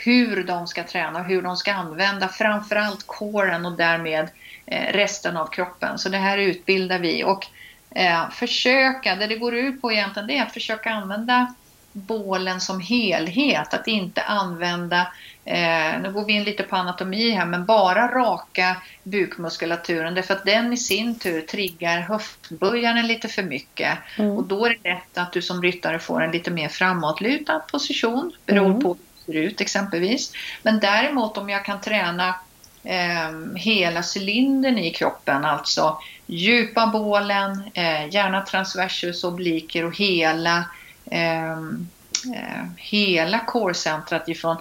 hur 0.05 0.43
de 0.43 0.67
ska 0.67 0.83
träna 0.83 1.19
och 1.19 1.25
hur 1.25 1.41
de 1.41 1.57
ska 1.57 1.73
använda 1.73 2.27
framförallt 2.27 3.07
kåren 3.07 3.65
och 3.65 3.77
därmed 3.77 4.27
eh, 4.65 4.93
resten 4.93 5.37
av 5.37 5.47
kroppen. 5.47 5.97
Så 5.97 6.09
det 6.09 6.17
här 6.17 6.37
utbildar 6.37 6.99
vi 6.99 7.23
och 7.23 7.47
eh, 7.95 8.29
försöka, 8.29 9.15
det 9.15 9.27
det 9.27 9.35
går 9.35 9.55
ut 9.55 9.81
på 9.81 9.91
egentligen 9.91 10.27
det 10.27 10.37
är 10.37 10.43
att 10.43 10.53
försöka 10.53 10.89
använda 10.89 11.53
bålen 11.93 12.61
som 12.61 12.79
helhet, 12.79 13.73
att 13.73 13.87
inte 13.87 14.21
använda, 14.21 15.07
eh, 15.45 16.01
nu 16.01 16.11
går 16.13 16.25
vi 16.25 16.33
in 16.33 16.43
lite 16.43 16.63
på 16.63 16.75
anatomi 16.75 17.31
här, 17.31 17.45
men 17.45 17.65
bara 17.65 18.07
raka 18.07 18.77
bukmuskulaturen 19.03 20.15
därför 20.15 20.33
att 20.33 20.45
den 20.45 20.73
i 20.73 20.77
sin 20.77 21.19
tur 21.19 21.41
triggar 21.41 21.99
höftböjaren 21.99 23.07
lite 23.07 23.27
för 23.27 23.43
mycket. 23.43 23.97
Mm. 24.17 24.31
Och 24.31 24.43
då 24.43 24.65
är 24.65 24.69
det 24.69 24.89
lätt 24.89 25.17
att 25.17 25.33
du 25.33 25.41
som 25.41 25.61
ryttare 25.61 25.99
får 25.99 26.23
en 26.23 26.31
lite 26.31 26.51
mer 26.51 26.69
framåtlutad 26.69 27.59
position, 27.59 28.31
beror 28.45 28.65
Mm. 28.65 28.81
på 28.81 28.97
ser 29.25 29.33
ut 29.33 29.61
exempelvis. 29.61 30.31
Men 30.63 30.79
däremot 30.79 31.37
om 31.37 31.49
jag 31.49 31.65
kan 31.65 31.81
träna 31.81 32.35
eh, 32.83 33.55
hela 33.55 34.03
cylindern 34.15 34.77
i 34.77 34.91
kroppen, 34.91 35.45
alltså 35.45 35.97
djupa 36.25 36.87
bålen, 36.87 37.63
eh, 37.73 38.07
gärna 38.13 38.41
transversus, 38.41 39.23
obliker 39.23 39.85
och 39.85 39.97
hela 39.97 40.63
ehm, 41.11 41.87
eh, 42.35 42.65
hela 42.77 43.39
core-centrat 43.39 44.29
ifrån 44.29 44.57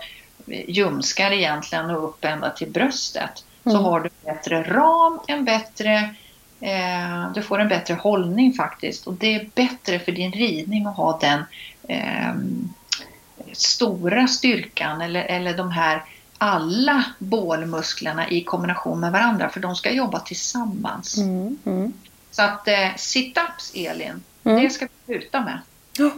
ljumskar 0.46 1.30
egentligen 1.30 1.90
och 1.90 2.04
upp 2.08 2.24
ända 2.24 2.50
till 2.50 2.70
bröstet. 2.70 3.44
Så 3.64 3.70
Mm. 3.70 3.82
har 3.84 4.00
du 4.00 4.10
en 4.24 4.34
bättre 4.34 4.62
ram, 4.62 5.20
en 5.28 5.44
bättre 5.44 6.14
eh, 6.60 7.32
du 7.34 7.42
får 7.42 7.58
en 7.58 7.68
bättre 7.68 7.94
hållning 7.94 8.52
faktiskt 8.52 9.06
och 9.06 9.14
det 9.14 9.34
är 9.34 9.48
bättre 9.54 9.98
för 9.98 10.12
din 10.12 10.32
ridning 10.32 10.86
att 10.86 10.96
ha 10.96 11.18
den 11.18 11.44
ehm, 11.88 12.74
stora 13.52 14.26
styrkan 14.26 15.00
eller, 15.00 15.24
eller 15.24 15.56
de 15.56 15.70
här 15.70 16.04
alla 16.38 17.04
bålmusklerna 17.18 18.28
i 18.28 18.44
kombination 18.44 19.00
med 19.00 19.12
varandra 19.12 19.48
för 19.48 19.60
de 19.60 19.76
ska 19.76 19.90
jobba 19.90 20.20
tillsammans. 20.20 21.18
Mm. 21.18 21.58
Mm. 21.64 21.92
Så 22.30 22.42
att 22.42 22.68
eh, 22.68 22.94
sit-ups 22.96 23.72
Elin, 23.74 24.22
Mm. 24.44 24.62
det 24.62 24.70
ska 24.70 24.86
vi 25.06 25.14
sluta 25.14 25.40
med. 25.40 25.58
Ja, 25.96 26.10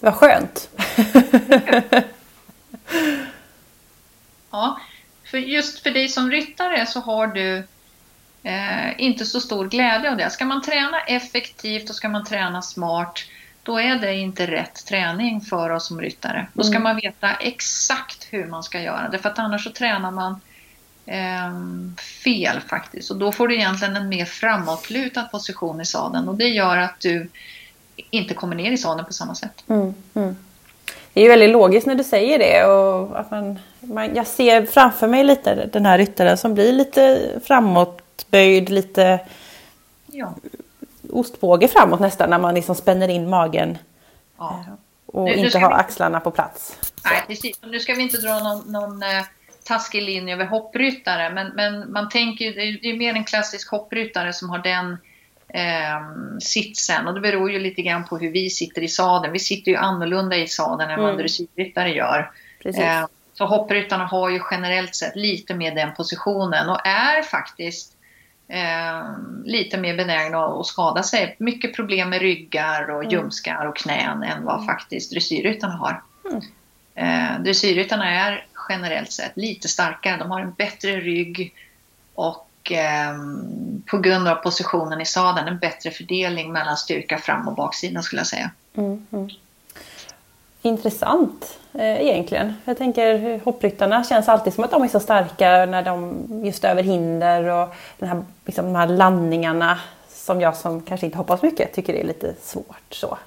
vad 0.00 0.14
skönt. 0.14 0.68
Ja, 4.50 4.80
för 5.30 5.38
just 5.38 5.82
för 5.82 5.90
dig 5.90 6.08
som 6.08 6.30
ryttare 6.30 6.86
så 6.86 7.00
har 7.00 7.26
du 7.26 7.56
eh, 8.42 9.00
inte 9.00 9.24
så 9.26 9.40
stor 9.40 9.68
glädje 9.68 10.10
av 10.10 10.16
det. 10.16 10.30
Ska 10.30 10.44
man 10.44 10.62
träna 10.62 11.00
effektivt 11.00 11.90
och 11.90 11.96
ska 11.96 12.08
man 12.08 12.24
träna 12.24 12.62
smart, 12.62 13.18
då 13.62 13.78
är 13.80 13.96
det 13.96 14.14
inte 14.14 14.46
rätt 14.46 14.86
träning 14.86 15.40
för 15.40 15.70
oss 15.70 15.86
som 15.86 16.00
ryttare. 16.00 16.46
Då 16.52 16.62
ska 16.62 16.76
Mm. 16.76 16.82
man 16.82 16.96
veta 16.96 17.34
exakt 17.34 18.26
hur 18.30 18.46
man 18.46 18.62
ska 18.62 18.80
göra 18.80 19.08
det, 19.08 19.18
för 19.18 19.28
att 19.28 19.38
annars 19.38 19.64
så 19.64 19.70
tränar 19.70 20.10
man 20.10 20.40
ehm, 21.06 21.96
fel 22.24 22.60
faktiskt. 22.68 23.10
Och 23.10 23.16
då 23.16 23.32
får 23.32 23.48
du 23.48 23.54
egentligen 23.54 23.96
en 23.96 24.08
mer 24.08 24.24
framåtlutad 24.24 25.22
position 25.24 25.80
i 25.80 25.84
sadeln 25.84 26.28
och 26.28 26.34
det 26.34 26.48
gör 26.48 26.76
att 26.76 27.00
du 27.00 27.28
inte 28.10 28.34
kommer 28.34 28.56
ner 28.56 28.72
i 28.72 28.76
sadeln 28.78 29.06
på 29.06 29.12
samma 29.12 29.34
sätt. 29.34 29.64
Mm. 29.68 29.94
Mm. 30.14 30.36
Det 31.12 31.20
är 31.20 31.24
ju 31.24 31.30
väldigt 31.30 31.50
logiskt 31.50 31.86
när 31.86 31.94
du 31.94 32.04
säger 32.04 32.38
det. 32.38 32.64
Och 32.64 33.20
att 33.20 33.30
man, 33.30 33.58
man, 33.80 34.14
jag 34.14 34.26
ser 34.26 34.66
framför 34.66 35.08
mig 35.08 35.24
lite 35.24 35.68
den 35.72 35.86
här 35.86 35.98
ryttaren 35.98 36.38
som 36.38 36.54
blir 36.54 36.72
lite 36.72 37.30
framåtböjd, 37.44 38.68
lite 38.68 39.20
Ja. 40.06 40.34
Ostbåge 41.12 41.68
framåt 41.68 42.00
nästan 42.00 42.30
när 42.30 42.38
man 42.38 42.54
liksom 42.54 42.74
spänner 42.74 43.08
in 43.08 43.30
magen 43.30 43.78
ja. 44.38 44.64
och 45.06 45.24
Nu- 45.24 45.36
nu 45.36 45.44
inte 45.44 45.58
har 45.58 45.68
vi- 45.68 45.74
axlarna 45.74 46.20
på 46.20 46.30
plats. 46.30 46.78
Nej, 47.04 47.22
precis. 47.26 47.58
Nu 47.62 47.80
ska 47.80 47.94
vi 47.94 48.02
inte 48.02 48.16
dra 48.16 48.38
någon, 48.38 48.72
någon 48.72 49.02
eh, 49.02 49.22
taskig 49.64 50.02
linje 50.02 50.34
över 50.34 50.46
hoppryttare, 50.46 51.30
men, 51.30 51.48
men 51.48 51.92
man 51.92 52.08
tänker 52.08 52.44
ju, 52.44 52.52
det 52.52 52.88
är 52.88 52.96
mer 52.96 53.14
en 53.14 53.24
klassisk 53.24 53.70
hoppryttare 53.70 54.32
som 54.32 54.50
har 54.50 54.58
den 54.58 54.98
eh, 55.48 56.38
sitsen 56.40 57.06
och 57.06 57.14
det 57.14 57.20
beror 57.20 57.50
ju 57.50 57.58
lite 57.58 57.82
grann 57.82 58.04
på 58.04 58.18
hur 58.18 58.30
vi 58.30 58.50
sitter 58.50 58.82
i 58.82 58.88
sadeln. 58.88 59.32
Vi 59.32 59.38
sitter 59.38 59.70
ju 59.70 59.76
annorlunda 59.76 60.36
i 60.36 60.46
sadeln 60.46 60.90
än 60.90 61.00
vad 61.00 61.08
mm. 61.08 61.18
dressyrryttare 61.18 61.90
gör. 61.90 62.30
Eh, 62.64 63.06
så 63.34 63.46
hoppryttarna 63.46 64.06
har 64.06 64.30
ju 64.30 64.40
generellt 64.50 64.94
sett 64.94 65.16
lite 65.16 65.54
mer 65.54 65.74
den 65.74 65.94
positionen 65.94 66.68
och 66.68 66.86
är 66.86 67.22
faktiskt 67.22 67.91
eh, 68.52 69.02
lite 69.44 69.78
mer 69.78 69.96
benägna 69.96 70.38
att 70.38 70.66
skada 70.66 71.02
sig. 71.02 71.36
Mycket 71.38 71.76
problem 71.76 72.10
med 72.10 72.20
ryggar 72.20 72.90
och 72.90 73.04
mm. 73.04 73.10
ljumskar 73.10 73.66
och 73.66 73.76
knän 73.76 74.22
än 74.22 74.44
vad 74.44 74.54
mm. 74.54 74.66
faktiskt 74.66 75.12
dressyrryttarna 75.12 75.74
har. 75.74 76.02
Mm. 76.30 76.42
Eh, 76.94 77.42
dressyrryttarna 77.42 78.10
är 78.10 78.46
generellt 78.68 79.12
sett 79.12 79.36
lite 79.36 79.68
starkare. 79.68 80.16
De 80.16 80.30
har 80.30 80.40
en 80.40 80.52
bättre 80.52 81.00
rygg 81.00 81.54
och 82.14 82.72
eh, 82.72 83.16
på 83.86 83.98
grund 83.98 84.28
av 84.28 84.34
positionen 84.34 85.00
i 85.00 85.06
sadeln 85.06 85.48
en 85.48 85.58
bättre 85.58 85.90
fördelning 85.90 86.52
mellan 86.52 86.76
styrka 86.76 87.18
fram 87.18 87.48
och 87.48 87.54
baksida 87.54 88.02
skulle 88.02 88.20
jag 88.20 88.26
säga. 88.26 88.50
Mm, 88.76 89.06
mm. 89.12 89.28
Intressant 90.62 91.58
eh, 91.74 92.02
egentligen. 92.02 92.54
Jag 92.64 92.78
tänker 92.78 93.40
hoppryttarna 93.44 94.04
känns 94.04 94.28
alltid 94.28 94.54
som 94.54 94.64
att 94.64 94.70
de 94.70 94.82
är 94.82 94.88
så 94.88 95.00
starka 95.00 95.66
när 95.66 95.82
de 95.82 96.26
just 96.44 96.64
över 96.64 96.82
hinder 96.82 97.44
och 97.44 97.74
den 97.98 98.08
här, 98.08 98.22
liksom, 98.46 98.64
de 98.64 98.74
här 98.74 98.86
landningarna 98.86 99.78
som 100.08 100.40
jag 100.40 100.56
som 100.56 100.82
kanske 100.82 101.06
inte 101.06 101.18
hoppar 101.18 101.36
så 101.36 101.46
mycket 101.46 101.72
tycker 101.74 101.92
det 101.92 102.00
är 102.00 102.06
lite 102.06 102.34
svårt 102.42 102.84
så. 102.90 103.18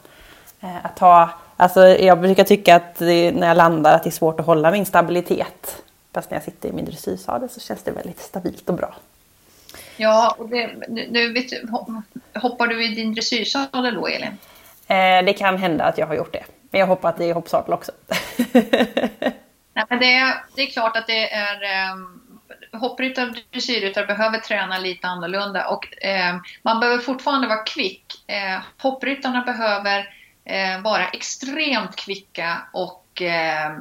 Eh, 0.61 0.85
att 0.85 0.99
ha, 0.99 1.29
alltså 1.57 1.87
jag 1.87 2.19
brukar 2.19 2.43
tycka 2.43 2.75
att 2.75 2.95
det, 2.95 3.31
när 3.31 3.47
jag 3.47 3.57
landar 3.57 3.95
att 3.95 4.03
det 4.03 4.09
är 4.09 4.11
svårt 4.11 4.39
att 4.39 4.45
hålla 4.45 4.71
min 4.71 4.85
stabilitet. 4.85 5.83
Fast 6.13 6.31
när 6.31 6.37
jag 6.37 6.43
sitter 6.43 6.69
i 6.69 6.71
min 6.71 6.85
dressyrsadel 6.85 7.49
så 7.49 7.59
känns 7.59 7.83
det 7.83 7.91
väldigt 7.91 8.19
stabilt 8.19 8.69
och 8.69 8.75
bra. 8.75 8.95
Ja, 9.97 10.35
och 10.39 10.49
det, 10.49 10.69
nu 10.87 11.33
vet 11.33 11.49
du, 11.49 11.67
hoppar 12.39 12.67
du 12.67 12.85
i 12.85 12.95
din 12.95 13.13
dressyrsadel 13.13 13.95
då 13.95 14.07
Elin? 14.07 14.37
Eh, 14.87 15.25
det 15.25 15.33
kan 15.37 15.57
hända 15.57 15.83
att 15.83 15.97
jag 15.97 16.07
har 16.07 16.15
gjort 16.15 16.33
det. 16.33 16.43
Men 16.75 16.79
jag 16.79 16.87
hoppas 16.87 17.09
att 17.09 17.17
det 17.17 17.29
är 17.29 17.33
hoppsadel 17.33 17.73
också. 17.73 17.91
Nej, 19.73 19.85
men 19.89 19.99
det, 19.99 20.13
är, 20.13 20.43
det 20.55 20.61
är 20.61 20.67
klart 20.67 20.97
att 20.97 21.07
det 21.07 21.33
är 21.33 21.63
eh, 21.63 22.79
hoppryttare 22.79 23.29
och 23.29 23.35
dressyrryttare 23.51 24.05
behöver 24.05 24.37
träna 24.37 24.77
lite 24.77 25.07
annorlunda 25.07 25.67
och 25.67 26.03
eh, 26.03 26.35
man 26.61 26.79
behöver 26.79 27.03
fortfarande 27.03 27.47
vara 27.47 27.63
kvick. 27.63 28.05
Eh, 28.27 28.59
hoppryttarna 28.77 29.41
behöver 29.41 29.99
eh, 30.45 30.81
vara 30.81 31.07
extremt 31.07 31.95
kvicka 31.95 32.61
och 32.73 33.21
eh, 33.21 33.71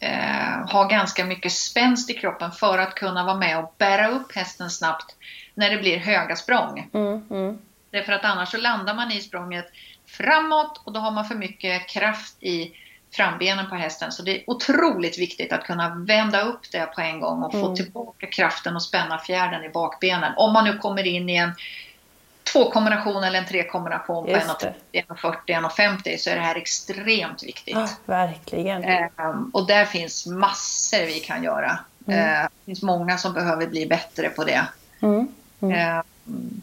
eh, 0.00 0.68
ha 0.72 0.84
ganska 0.84 1.24
mycket 1.24 1.52
spänst 1.52 2.10
i 2.10 2.14
kroppen 2.14 2.52
för 2.52 2.78
att 2.78 2.94
kunna 2.94 3.24
vara 3.24 3.36
med 3.36 3.58
och 3.58 3.74
bära 3.78 4.08
upp 4.08 4.34
hästen 4.34 4.70
snabbt 4.70 5.16
när 5.54 5.70
det 5.70 5.76
blir 5.76 5.98
höga 5.98 6.36
språng. 6.36 6.90
Mm, 6.94 7.22
mm. 7.30 7.58
Därför 7.90 8.12
att 8.12 8.24
annars 8.24 8.48
så 8.48 8.56
landar 8.56 8.94
man 8.94 9.12
i 9.12 9.20
språnget 9.20 9.72
framåt 10.08 10.80
och 10.84 10.92
då 10.92 11.00
har 11.00 11.10
man 11.10 11.24
för 11.24 11.34
mycket 11.34 11.88
kraft 11.88 12.42
i 12.42 12.72
frambenen 13.10 13.68
på 13.68 13.74
hästen. 13.74 14.12
Så 14.12 14.22
det 14.22 14.36
är 14.36 14.50
otroligt 14.50 15.18
viktigt 15.18 15.52
att 15.52 15.64
kunna 15.64 15.94
vända 15.94 16.42
upp 16.42 16.72
det 16.72 16.86
på 16.94 17.00
en 17.00 17.20
gång 17.20 17.42
och 17.42 17.52
få 17.52 17.64
mm. 17.64 17.76
tillbaka 17.76 18.26
kraften 18.26 18.76
och 18.76 18.82
spänna 18.82 19.18
fjärden 19.18 19.64
i 19.64 19.68
bakbenen. 19.68 20.32
Om 20.36 20.52
man 20.52 20.64
nu 20.64 20.78
kommer 20.78 21.06
in 21.06 21.28
i 21.28 21.36
en 21.36 21.52
tvåkombination 22.52 23.24
eller 23.24 23.38
en 23.38 23.46
trekombination 23.46 24.24
på 24.24 24.32
1,40, 24.32 24.72
1,50 24.92 26.16
så 26.16 26.30
är 26.30 26.34
det 26.34 26.40
här 26.40 26.56
extremt 26.56 27.42
viktigt. 27.42 27.74
Ja, 27.74 27.88
verkligen. 28.06 28.84
Ehm, 28.84 29.50
och 29.52 29.66
där 29.66 29.84
finns 29.84 30.26
massor 30.26 31.06
vi 31.06 31.20
kan 31.20 31.42
göra. 31.42 31.78
Mm. 32.06 32.20
Ehm, 32.20 32.42
det 32.42 32.64
finns 32.64 32.82
många 32.82 33.18
som 33.18 33.32
behöver 33.32 33.66
bli 33.66 33.86
bättre 33.86 34.28
på 34.28 34.44
det. 34.44 34.66
Mm. 35.02 35.28
Mm. 35.60 35.78
Ehm, 35.78 36.04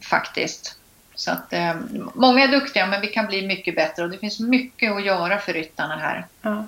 faktiskt. 0.01 0.77
Så 1.16 1.32
att, 1.32 1.53
eh, 1.53 1.74
många 2.13 2.43
är 2.43 2.47
duktiga 2.47 2.86
men 2.86 3.01
vi 3.01 3.07
kan 3.07 3.26
bli 3.26 3.47
mycket 3.47 3.76
bättre 3.76 4.03
och 4.03 4.09
det 4.09 4.18
finns 4.18 4.39
mycket 4.39 4.91
att 4.91 5.05
göra 5.05 5.38
för 5.38 5.53
ryttarna 5.53 5.95
här. 5.95 6.26
Ja. 6.41 6.66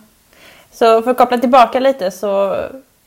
Så 0.72 1.02
för 1.02 1.12
att 1.12 1.18
koppla 1.18 1.38
tillbaka 1.38 1.80
lite 1.80 2.12
så 2.12 2.56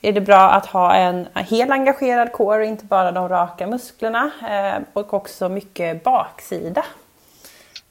är 0.03 0.13
det 0.13 0.21
bra 0.21 0.51
att 0.51 0.67
ha 0.67 0.95
en 0.95 1.29
helt 1.35 1.71
engagerad 1.71 2.33
kår 2.33 2.59
och 2.59 2.67
inte 2.67 2.85
bara 2.85 3.13
de 3.13 3.29
raka 3.29 3.67
musklerna 3.67 4.31
eh, 4.49 4.83
och 4.93 5.15
också 5.15 5.49
mycket 5.49 6.05
baksida. 6.05 6.85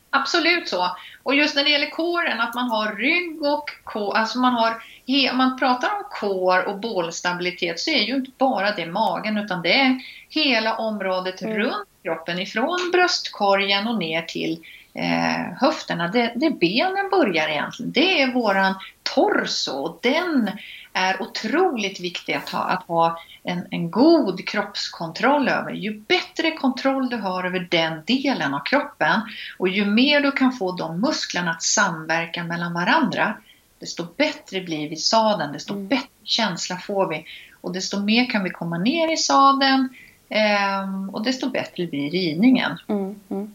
Absolut 0.09 0.69
så. 0.69 0.89
Och 1.23 1.35
just 1.35 1.55
när 1.55 1.63
det 1.63 1.69
gäller 1.69 1.89
kåren, 1.89 2.41
att 2.41 2.55
man 2.55 2.69
har 2.69 2.95
rygg 2.95 3.43
och 3.43 3.69
kår, 3.83 4.17
alltså 4.17 4.39
man 4.39 4.53
har, 4.53 4.83
om 5.31 5.37
man 5.37 5.59
pratar 5.59 5.87
om 5.87 6.03
kår 6.09 6.67
och 6.67 6.79
bålstabilitet 6.79 7.79
så 7.79 7.91
är 7.91 8.01
ju 8.01 8.15
inte 8.15 8.31
bara 8.37 8.71
det 8.71 8.85
magen 8.85 9.37
utan 9.37 9.61
det 9.61 9.79
är 9.79 9.99
hela 10.29 10.77
området 10.77 11.41
mm. 11.41 11.57
runt 11.57 11.89
kroppen 12.03 12.39
ifrån 12.39 12.89
bröstkorgen 12.91 13.87
och 13.87 13.99
ner 13.99 14.21
till 14.21 14.65
eh, 14.93 15.57
höfterna. 15.61 16.07
Det, 16.07 16.33
det 16.35 16.49
benen 16.49 17.09
börjar 17.09 17.47
egentligen. 17.47 17.91
Det 17.91 18.21
är 18.21 18.33
våran 18.33 18.75
torso. 19.03 19.99
Den 20.01 20.51
är 20.93 21.21
otroligt 21.21 21.99
viktig 21.99 22.33
att 22.33 22.49
ha, 22.49 22.59
att 22.59 22.83
ha 22.87 23.19
en, 23.43 23.67
en 23.71 23.91
god 23.91 24.47
kroppskontroll 24.47 25.47
över. 25.47 25.71
Ju 25.71 25.99
bättre 25.99 26.51
kontroll 26.51 27.09
du 27.09 27.17
har 27.17 27.43
över 27.43 27.67
den 27.71 28.03
delen 28.05 28.53
av 28.53 28.59
kroppen 28.59 29.21
och 29.57 29.69
ju 29.69 29.85
mer 29.85 30.21
du 30.21 30.31
kan 30.31 30.51
få 30.51 30.71
de 30.71 31.01
musklerna 31.01 31.51
att 31.51 31.63
samverka 31.63 32.43
mellan 32.43 32.73
varandra, 32.73 33.37
desto 33.79 34.07
bättre 34.17 34.61
blir 34.61 34.89
vi 34.89 34.95
sadeln, 34.95 35.53
desto 35.53 35.73
mm. 35.73 35.87
bättre 35.87 36.07
känsla 36.23 36.77
får 36.77 37.07
vi 37.07 37.25
och 37.61 37.73
desto 37.73 37.99
mer 37.99 38.25
kan 38.25 38.43
vi 38.43 38.49
komma 38.49 38.77
ner 38.77 39.13
i 39.13 39.17
sadeln, 39.17 39.89
Ehm, 40.29 41.09
och 41.09 41.23
desto 41.23 41.49
bättre 41.49 41.87
blir 41.87 42.11
ridningen. 42.11 42.77
Mm, 42.87 43.15
mm. 43.29 43.53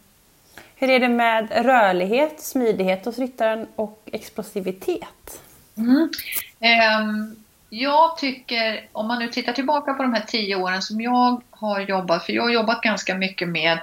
Hur 0.76 0.90
är 0.90 1.00
det 1.00 1.08
med 1.08 1.48
rörlighet, 1.64 2.40
smidighet 2.40 3.04
hos 3.04 3.18
ryttaren 3.18 3.66
och 3.76 4.08
explosivitet? 4.12 5.42
Um, 5.74 7.36
jag 7.70 8.16
tycker, 8.16 8.88
om 8.92 9.08
man 9.08 9.18
nu 9.18 9.28
tittar 9.28 9.52
tillbaka 9.52 9.94
på 9.94 10.02
de 10.02 10.14
här 10.14 10.24
tio 10.26 10.56
åren 10.56 10.82
som 10.82 11.00
jag 11.00 11.42
har 11.50 11.80
jobbat, 11.80 12.26
för 12.26 12.32
jag 12.32 12.42
har 12.42 12.50
jobbat 12.50 12.80
ganska 12.80 13.14
mycket 13.14 13.48
med 13.48 13.78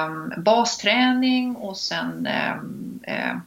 um, 0.00 0.32
basträning 0.36 1.56
och 1.56 1.76
sen 1.76 2.28
um, 2.56 3.00
uh, 3.08 3.38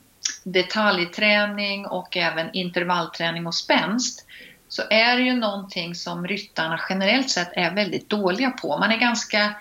detaljträning 0.43 1.86
och 1.86 2.17
även 2.17 2.53
intervallträning 2.53 3.47
och 3.47 3.55
spänst 3.55 4.26
så 4.67 4.82
är 4.89 5.17
det 5.17 5.24
ju 5.24 5.34
någonting 5.34 5.95
som 5.95 6.28
ryttarna 6.28 6.80
generellt 6.89 7.30
sett 7.30 7.51
är 7.53 7.76
väldigt 7.76 8.09
dåliga 8.09 8.49
på. 8.49 8.78
Man 8.78 8.91
är 8.91 8.97
ganska 8.97 9.55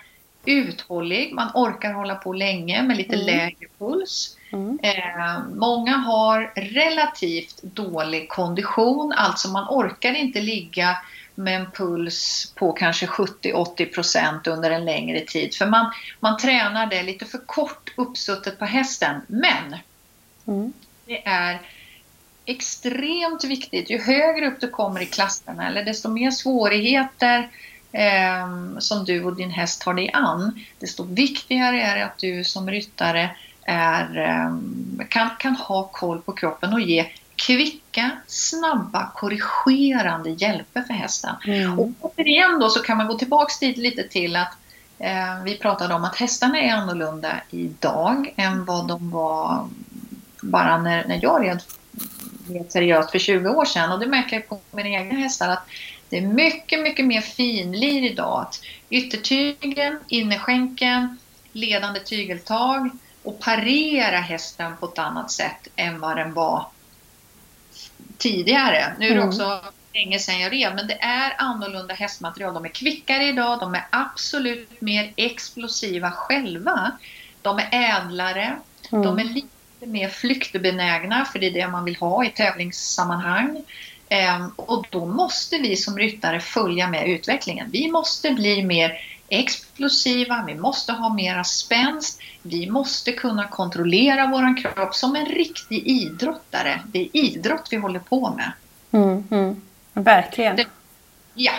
uthållig, 0.45 1.33
man 1.33 1.51
orkar 1.53 1.93
hålla 1.93 2.15
på 2.15 2.33
länge 2.33 2.83
med 2.83 2.97
lite 2.97 3.15
mm. 3.15 3.25
lägre 3.25 3.67
puls. 3.79 4.37
Mm. 4.51 4.79
Eh, 4.83 5.39
många 5.55 5.97
har 5.97 6.51
relativt 6.55 7.61
dålig 7.61 8.29
kondition, 8.29 9.13
alltså 9.13 9.47
man 9.47 9.67
orkar 9.69 10.13
inte 10.13 10.41
ligga 10.41 10.97
med 11.35 11.61
en 11.61 11.71
puls 11.71 12.51
på 12.55 12.71
kanske 12.71 13.05
70-80% 13.05 14.49
under 14.49 14.71
en 14.71 14.85
längre 14.85 15.19
tid. 15.19 15.55
För 15.55 15.65
man, 15.65 15.91
man 16.19 16.37
tränar 16.37 16.87
det 16.87 17.03
lite 17.03 17.25
för 17.25 17.37
kort 17.45 17.91
uppsuttet 17.95 18.59
på 18.59 18.65
hästen. 18.65 19.21
Men 19.27 19.75
mm. 20.47 20.73
det 21.05 21.27
är 21.27 21.61
extremt 22.45 23.43
viktigt. 23.43 23.89
Ju 23.89 24.01
högre 24.01 24.47
upp 24.47 24.61
du 24.61 24.67
kommer 24.67 25.01
i 25.01 25.05
klasserna 25.05 25.67
eller 25.67 25.85
desto 25.85 26.09
mer 26.09 26.31
svårigheter 26.31 27.49
eh, 27.91 28.77
som 28.79 29.05
du 29.05 29.23
och 29.23 29.35
din 29.35 29.51
häst 29.51 29.81
tar 29.81 29.93
dig 29.93 30.09
an, 30.13 30.59
desto 30.79 31.03
viktigare 31.03 31.81
är 31.81 31.95
det 31.95 32.05
att 32.05 32.17
du 32.17 32.43
som 32.43 32.69
ryttare 32.69 33.35
är, 33.63 34.17
eh, 34.17 34.55
kan, 35.09 35.29
kan 35.39 35.55
ha 35.55 35.83
koll 35.83 36.21
på 36.21 36.31
kroppen 36.31 36.73
och 36.73 36.81
ge 36.81 37.11
kvicka, 37.35 38.11
snabba, 38.27 39.11
korrigerande 39.15 40.29
hjälper 40.29 40.81
för 40.81 40.93
hästen. 40.93 41.35
Mm. 41.45 41.79
Och 41.79 41.89
återigen 41.99 42.59
då 42.59 42.69
så 42.69 42.79
kan 42.79 42.97
man 42.97 43.07
gå 43.07 43.17
tillbaks 43.17 43.59
dit 43.59 43.77
lite 43.77 44.03
till 44.03 44.35
att 44.35 44.57
eh, 44.99 45.43
vi 45.45 45.57
pratade 45.57 45.93
om 45.93 46.03
att 46.03 46.15
hästarna 46.15 46.59
är 46.59 46.73
annorlunda 46.73 47.41
idag 47.49 48.33
än 48.35 48.65
vad 48.65 48.87
de 48.87 49.09
var 49.09 49.69
bara 50.41 50.81
när, 50.81 51.07
när 51.07 51.19
jag 51.21 51.45
red 51.45 51.61
seriöst 52.69 53.11
för 53.11 53.19
20 53.19 53.49
år 53.49 53.65
sedan 53.65 53.91
och 53.91 53.99
det 53.99 54.07
märker 54.07 54.35
jag 54.35 54.49
på 54.49 54.59
mina 54.71 54.89
egna 54.89 55.19
hästar 55.19 55.49
att 55.49 55.67
det 56.09 56.17
är 56.17 56.21
mycket, 56.21 56.79
mycket 56.79 57.05
mer 57.05 57.21
finlir 57.21 58.11
idag. 58.11 58.41
Att 58.41 58.63
yttertygen, 58.89 59.99
innerskänken, 60.07 61.17
ledande 61.51 61.99
tygeltag 61.99 62.89
och 63.23 63.39
parera 63.39 64.17
hästen 64.17 64.77
på 64.79 64.85
ett 64.85 64.99
annat 64.99 65.31
sätt 65.31 65.67
än 65.75 65.99
vad 65.99 66.17
den 66.17 66.33
var 66.33 66.65
tidigare. 68.17 68.93
Nu 68.99 69.05
är 69.05 69.09
det 69.09 69.15
mm. 69.15 69.29
också 69.29 69.61
länge 69.93 70.19
sedan 70.19 70.39
jag 70.39 70.53
red, 70.53 70.75
men 70.75 70.87
det 70.87 71.01
är 71.01 71.35
annorlunda 71.37 71.93
hästmaterial. 71.93 72.53
De 72.53 72.65
är 72.65 72.69
kvickare 72.69 73.27
idag, 73.27 73.59
de 73.59 73.75
är 73.75 73.85
absolut 73.89 74.81
mer 74.81 75.13
explosiva 75.15 76.11
själva. 76.11 76.91
De 77.41 77.59
är 77.59 77.69
ädlare, 77.71 78.59
mm. 78.91 79.05
de 79.05 79.19
är 79.19 79.23
lite 79.23 79.60
mer 79.85 80.09
flyktbenägna, 80.09 81.25
för 81.25 81.39
det 81.39 81.47
är 81.47 81.51
det 81.51 81.67
man 81.67 81.85
vill 81.85 81.95
ha 81.95 82.25
i 82.25 82.29
tävlingssammanhang. 82.29 83.63
Ehm, 84.09 84.49
och 84.55 84.85
då 84.89 85.05
måste 85.05 85.57
vi 85.57 85.75
som 85.75 85.97
ryttare 85.97 86.39
följa 86.39 86.87
med 86.87 87.09
utvecklingen. 87.09 87.69
Vi 87.71 87.91
måste 87.91 88.31
bli 88.31 88.63
mer 88.63 88.97
explosiva, 89.27 90.43
vi 90.47 90.55
måste 90.55 90.91
ha 90.91 91.13
mera 91.13 91.43
spänst, 91.43 92.21
vi 92.41 92.69
måste 92.69 93.11
kunna 93.11 93.47
kontrollera 93.47 94.27
våran 94.27 94.55
kropp 94.55 94.95
som 94.95 95.15
en 95.15 95.25
riktig 95.25 95.87
idrottare. 95.87 96.81
Det 96.87 96.99
är 96.99 97.09
idrott 97.13 97.67
vi 97.71 97.77
håller 97.77 97.99
på 97.99 98.29
med. 98.29 98.51
Mm, 98.91 99.23
mm. 99.31 99.61
Verkligen. 99.93 100.55
Det, 100.55 100.65
ja. 101.33 101.53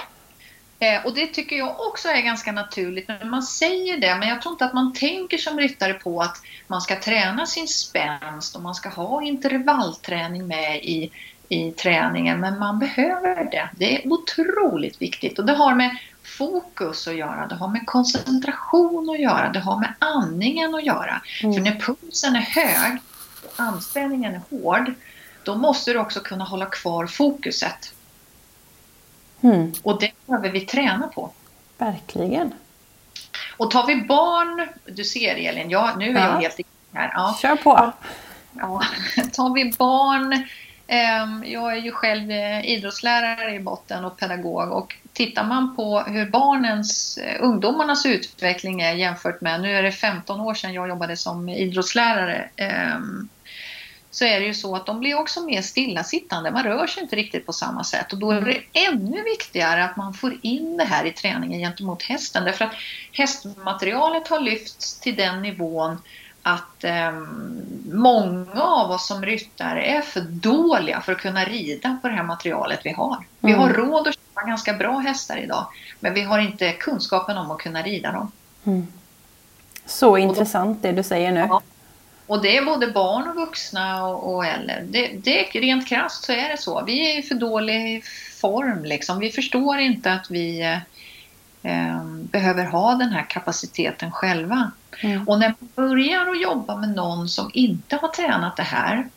Eh, 0.83 1.07
och 1.07 1.15
det 1.15 1.27
tycker 1.27 1.57
jag 1.57 1.81
också 1.81 2.09
är 2.09 2.23
ganska 2.23 2.53
naturligt 2.53 3.09
när 3.09 3.25
man 3.25 3.43
säger 3.43 3.99
det, 3.99 4.17
men 4.17 4.29
jag 4.29 4.43
tror 4.43 4.53
inte 4.53 4.65
att 4.65 4.75
man 4.75 4.93
tänker 4.93 5.39
som 5.39 5.59
ryttare 5.59 5.95
på 5.95 6.21
att 6.21 6.43
man 6.67 6.81
ska 6.81 7.01
träna 7.01 7.47
sin 7.47 7.69
spänst 7.69 8.57
och 8.57 8.63
man 8.63 8.75
ska 8.75 8.89
ha 8.89 9.23
intervallträning 9.23 10.47
med 10.47 10.85
i 10.85 11.11
i 11.49 11.73
träningen, 11.73 12.41
men 12.41 12.59
man 12.59 12.79
behöver 12.79 13.51
det. 13.51 13.71
Det 13.77 13.97
är 13.97 14.13
otroligt 14.13 15.03
viktigt 15.03 15.39
och 15.39 15.45
det 15.47 15.53
har 15.53 15.75
med 15.75 15.97
fokus 16.23 17.09
att 17.09 17.17
göra, 17.17 17.47
det 17.47 17.55
har 17.55 17.69
med 17.69 17.87
koncentration 17.87 19.11
att 19.11 19.21
göra, 19.21 19.53
det 19.53 19.61
har 19.61 19.81
med 19.81 19.95
andningen 19.99 20.75
att 20.75 20.85
göra. 20.85 21.23
Mm. 21.43 21.55
För 21.55 21.61
när 21.61 21.81
pulsen 21.81 22.37
är 22.37 22.41
hög 22.41 22.99
och 23.45 23.53
anspänningen 23.57 24.35
är 24.35 24.41
hård, 24.51 24.95
då 25.43 25.55
måste 25.55 25.93
du 25.93 25.99
också 25.99 26.21
kunna 26.21 26.45
hålla 26.45 26.67
kvar 26.67 27.07
fokuset. 27.07 27.95
Mm. 29.43 29.73
Och 29.83 30.01
det 30.01 30.11
behöver 30.27 30.51
vi 30.51 30.61
träna 30.61 31.09
på. 31.09 31.31
Verkligen. 31.79 32.55
Och 33.57 33.71
tar 33.71 33.87
vi 33.87 33.97
barn, 33.97 34.69
du 34.85 35.05
ser 35.05 35.37
Elin, 35.37 35.71
ja, 35.71 35.95
nu 35.99 36.11
är 36.11 36.21
ja. 36.21 36.21
jag 36.21 36.41
helt 36.41 36.61
här. 36.93 37.13
Ja. 37.15 37.39
Kör 37.43 37.57
på! 37.57 37.93
Ja, 38.53 38.83
tar 39.33 39.55
vi 39.55 39.73
barn 39.79 40.45
Ehm, 40.93 41.45
jag 41.47 41.73
är 41.73 41.77
ju 41.77 41.93
själv 41.93 42.31
eh, 42.31 42.65
idrottslärare 42.65 43.55
i 43.55 43.61
botten 43.61 44.05
och 44.05 44.17
pedagog 44.17 44.73
och 44.73 44.97
tittar 45.13 45.45
man 45.45 45.77
på 45.77 46.01
hur 46.01 46.31
barnens, 46.31 47.19
eh, 47.19 47.45
ungdomarnas 47.45 48.07
utveckling 48.07 48.81
är 48.81 48.93
jämfört 48.93 49.41
med, 49.41 49.61
nu 49.61 49.77
är 49.77 49.83
det 49.83 49.93
15 49.93 50.41
år 50.41 50.55
sedan 50.55 50.73
jag 50.73 50.89
jobbade 50.89 51.17
som 51.17 51.49
idrottslärare, 51.49 52.49
ehm, 52.57 53.29
så 54.13 54.25
är 54.25 54.41
det 54.41 54.47
ju 54.47 54.55
så 54.55 54.77
att 54.77 54.87
de 54.87 55.01
blir 55.01 55.19
också 55.19 55.41
mer 55.41 55.63
stillasittande. 55.63 56.51
Man 56.51 56.65
rör 56.65 56.87
sig 56.87 57.03
inte 57.03 57.17
riktigt 57.17 57.47
på 57.47 57.53
samma 57.53 57.85
sätt 57.85 58.13
och 58.13 58.19
då 58.19 58.31
är 58.31 58.41
det 58.41 58.81
ännu 58.81 59.23
viktigare 59.23 59.85
att 59.85 59.97
man 59.97 60.15
får 60.15 60.39
in 60.43 60.77
det 60.77 60.85
här 60.85 61.05
i 61.05 61.13
träningen 61.13 61.61
gentemot 61.61 62.03
hästen 62.03 62.45
därför 62.45 62.65
att 62.65 62.75
hästmaterialet 63.13 64.29
har 64.29 64.41
lyfts 64.41 65.01
till 65.01 65.17
den 65.17 65.43
nivån 65.43 65.99
att 66.43 66.85
eh, 66.85 67.13
många 67.93 68.63
av 68.63 68.91
oss 68.91 69.07
som 69.07 69.23
ryttare 69.23 69.85
är 69.85 70.01
för 70.01 70.21
dåliga 70.21 71.01
för 71.01 71.13
att 71.13 71.19
kunna 71.19 71.45
rida 71.45 71.99
på 72.03 72.09
det 72.09 72.15
här 72.15 72.23
materialet 72.23 72.81
vi 72.85 72.93
har. 72.93 73.25
Vi 73.41 73.53
har 73.53 73.71
mm. 73.71 73.77
råd 73.77 74.09
att 74.09 74.15
köpa 74.15 74.47
ganska 74.47 74.73
bra 74.73 74.99
hästar 74.99 75.37
idag, 75.37 75.67
men 76.01 76.15
vi 76.15 76.23
har 76.23 76.39
inte 76.39 76.73
kunskapen 76.73 77.39
om 77.39 77.51
att 77.51 77.59
kunna 77.59 77.83
rida 77.83 78.13
dem. 78.13 78.33
Mm. 78.65 78.87
Så 79.87 80.17
intressant 80.17 80.83
det 80.83 80.93
du 80.93 81.03
säger 81.03 81.33
nu. 81.33 81.41
Ja. 81.41 81.63
Och 82.33 82.43
det 82.43 82.57
är 82.57 82.65
både 82.65 82.87
barn 82.87 83.29
och 83.29 83.35
vuxna 83.35 84.07
och, 84.07 84.35
och 84.35 84.47
äldre. 84.47 84.85
Det, 84.89 85.09
det, 85.09 85.43
rent 85.43 85.89
krasst 85.89 86.25
så 86.25 86.33
är 86.33 86.49
det 86.49 86.59
så. 86.59 86.85
Vi 86.85 87.13
är 87.13 87.19
i 87.19 87.23
för 87.23 87.35
dålig 87.35 88.05
form 88.41 88.85
liksom. 88.85 89.19
Vi 89.19 89.31
förstår 89.31 89.79
inte 89.79 90.13
att 90.13 90.31
vi 90.31 90.61
eh, 91.63 92.05
behöver 92.05 92.65
ha 92.65 92.95
den 92.95 93.09
här 93.09 93.27
kapaciteten 93.31 94.13
själva. 94.13 94.71
Mm. 95.01 95.29
Och 95.29 95.39
när 95.39 95.55
man 95.59 95.69
börjar 95.75 96.31
att 96.31 96.43
jobba 96.43 96.77
med 96.77 96.89
någon 96.89 97.29
som 97.29 97.51
inte 97.55 97.97
har 97.97 98.09
tränat 98.09 98.57
det 98.57 98.63
här 98.63 99.09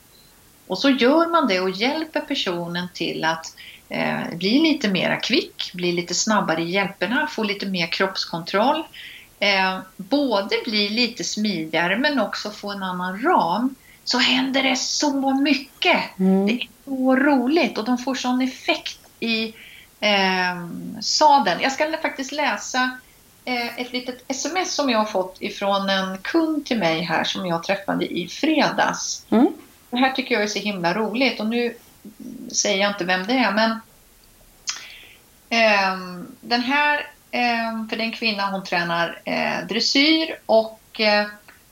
och 0.68 0.78
så 0.78 0.90
gör 0.90 1.28
man 1.28 1.48
det 1.48 1.60
och 1.60 1.70
hjälper 1.70 2.20
personen 2.20 2.88
till 2.94 3.24
att 3.24 3.56
eh, 3.90 4.36
bli 4.38 4.60
lite 4.60 4.88
mera 4.88 5.16
kvick, 5.16 5.72
bli 5.74 5.92
lite 5.92 6.14
snabbare 6.14 6.62
i 6.62 6.70
hjälperna, 6.70 7.28
få 7.28 7.44
lite 7.44 7.66
mer 7.66 7.88
kroppskontroll. 7.88 8.84
Eh, 9.40 9.80
både 9.98 10.56
bli 10.66 10.90
lite 10.90 11.24
smidigare 11.24 11.98
men 11.98 12.20
också 12.20 12.52
få 12.52 12.72
en 12.72 12.84
annan 12.84 13.22
ram 13.22 13.76
så 14.04 14.18
händer 14.18 14.64
det 14.64 14.76
så 14.76 15.34
mycket. 15.34 16.20
Mm. 16.20 16.46
Det 16.46 16.54
är 16.54 16.68
så 16.86 17.16
roligt 17.16 17.78
och 17.78 17.86
de 17.86 17.98
får 17.98 18.16
sån 18.16 18.42
effekt 18.42 19.00
i 19.20 19.54
eh, 20.00 20.68
sadeln. 21.02 21.62
Jag 21.62 21.72
ska 21.72 21.98
faktiskt 22.02 22.32
läsa 22.32 22.98
Eh, 23.48 23.80
ett 23.80 23.94
litet 23.94 24.24
sms 24.28 24.76
som 24.76 24.90
jag 24.90 25.00
har 25.00 25.06
fått 25.06 25.38
ifrån 25.40 25.90
en 25.90 26.18
kund 26.18 26.66
till 26.66 26.80
mig 26.80 27.02
här 27.02 27.24
som 27.24 27.46
jag 27.46 27.64
träffade 27.64 28.06
i 28.06 28.28
fredags. 28.28 29.26
Mm. 29.30 29.48
Det 29.90 29.98
här 29.98 30.12
tycker 30.12 30.36
jag 30.36 30.44
är 30.44 30.48
så 30.48 30.60
himla 30.60 30.94
roligt 30.94 31.40
och 31.40 31.46
nu 31.46 31.78
säger 32.52 32.82
jag 32.82 32.92
inte 32.92 33.06
vem 33.06 33.28
det 33.28 33.34
är 33.34 33.52
men 33.52 33.72
eh, 35.50 36.26
den 36.42 36.62
här, 36.62 37.12
eh, 37.36 37.88
för 37.90 37.98
den 37.98 38.12
kvinna 38.12 38.52
hon 38.52 38.64
tränar 38.64 39.22
eh, 39.26 39.68
dressyr 39.68 40.36
och 40.46 41.00
eh, 41.00 41.28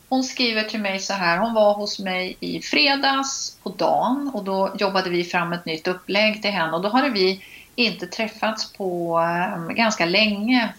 hon 0.09 0.24
skriver 0.24 0.64
till 0.64 0.80
mig 0.80 0.99
så 0.99 1.14
här, 1.14 1.38
hon 1.38 1.53
var 1.53 1.74
hos 1.74 1.99
mig 1.99 2.38
i 2.39 2.61
fredags 2.61 3.57
på 3.64 3.70
dagen 3.70 4.32
och 4.34 4.43
då 4.43 4.76
jobbade 4.80 5.09
vi 5.09 5.24
fram 5.24 5.53
ett 5.53 5.66
nytt 5.66 5.88
upplägg 5.88 6.41
till 6.41 6.51
henne 6.51 6.74
och 6.74 6.82
då 6.82 6.89
hade 6.89 7.09
vi 7.09 7.43
inte 7.76 8.07
träffats 8.07 8.74
på 8.74 9.20
eh, 9.20 9.74
ganska 9.74 10.05
länge 10.05 10.74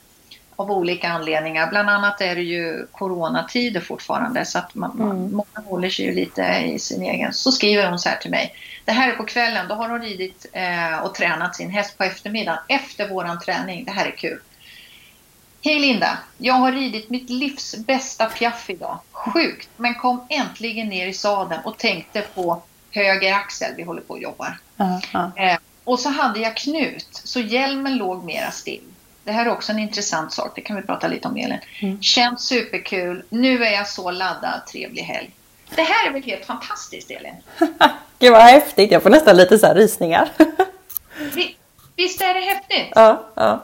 av 0.56 0.70
olika 0.70 1.08
anledningar. 1.08 1.70
Bland 1.70 1.90
annat 1.90 2.20
är 2.20 2.34
det 2.34 2.42
ju 2.42 2.86
coronatider 2.92 3.80
fortfarande 3.80 4.44
så 4.44 4.58
att 4.58 4.74
man, 4.74 5.00
mm. 5.00 5.32
många 5.32 5.68
håller 5.68 5.90
sig 5.90 6.04
ju 6.04 6.14
lite 6.14 6.42
i 6.42 6.78
sin 6.78 7.02
egen. 7.02 7.32
Så 7.32 7.52
skriver 7.52 7.88
hon 7.88 7.98
så 7.98 8.08
här 8.08 8.16
till 8.16 8.30
mig. 8.30 8.54
Det 8.84 8.92
här 8.92 9.08
är 9.08 9.16
på 9.16 9.24
kvällen, 9.24 9.68
då 9.68 9.74
har 9.74 9.88
hon 9.88 10.02
ridit 10.02 10.46
eh, 10.52 10.98
och 11.04 11.14
tränat 11.14 11.56
sin 11.56 11.70
häst 11.70 11.98
på 11.98 12.04
eftermiddagen 12.04 12.60
efter 12.68 13.08
våran 13.08 13.40
träning. 13.40 13.84
Det 13.84 13.90
här 13.90 14.06
är 14.06 14.16
kul. 14.16 14.40
Hej 15.66 15.78
Linda! 15.78 16.18
Jag 16.38 16.54
har 16.54 16.72
ridit 16.72 17.10
mitt 17.10 17.30
livs 17.30 17.76
bästa 17.76 18.26
piaff 18.26 18.70
idag. 18.70 18.98
Sjukt, 19.12 19.68
men 19.76 19.94
kom 19.94 20.26
äntligen 20.28 20.88
ner 20.88 21.06
i 21.06 21.12
sadeln 21.12 21.60
och 21.64 21.78
tänkte 21.78 22.20
på 22.20 22.62
höger 22.90 23.34
axel. 23.34 23.74
Vi 23.76 23.82
håller 23.82 24.00
på 24.00 24.14
och 24.14 24.22
jobbar. 24.22 24.58
Uh 24.80 24.98
-huh. 24.98 25.30
eh, 25.36 25.58
och 25.84 26.00
så 26.00 26.08
hade 26.08 26.40
jag 26.40 26.56
knut, 26.56 27.08
så 27.24 27.40
hjälmen 27.40 27.96
låg 27.96 28.24
mera 28.24 28.50
still. 28.50 28.82
Det 29.24 29.32
här 29.32 29.46
är 29.46 29.50
också 29.50 29.72
en 29.72 29.78
intressant 29.78 30.32
sak, 30.32 30.52
det 30.54 30.60
kan 30.60 30.76
vi 30.76 30.82
prata 30.82 31.08
lite 31.08 31.28
om 31.28 31.36
Elin. 31.36 31.58
Mm. 31.80 32.02
Känns 32.02 32.42
superkul, 32.42 33.24
nu 33.28 33.64
är 33.64 33.72
jag 33.72 33.88
så 33.88 34.10
laddad, 34.10 34.66
trevlig 34.72 35.02
helg. 35.02 35.30
Det 35.74 35.82
här 35.82 36.08
är 36.08 36.12
väl 36.12 36.22
helt 36.22 36.44
fantastiskt 36.44 37.10
Elin? 37.10 37.34
Gud 38.18 38.32
vad 38.32 38.42
häftigt, 38.42 38.90
jag 38.90 39.02
får 39.02 39.10
nästan 39.10 39.36
lite 39.36 39.58
så 39.58 39.66
här 39.66 39.74
rysningar. 39.74 40.28
Visst 41.96 42.20
är 42.20 42.34
det 42.34 42.40
häftigt? 42.40 42.92
Ja. 42.94 43.26
ja. 43.34 43.62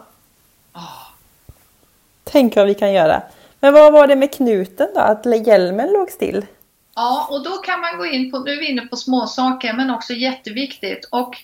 Tänk 2.30 2.56
vad 2.56 2.66
vi 2.66 2.74
kan 2.74 2.92
göra. 2.92 3.22
Men 3.60 3.72
vad 3.72 3.92
var 3.92 4.06
det 4.06 4.16
med 4.16 4.34
knuten 4.34 4.88
då? 4.94 5.00
Att 5.00 5.46
hjälmen 5.46 5.92
låg 5.92 6.10
still? 6.10 6.46
Ja, 6.94 7.28
och 7.30 7.44
då 7.44 7.50
kan 7.50 7.80
man 7.80 7.98
gå 7.98 8.06
in 8.06 8.30
på, 8.30 8.38
nu 8.38 8.52
är 8.52 8.60
vi 8.60 8.70
inne 8.70 8.82
på 8.86 8.96
småsaker 8.96 9.72
men 9.72 9.90
också 9.90 10.12
jätteviktigt. 10.12 11.08
Och 11.10 11.36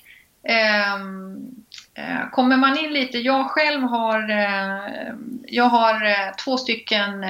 ehm, 0.49 1.57
Eh, 1.99 2.30
kommer 2.30 2.57
man 2.57 2.78
in 2.78 2.93
lite, 2.93 3.18
jag 3.18 3.51
själv 3.51 3.82
har, 3.82 4.30
eh, 4.30 5.14
jag 5.47 5.64
har 5.64 6.05
eh, 6.05 6.34
två 6.45 6.57
stycken, 6.57 7.22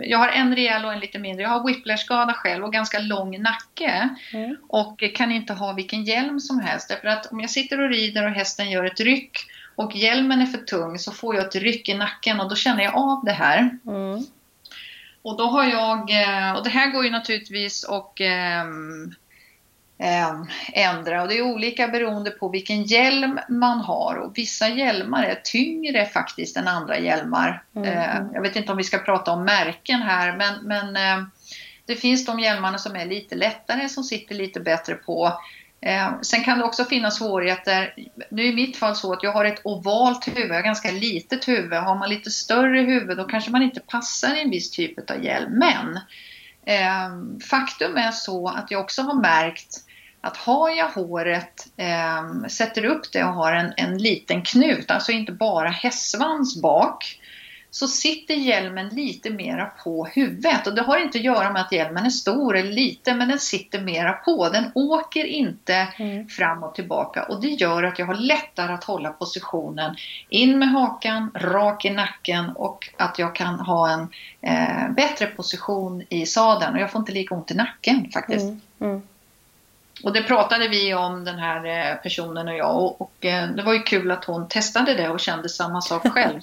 jag 0.00 0.18
har 0.18 0.28
en 0.28 0.56
rejäl 0.56 0.84
och 0.84 0.92
en 0.92 1.00
lite 1.00 1.18
mindre. 1.18 1.42
Jag 1.42 1.50
har 1.50 1.66
whiplash-skada 1.66 2.32
själv 2.32 2.64
och 2.64 2.72
ganska 2.72 2.98
lång 2.98 3.42
nacke. 3.42 4.08
Mm. 4.32 4.56
Och 4.68 5.02
kan 5.14 5.32
inte 5.32 5.52
ha 5.52 5.72
vilken 5.72 6.04
hjälm 6.04 6.40
som 6.40 6.60
helst. 6.60 6.88
Därför 6.88 7.08
att 7.08 7.32
om 7.32 7.40
jag 7.40 7.50
sitter 7.50 7.80
och 7.80 7.90
rider 7.90 8.24
och 8.24 8.30
hästen 8.30 8.70
gör 8.70 8.84
ett 8.84 9.00
ryck 9.00 9.38
och 9.80 9.96
hjälmen 9.96 10.40
är 10.40 10.46
för 10.46 10.58
tung 10.58 10.98
så 10.98 11.12
får 11.12 11.34
jag 11.34 11.46
ett 11.46 11.54
ryck 11.54 11.88
i 11.88 11.94
nacken 11.94 12.40
och 12.40 12.48
då 12.48 12.56
känner 12.56 12.84
jag 12.84 12.94
av 12.94 13.24
det 13.24 13.32
här. 13.32 13.78
Mm. 13.86 14.24
Och 15.22 15.36
då 15.36 15.44
har 15.44 15.64
jag, 15.64 16.00
och 16.58 16.64
det 16.64 16.70
här 16.70 16.92
går 16.92 17.04
ju 17.04 17.10
naturligtvis 17.10 17.84
och 17.84 18.20
eh, 18.20 18.64
ändra. 20.72 21.22
Och 21.22 21.28
det 21.28 21.38
är 21.38 21.42
olika 21.42 21.88
beroende 21.88 22.30
på 22.30 22.48
vilken 22.48 22.82
hjälm 22.82 23.38
man 23.48 23.78
har 23.78 24.16
och 24.16 24.38
vissa 24.38 24.68
hjälmar 24.68 25.22
är 25.22 25.40
tyngre 25.44 26.06
faktiskt 26.06 26.56
än 26.56 26.68
andra 26.68 26.98
hjälmar. 26.98 27.64
Mm. 27.76 27.88
Eh, 27.88 28.32
jag 28.34 28.42
vet 28.42 28.56
inte 28.56 28.72
om 28.72 28.78
vi 28.78 28.84
ska 28.84 28.98
prata 28.98 29.32
om 29.32 29.44
märken 29.44 30.02
här 30.02 30.36
men, 30.36 30.54
men 30.62 30.96
eh, 30.96 31.26
det 31.86 31.96
finns 31.96 32.26
de 32.26 32.40
hjälmarna 32.40 32.78
som 32.78 32.96
är 32.96 33.06
lite 33.06 33.34
lättare 33.34 33.88
som 33.88 34.04
sitter 34.04 34.34
lite 34.34 34.60
bättre 34.60 34.94
på. 34.94 35.32
Eh, 35.82 36.20
sen 36.22 36.44
kan 36.44 36.58
det 36.58 36.64
också 36.64 36.84
finnas 36.84 37.16
svårigheter. 37.16 37.94
Nu 38.30 38.42
är 38.42 38.46
i 38.46 38.54
mitt 38.54 38.76
fall 38.76 38.96
så 38.96 39.12
att 39.12 39.22
jag 39.22 39.32
har 39.32 39.44
ett 39.44 39.60
ovalt 39.64 40.28
huvud, 40.28 40.50
jag 40.50 40.54
har 40.54 40.62
ganska 40.62 40.90
litet 40.90 41.48
huvud. 41.48 41.78
Har 41.78 41.98
man 41.98 42.08
lite 42.08 42.30
större 42.30 42.80
huvud 42.80 43.16
då 43.16 43.24
kanske 43.24 43.50
man 43.50 43.62
inte 43.62 43.80
passar 43.80 44.36
i 44.36 44.42
en 44.42 44.50
viss 44.50 44.70
typ 44.70 45.10
av 45.10 45.24
hjälm. 45.24 45.52
Men 45.52 46.00
eh, 46.64 47.40
faktum 47.50 47.96
är 47.96 48.10
så 48.10 48.48
att 48.48 48.70
jag 48.70 48.80
också 48.80 49.02
har 49.02 49.14
märkt 49.14 49.76
att 50.20 50.36
har 50.36 50.70
jag 50.70 50.88
håret, 50.88 51.66
eh, 51.76 52.48
sätter 52.48 52.84
upp 52.84 53.12
det 53.12 53.24
och 53.24 53.34
har 53.34 53.52
en, 53.52 53.72
en 53.76 53.98
liten 53.98 54.42
knut, 54.42 54.90
alltså 54.90 55.12
inte 55.12 55.32
bara 55.32 55.68
hästsvans 55.68 56.62
bak, 56.62 57.19
så 57.70 57.88
sitter 57.88 58.34
hjälmen 58.34 58.88
lite 58.88 59.30
mera 59.30 59.66
på 59.66 60.04
huvudet. 60.04 60.66
Och 60.66 60.74
det 60.74 60.82
har 60.82 60.98
inte 60.98 61.18
att 61.18 61.24
göra 61.24 61.52
med 61.52 61.62
att 61.62 61.72
hjälmen 61.72 62.06
är 62.06 62.10
stor 62.10 62.56
eller 62.56 62.72
liten, 62.72 63.18
men 63.18 63.28
den 63.28 63.38
sitter 63.38 63.80
mera 63.80 64.12
på. 64.12 64.48
Den 64.48 64.64
åker 64.74 65.24
inte 65.24 65.74
mm. 65.74 66.28
fram 66.28 66.62
och 66.62 66.74
tillbaka 66.74 67.22
och 67.22 67.40
det 67.40 67.48
gör 67.48 67.82
att 67.82 67.98
jag 67.98 68.06
har 68.06 68.14
lättare 68.14 68.72
att 68.72 68.84
hålla 68.84 69.10
positionen 69.10 69.96
in 70.28 70.58
med 70.58 70.68
hakan, 70.68 71.30
rak 71.34 71.84
i 71.84 71.90
nacken 71.90 72.50
och 72.50 72.90
att 72.96 73.18
jag 73.18 73.34
kan 73.34 73.60
ha 73.60 73.90
en 73.90 74.08
eh, 74.40 74.94
bättre 74.94 75.26
position 75.26 76.02
i 76.08 76.26
sadeln. 76.26 76.74
Och 76.74 76.80
jag 76.80 76.90
får 76.90 76.98
inte 76.98 77.12
lika 77.12 77.34
ont 77.34 77.50
i 77.50 77.54
nacken 77.54 78.10
faktiskt. 78.12 78.44
Mm. 78.44 78.60
Mm. 78.80 79.02
Och 80.02 80.12
det 80.12 80.22
pratade 80.22 80.68
vi 80.68 80.94
om 80.94 81.24
den 81.24 81.38
här 81.38 81.90
eh, 81.90 81.96
personen 81.96 82.48
och 82.48 82.54
jag 82.54 82.76
och, 82.76 83.00
och, 83.00 83.24
eh, 83.24 83.48
det 83.48 83.62
var 83.62 83.72
ju 83.72 83.82
kul 83.82 84.10
att 84.10 84.24
hon 84.24 84.48
testade 84.48 84.94
det 84.94 85.08
och 85.08 85.20
kände 85.20 85.48
samma 85.48 85.80
sak 85.80 86.12
själv. 86.12 86.40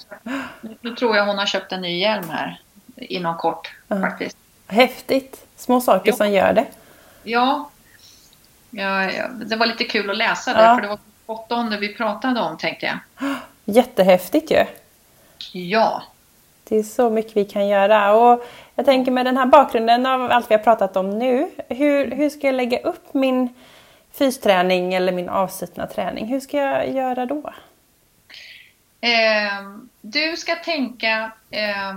nu 0.80 0.94
tror 0.94 1.16
jag 1.16 1.26
hon 1.26 1.38
har 1.38 1.46
köpt 1.46 1.72
en 1.72 1.82
ny 1.82 2.00
hjälm 2.00 2.28
här 2.30 2.60
inom 2.96 3.36
kort 3.36 3.72
mm. 3.88 4.02
faktiskt. 4.02 4.36
Häftigt! 4.66 5.46
Små 5.56 5.80
saker 5.80 6.10
ja. 6.10 6.16
som 6.16 6.30
gör 6.30 6.52
det. 6.52 6.66
Ja. 7.22 7.70
ja. 8.70 9.10
Det 9.46 9.56
var 9.56 9.66
lite 9.66 9.84
kul 9.84 10.10
att 10.10 10.16
läsa 10.16 10.54
det 10.54 10.62
ja. 10.62 10.74
för 10.74 10.82
det 10.82 10.88
var 10.88 10.98
åttonde 11.26 11.78
vi 11.78 11.94
pratade 11.94 12.40
om 12.40 12.56
tänkte 12.56 12.86
jag. 12.86 12.98
Jättehäftigt 13.64 14.50
ju! 14.50 14.64
Ja. 15.52 16.02
Det 16.64 16.76
är 16.76 16.82
så 16.82 17.10
mycket 17.10 17.36
vi 17.36 17.44
kan 17.44 17.68
göra 17.68 18.14
och 18.14 18.44
jag 18.78 18.84
tänker 18.84 19.12
med 19.12 19.26
den 19.26 19.36
här 19.36 19.46
bakgrunden 19.46 20.06
av 20.06 20.22
allt 20.32 20.50
vi 20.50 20.54
har 20.54 20.62
pratat 20.62 20.96
om 20.96 21.18
nu. 21.18 21.50
Hur, 21.68 22.10
hur 22.10 22.30
ska 22.30 22.46
jag 22.46 22.54
lägga 22.54 22.78
upp 22.78 23.14
min 23.14 23.48
fysträning 24.12 24.94
eller 24.94 25.12
min 25.12 25.28
avslutna 25.28 25.86
träning? 25.86 26.26
Hur 26.26 26.40
ska 26.40 26.56
jag 26.56 26.90
göra 26.90 27.26
då? 27.26 27.52
Eh, 29.00 29.62
du 30.00 30.36
ska 30.36 30.54
tänka, 30.54 31.32
eh, 31.50 31.94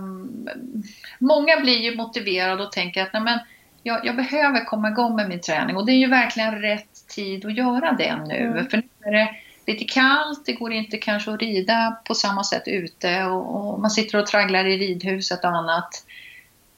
många 1.19 1.59
blir 1.59 1.77
ju 1.77 1.95
motiverade 1.95 2.63
och 2.63 2.71
tänker 2.71 3.03
att 3.03 3.13
nej 3.13 3.21
men, 3.21 3.39
jag, 3.83 4.05
jag, 4.05 4.15
behöver 4.15 4.65
komma 4.65 4.89
igång 4.89 5.15
med 5.15 5.29
min 5.29 5.41
träning 5.41 5.75
och 5.75 5.85
det 5.85 5.91
är 5.91 5.99
ju 5.99 6.09
verkligen 6.09 6.61
rätt 6.61 7.07
tid 7.07 7.45
att 7.45 7.57
göra 7.57 7.91
det 7.91 8.15
nu. 8.27 8.47
Mm. 8.47 8.69
För 8.69 8.77
nu 8.77 8.83
är 9.05 9.11
det 9.11 9.35
lite 9.65 9.83
kallt, 9.83 10.45
det 10.45 10.53
går 10.53 10.71
inte 10.71 10.97
kanske 10.97 11.31
att 11.31 11.41
rida 11.41 11.97
på 12.05 12.15
samma 12.15 12.43
sätt 12.43 12.67
ute 12.67 13.23
och, 13.23 13.55
och 13.55 13.79
man 13.79 13.91
sitter 13.91 14.19
och 14.19 14.27
tragglar 14.27 14.65
i 14.65 14.77
ridhuset 14.77 15.43
och 15.43 15.49
annat. 15.49 16.05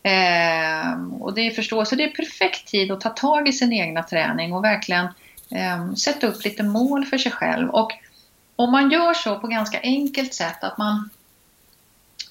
Eh, 0.03 0.93
och 1.19 1.33
det 1.33 1.41
är 1.41 1.51
förståelse, 1.51 1.95
det 1.95 2.03
är 2.03 2.15
perfekt 2.15 2.67
tid 2.67 2.91
att 2.91 3.01
ta 3.01 3.09
tag 3.09 3.47
i 3.47 3.53
sin 3.53 3.73
egna 3.73 4.03
träning 4.03 4.53
och 4.53 4.63
verkligen 4.63 5.05
eh, 5.51 5.93
sätta 5.93 6.27
upp 6.27 6.43
lite 6.43 6.63
mål 6.63 7.05
för 7.05 7.17
sig 7.17 7.31
själv. 7.31 7.69
Och 7.69 7.91
om 8.55 8.71
man 8.71 8.91
gör 8.91 9.13
så 9.13 9.39
på 9.39 9.47
ganska 9.47 9.79
enkelt 9.81 10.33
sätt 10.33 10.63
att 10.63 10.77
man 10.77 11.09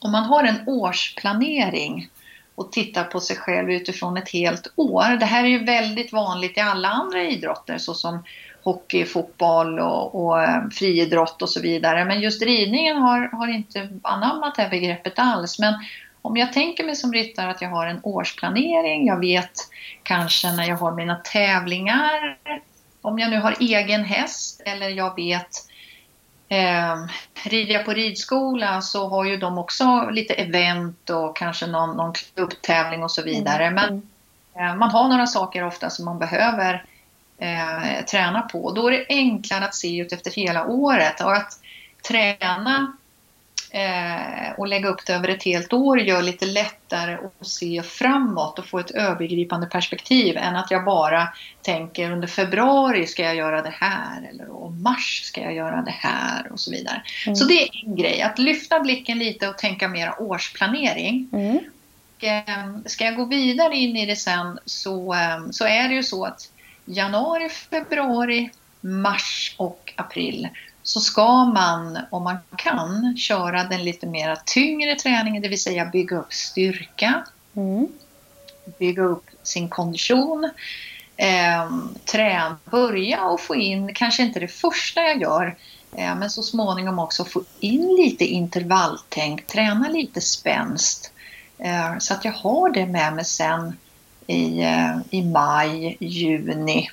om 0.01 0.13
man 0.13 0.25
har 0.25 0.45
en 0.45 0.69
årsplanering 0.69 2.09
och 2.55 2.73
tittar 2.73 3.05
på 3.05 3.21
sig 3.21 3.37
själv 3.37 3.71
utifrån 3.71 4.17
ett 4.17 4.29
helt 4.29 4.73
år. 4.77 5.17
Det 5.21 5.27
här 5.27 5.45
är 5.45 5.49
ju 5.49 5.65
väldigt 5.65 6.13
vanligt 6.13 6.57
i 6.57 6.61
alla 6.61 6.89
andra 6.89 7.23
idrotter 7.23 7.79
såsom 7.79 8.25
hockey, 8.65 9.05
fotboll 9.05 9.79
och, 9.79 10.25
och 10.25 10.43
ehm, 10.43 10.71
friidrott 10.71 11.43
och 11.43 11.49
så 11.49 11.61
vidare. 11.61 12.05
Men 12.05 12.21
just 12.21 12.43
ridningen 12.43 12.97
har, 12.97 13.37
har 13.37 13.49
inte 13.49 13.89
anammat 14.03 14.55
det 14.55 14.63
här 14.63 14.71
begreppet 14.71 15.19
alls. 15.19 15.59
Men 15.59 15.75
om 16.23 16.37
jag 16.37 16.53
tänker 16.53 16.85
mig 16.85 16.97
som 16.97 17.13
ryttare 17.13 17.51
att 17.51 17.63
jag 17.63 17.69
har 17.69 17.87
en 17.87 18.01
årsplanering, 18.03 19.07
jag 19.07 19.21
vet 19.21 19.53
kanske 20.03 20.53
när 20.53 20.69
jag 20.69 20.77
har 20.77 20.93
mina 20.93 21.15
tävlingar, 21.15 22.39
om 23.03 23.19
jag 23.19 23.31
nu 23.31 23.41
har 23.41 23.57
egen 23.61 24.05
häst 24.05 24.63
eller 24.65 24.89
jag 24.89 25.17
vet 25.17 25.69
eh, 26.49 26.97
rider 27.45 27.75
jag 27.75 27.85
på 27.85 27.93
ridskola 27.93 28.81
så 28.81 29.09
har 29.09 29.25
ju 29.25 29.37
de 29.37 29.59
också 29.59 30.11
lite 30.11 30.35
event 30.35 31.11
och 31.11 31.37
kanske 31.37 31.67
någon, 31.67 31.97
någon 31.97 32.13
klubbtävling 32.13 33.03
och 33.03 33.11
så 33.11 33.23
vidare. 33.23 33.67
Mm. 33.67 33.75
Men 33.75 34.03
eh, 34.69 34.77
man 34.77 34.91
har 34.91 35.09
några 35.09 35.27
saker 35.27 35.65
ofta 35.65 35.91
som 35.91 36.05
man 36.05 36.19
behöver 36.19 36.85
eh, 37.39 38.05
träna 38.11 38.43
på. 38.43 38.73
Då 38.73 38.87
är 38.87 38.91
det 38.91 39.07
enklare 39.09 39.65
att 39.65 39.75
se 39.75 39.99
ut 39.99 40.13
efter 40.13 40.31
hela 40.31 40.67
året 40.67 41.21
och 41.21 41.33
att 41.33 41.53
träna 42.09 42.97
eh, 43.73 44.53
och 44.57 44.67
lägga 44.67 44.89
upp 44.89 45.07
det 45.07 45.13
över 45.13 45.29
ett 45.29 45.43
helt 45.43 45.73
år 45.73 46.01
gör 46.01 46.23
lite 46.23 46.47
lättare 46.47 47.15
att 47.15 47.47
se 47.47 47.83
framåt 47.83 48.59
och 48.59 48.67
få 48.67 48.79
ett 48.79 48.91
övergripande 48.91 49.67
perspektiv 49.67 50.37
än 50.37 50.57
att 50.57 50.71
jag 50.71 50.85
bara 50.85 51.29
tänker 51.63 52.11
under 52.11 52.29
februari 52.29 53.07
ska 53.07 53.23
jag 53.23 53.35
göra 53.35 53.63
det 53.63 53.75
här 53.81 54.29
eller 54.31 54.65
om 54.65 54.83
mars 54.83 55.23
ska 55.25 55.41
jag 55.41 55.55
göra 55.55 55.83
det 55.83 55.91
här 55.91 56.53
och 56.53 56.61
så 56.61 56.71
vidare. 56.71 57.03
Mm. 57.27 57.37
Så 57.37 57.45
det 57.45 57.63
är 57.63 57.87
en 57.87 57.97
grej, 57.97 58.23
att 58.23 58.39
lyfta 58.39 58.81
blicken 58.81 59.19
lite 59.19 59.49
och 59.49 59.59
tänka 59.59 59.89
mera 59.89 60.23
årsplanering. 60.23 61.29
Mm. 61.33 61.59
Och, 62.17 62.25
eh, 62.25 62.77
ska 62.87 63.05
jag 63.05 63.17
gå 63.17 63.25
vidare 63.25 63.77
in 63.77 63.97
i 63.97 64.07
det 64.07 64.17
sen 64.17 64.59
så, 64.65 65.15
eh, 65.15 65.51
så 65.51 65.67
är 65.67 65.89
det 65.89 65.95
ju 65.95 66.03
så 66.03 66.25
att 66.25 66.51
januari, 66.85 67.49
februari, 67.49 68.51
mars 68.81 69.55
och 69.57 69.93
april 69.97 70.49
så 70.83 71.01
ska 71.01 71.45
man, 71.45 71.99
om 72.11 72.23
man 72.23 72.37
kan, 72.57 73.17
köra 73.17 73.65
den 73.65 73.85
lite 73.85 74.07
mera 74.07 74.37
tyngre 74.37 74.95
träningen, 74.95 75.43
det 75.43 75.49
vill 75.49 75.63
säga 75.63 75.85
bygga 75.85 76.17
upp 76.17 76.33
styrka, 76.33 77.25
mm. 77.57 77.89
bygga 78.79 79.03
upp 79.03 79.25
sin 79.43 79.69
kondition, 79.69 80.51
eh, 81.17 81.71
träna, 82.05 82.59
börja 82.65 83.25
och 83.25 83.41
få 83.41 83.55
in, 83.55 83.95
kanske 83.95 84.23
inte 84.23 84.41
det 84.41 84.49
första 84.49 85.01
jag 85.01 85.21
gör, 85.21 85.57
eh, 85.97 86.15
men 86.15 86.31
så 86.31 86.43
småningom 86.43 86.99
också 86.99 87.25
få 87.25 87.43
in 87.61 87.97
lite 87.97 88.25
intervalltänk, 88.25 89.47
träna 89.47 89.89
lite 89.89 90.21
spänst, 90.21 91.13
eh, 91.59 91.99
så 91.99 92.15
att 92.15 92.25
jag 92.25 92.33
har 92.33 92.71
det 92.71 92.87
med 92.87 93.15
mig 93.15 93.25
sen 93.25 93.77
i, 94.27 94.63
eh, 94.63 94.97
i 95.11 95.23
maj, 95.23 95.97
juni. 96.01 96.91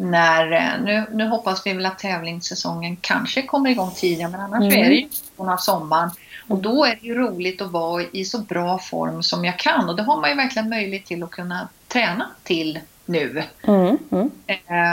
När, 0.00 0.52
eh, 0.52 0.82
nu, 0.84 1.04
nu 1.12 1.28
hoppas 1.28 1.66
vi 1.66 1.72
väl 1.72 1.86
att 1.86 1.98
tävlingssäsongen 1.98 2.96
kanske 2.96 3.42
kommer 3.42 3.70
igång 3.70 3.90
tidigare 3.96 4.30
men 4.30 4.40
annars 4.40 4.74
mm. 4.74 4.84
är 4.84 4.88
det 4.88 4.94
ju 4.94 5.08
av 5.36 5.56
sommaren. 5.56 6.10
Och 6.48 6.58
då 6.58 6.84
är 6.84 6.98
det 7.00 7.06
ju 7.06 7.14
roligt 7.14 7.62
att 7.62 7.70
vara 7.70 8.02
i 8.12 8.24
så 8.24 8.38
bra 8.38 8.78
form 8.78 9.22
som 9.22 9.44
jag 9.44 9.58
kan 9.58 9.88
och 9.88 9.96
det 9.96 10.02
har 10.02 10.20
man 10.20 10.30
ju 10.30 10.36
verkligen 10.36 10.68
möjlighet 10.68 11.06
till 11.06 11.22
att 11.22 11.30
kunna 11.30 11.68
träna 11.88 12.30
till 12.42 12.78
nu. 13.06 13.42
Mm. 13.62 13.98
Mm. 14.10 14.30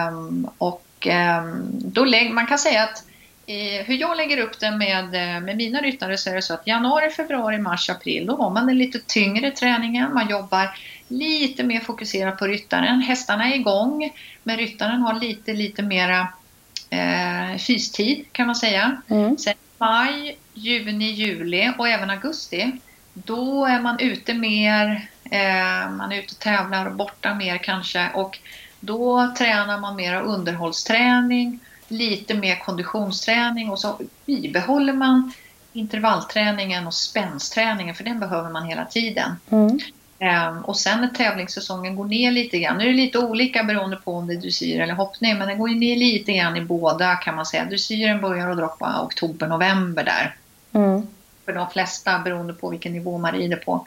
Um, 0.09 0.49
och 0.57 1.07
um, 1.39 1.63
då 1.69 2.05
lägger, 2.05 2.33
man 2.33 2.47
kan 2.47 2.59
säga 2.59 2.83
att 2.83 3.03
i, 3.45 3.83
hur 3.83 3.95
jag 3.95 4.17
lägger 4.17 4.37
upp 4.37 4.59
det 4.59 4.71
med, 4.71 5.05
eh, 5.05 5.41
med 5.41 5.57
mina 5.57 5.79
ryttare 5.79 6.17
så 6.17 6.29
är 6.29 6.35
det 6.35 6.41
så 6.41 6.53
att 6.53 6.67
januari, 6.67 7.09
februari, 7.09 7.57
mars, 7.57 7.89
april 7.89 8.25
då 8.25 8.35
har 8.35 8.49
man 8.49 8.67
den 8.67 8.77
lite 8.77 8.99
tyngre 8.99 9.51
träningen. 9.51 10.13
Man 10.13 10.29
jobbar 10.29 10.77
lite 11.07 11.63
mer 11.63 11.79
fokuserat 11.79 12.39
på 12.39 12.47
ryttaren. 12.47 13.01
Hästarna 13.01 13.49
är 13.51 13.55
igång 13.55 14.11
men 14.43 14.57
ryttaren 14.57 15.01
har 15.01 15.19
lite, 15.19 15.53
lite 15.53 15.81
mera 15.81 16.27
eh, 16.89 17.57
fystid 17.57 18.25
kan 18.31 18.45
man 18.45 18.55
säga. 18.55 19.01
Mm. 19.07 19.37
Sen 19.37 19.53
maj, 19.77 20.37
juni, 20.53 21.11
juli 21.11 21.73
och 21.77 21.87
även 21.87 22.09
augusti 22.09 22.71
då 23.13 23.65
är 23.65 23.79
man 23.79 23.99
ute 23.99 24.33
mer, 24.33 25.09
eh, 25.23 25.91
man 25.91 26.11
är 26.11 26.17
ute 26.17 26.33
och 26.33 26.39
tävlar 26.39 26.85
och 26.85 26.95
borta 26.95 27.33
mer 27.33 27.57
kanske 27.57 28.09
och 28.13 28.39
då 28.79 29.33
tränar 29.37 29.79
man 29.79 29.95
mera 29.95 30.21
underhållsträning, 30.21 31.59
lite 31.87 32.33
mer 32.33 32.55
konditionsträning 32.55 33.69
och 33.69 33.79
så 33.79 33.99
bibehåller 34.25 34.93
man 34.93 35.33
intervallträningen 35.73 36.87
och 36.87 36.93
spänsträningen 36.93 37.95
för 37.95 38.03
den 38.03 38.19
behöver 38.19 38.49
man 38.49 38.65
hela 38.65 38.85
tiden. 38.85 39.35
Mm. 39.49 39.79
Ehm, 40.25 40.61
och 40.61 40.77
sen 40.77 41.01
när 41.01 41.07
tävlingssäsongen 41.07 41.95
går 41.95 42.05
ner 42.05 42.31
lite 42.31 42.59
grann, 42.59 42.77
nu 42.77 42.83
är 42.83 42.87
det 42.87 42.95
lite 42.95 43.19
olika 43.19 43.63
beroende 43.63 43.95
på 43.97 44.13
om 44.13 44.27
det 44.27 44.33
är 44.33 44.37
dressyr 44.37 44.79
eller 44.81 44.93
hoppning, 44.93 45.37
men 45.37 45.47
den 45.47 45.57
går 45.57 45.67
ner 45.67 45.95
lite 45.95 46.33
grann 46.33 46.57
i 46.57 46.61
båda 46.61 47.15
kan 47.15 47.35
man 47.35 47.45
säga. 47.45 47.65
Dressyren 47.65 48.21
börjar 48.21 48.49
att 48.49 48.57
droppa 48.57 49.01
oktober, 49.01 49.47
november 49.47 50.03
där. 50.03 50.35
Mm. 50.73 51.07
För 51.45 51.53
de 51.53 51.69
flesta 51.69 52.19
beroende 52.19 52.53
på 52.53 52.69
vilken 52.69 52.93
nivå 52.93 53.17
man 53.17 53.31
rider 53.31 53.57
på. 53.57 53.85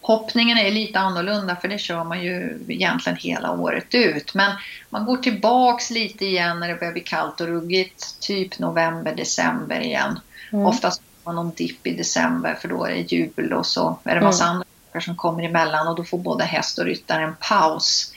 Hoppningen 0.00 0.58
är 0.58 0.70
lite 0.70 0.98
annorlunda 0.98 1.56
för 1.56 1.68
det 1.68 1.78
kör 1.78 2.04
man 2.04 2.22
ju 2.22 2.58
egentligen 2.68 3.18
hela 3.18 3.52
året 3.52 3.94
ut. 3.94 4.34
Men 4.34 4.52
man 4.90 5.04
går 5.04 5.16
tillbaks 5.16 5.90
lite 5.90 6.24
igen 6.26 6.60
när 6.60 6.68
det 6.68 6.74
börjar 6.74 6.92
bli 6.92 7.02
kallt 7.02 7.40
och 7.40 7.46
ruggigt. 7.46 8.20
Typ 8.20 8.58
november, 8.58 9.14
december 9.14 9.80
igen. 9.80 10.20
Mm. 10.52 10.66
Oftast 10.66 11.02
har 11.24 11.32
man 11.32 11.44
någon 11.44 11.54
dipp 11.54 11.86
i 11.86 11.94
december 11.94 12.54
för 12.54 12.68
då 12.68 12.84
är 12.84 12.94
det 12.94 13.12
jul 13.12 13.52
och 13.52 13.66
så 13.66 13.98
är 14.04 14.14
det 14.14 14.20
massa 14.20 14.44
mm. 14.44 14.54
andra 14.54 14.66
saker 14.96 15.04
som 15.04 15.16
kommer 15.16 15.42
emellan 15.42 15.88
och 15.88 15.96
då 15.96 16.04
får 16.04 16.18
både 16.18 16.44
häst 16.44 16.78
och 16.78 16.84
ryttare 16.84 17.22
en 17.22 17.36
paus. 17.40 18.12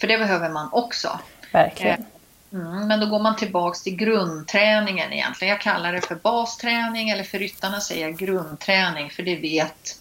För 0.00 0.08
det 0.08 0.18
behöver 0.18 0.50
man 0.50 0.68
också. 0.72 1.18
Verkligen. 1.52 2.04
Eh, 2.52 2.60
mm, 2.60 2.88
men 2.88 3.00
då 3.00 3.06
går 3.06 3.20
man 3.20 3.36
tillbaks 3.36 3.82
till 3.82 3.96
grundträningen 3.96 5.12
egentligen. 5.12 5.52
Jag 5.52 5.60
kallar 5.60 5.92
det 5.92 6.00
för 6.00 6.14
basträning 6.14 7.10
eller 7.10 7.24
för 7.24 7.38
ryttarna 7.38 7.80
säger 7.80 8.06
jag 8.06 8.16
grundträning 8.16 9.10
för 9.10 9.22
det 9.22 9.36
vet 9.36 9.96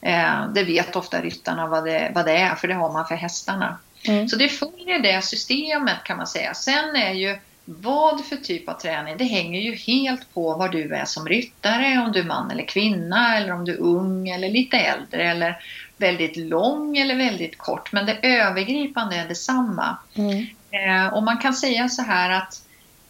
Eh, 0.00 0.48
det 0.54 0.64
vet 0.64 0.96
ofta 0.96 1.20
ryttarna 1.20 1.66
vad 1.66 1.84
det, 1.84 2.12
vad 2.14 2.24
det 2.24 2.36
är, 2.36 2.54
för 2.54 2.68
det 2.68 2.74
har 2.74 2.92
man 2.92 3.06
för 3.06 3.16
hästarna. 3.16 3.78
Mm. 4.04 4.28
Så 4.28 4.36
det 4.36 4.48
följer 4.48 4.98
det 5.02 5.24
systemet 5.24 6.04
kan 6.04 6.16
man 6.16 6.26
säga. 6.26 6.54
Sen 6.54 6.96
är 6.96 7.12
ju 7.12 7.38
vad 7.70 8.24
för 8.24 8.36
typ 8.36 8.68
av 8.68 8.74
träning, 8.74 9.16
det 9.16 9.24
hänger 9.24 9.60
ju 9.60 9.74
helt 9.74 10.34
på 10.34 10.54
vad 10.54 10.72
du 10.72 10.94
är 10.94 11.04
som 11.04 11.26
ryttare, 11.26 11.98
om 12.06 12.12
du 12.12 12.20
är 12.20 12.24
man 12.24 12.50
eller 12.50 12.66
kvinna, 12.66 13.36
eller 13.36 13.52
om 13.52 13.64
du 13.64 13.72
är 13.72 13.80
ung 13.80 14.28
eller 14.28 14.48
lite 14.48 14.76
äldre, 14.76 15.30
eller 15.30 15.58
väldigt 15.96 16.36
lång 16.36 16.96
eller 16.98 17.16
väldigt 17.16 17.58
kort. 17.58 17.92
Men 17.92 18.06
det 18.06 18.18
övergripande 18.22 19.16
är 19.16 19.28
detsamma. 19.28 19.96
Mm. 20.14 20.46
Eh, 20.70 21.14
och 21.14 21.22
man 21.22 21.38
kan 21.38 21.54
säga 21.54 21.88
så 21.88 22.02
här 22.02 22.30
att 22.30 22.62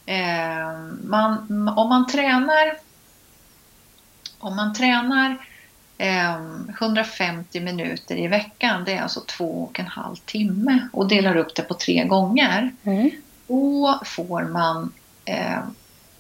eh, 0.07 0.79
man, 1.05 1.69
om 1.77 1.89
man 1.89 2.07
tränar 2.07 2.77
om 4.39 4.57
man 4.57 4.75
tränar 4.75 5.37
eh, 5.99 6.37
150 6.81 7.61
minuter 7.61 8.17
i 8.17 8.29
veckan, 8.29 8.85
det 8.85 8.93
är 8.93 9.03
alltså 9.03 9.21
två 9.21 9.63
och 9.63 9.81
en 9.81 9.87
halv 9.87 10.17
timme 10.17 10.89
och 10.93 11.09
delar 11.09 11.37
upp 11.37 11.55
det 11.55 11.63
på 11.63 11.75
tre 11.75 12.05
gånger. 12.05 12.73
Mm. 12.85 13.11
Då 13.49 14.01
får 14.05 14.45
man 14.45 14.93
eh, 15.25 15.63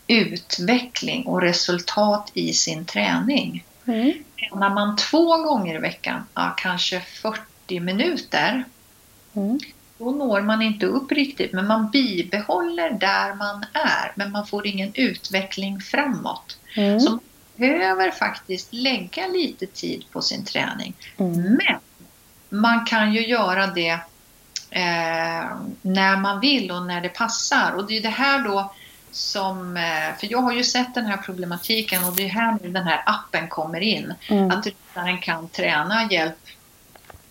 utveckling 0.06 1.26
och 1.26 1.42
resultat 1.42 2.30
i 2.34 2.52
sin 2.52 2.84
träning. 2.84 3.64
Mm. 3.86 4.12
Tränar 4.38 4.70
man 4.70 4.96
två 4.96 5.36
gånger 5.36 5.74
i 5.74 5.78
veckan, 5.78 6.22
ja, 6.34 6.54
kanske 6.56 7.00
40 7.00 7.80
minuter, 7.80 8.64
mm. 9.34 9.58
då 9.98 10.10
når 10.10 10.40
man 10.40 10.62
inte 10.62 10.86
upp 10.86 11.12
riktigt, 11.12 11.52
men 11.52 11.66
man 11.66 11.90
bibehåller 11.90 12.90
där 12.90 13.34
man 13.34 13.64
är, 13.72 14.12
men 14.14 14.32
man 14.32 14.46
får 14.46 14.66
ingen 14.66 14.90
utveckling 14.94 15.80
framåt. 15.80 16.58
Mm. 16.76 17.00
Så 17.00 17.10
man 17.10 17.20
behöver 17.56 18.10
faktiskt 18.10 18.72
lägga 18.72 19.26
lite 19.26 19.66
tid 19.66 20.04
på 20.12 20.22
sin 20.22 20.44
träning. 20.44 20.94
Mm. 21.16 21.42
Men 21.42 21.78
man 22.48 22.84
kan 22.84 23.12
ju 23.12 23.26
göra 23.26 23.66
det 23.66 24.00
eh, 24.70 25.56
när 25.82 26.16
man 26.16 26.40
vill 26.40 26.70
och 26.70 26.82
när 26.82 27.00
det 27.00 27.08
passar. 27.08 27.72
Och 27.72 27.86
det 27.86 27.96
är 27.96 28.02
det 28.02 28.08
här 28.08 28.44
då 28.44 28.72
som, 29.10 29.76
eh, 29.76 30.18
för 30.18 30.32
jag 30.32 30.38
har 30.38 30.52
ju 30.52 30.64
sett 30.64 30.94
den 30.94 31.06
här 31.06 31.16
problematiken 31.16 32.04
och 32.04 32.16
det 32.16 32.24
är 32.24 32.28
här 32.28 32.58
nu 32.62 32.68
den 32.68 32.86
här 32.86 33.02
appen 33.06 33.48
kommer 33.48 33.80
in. 33.80 34.14
Mm. 34.28 34.50
Att 34.50 34.66
ryttaren 34.66 35.18
kan 35.18 35.48
träna 35.48 36.08
hjälp, 36.10 36.46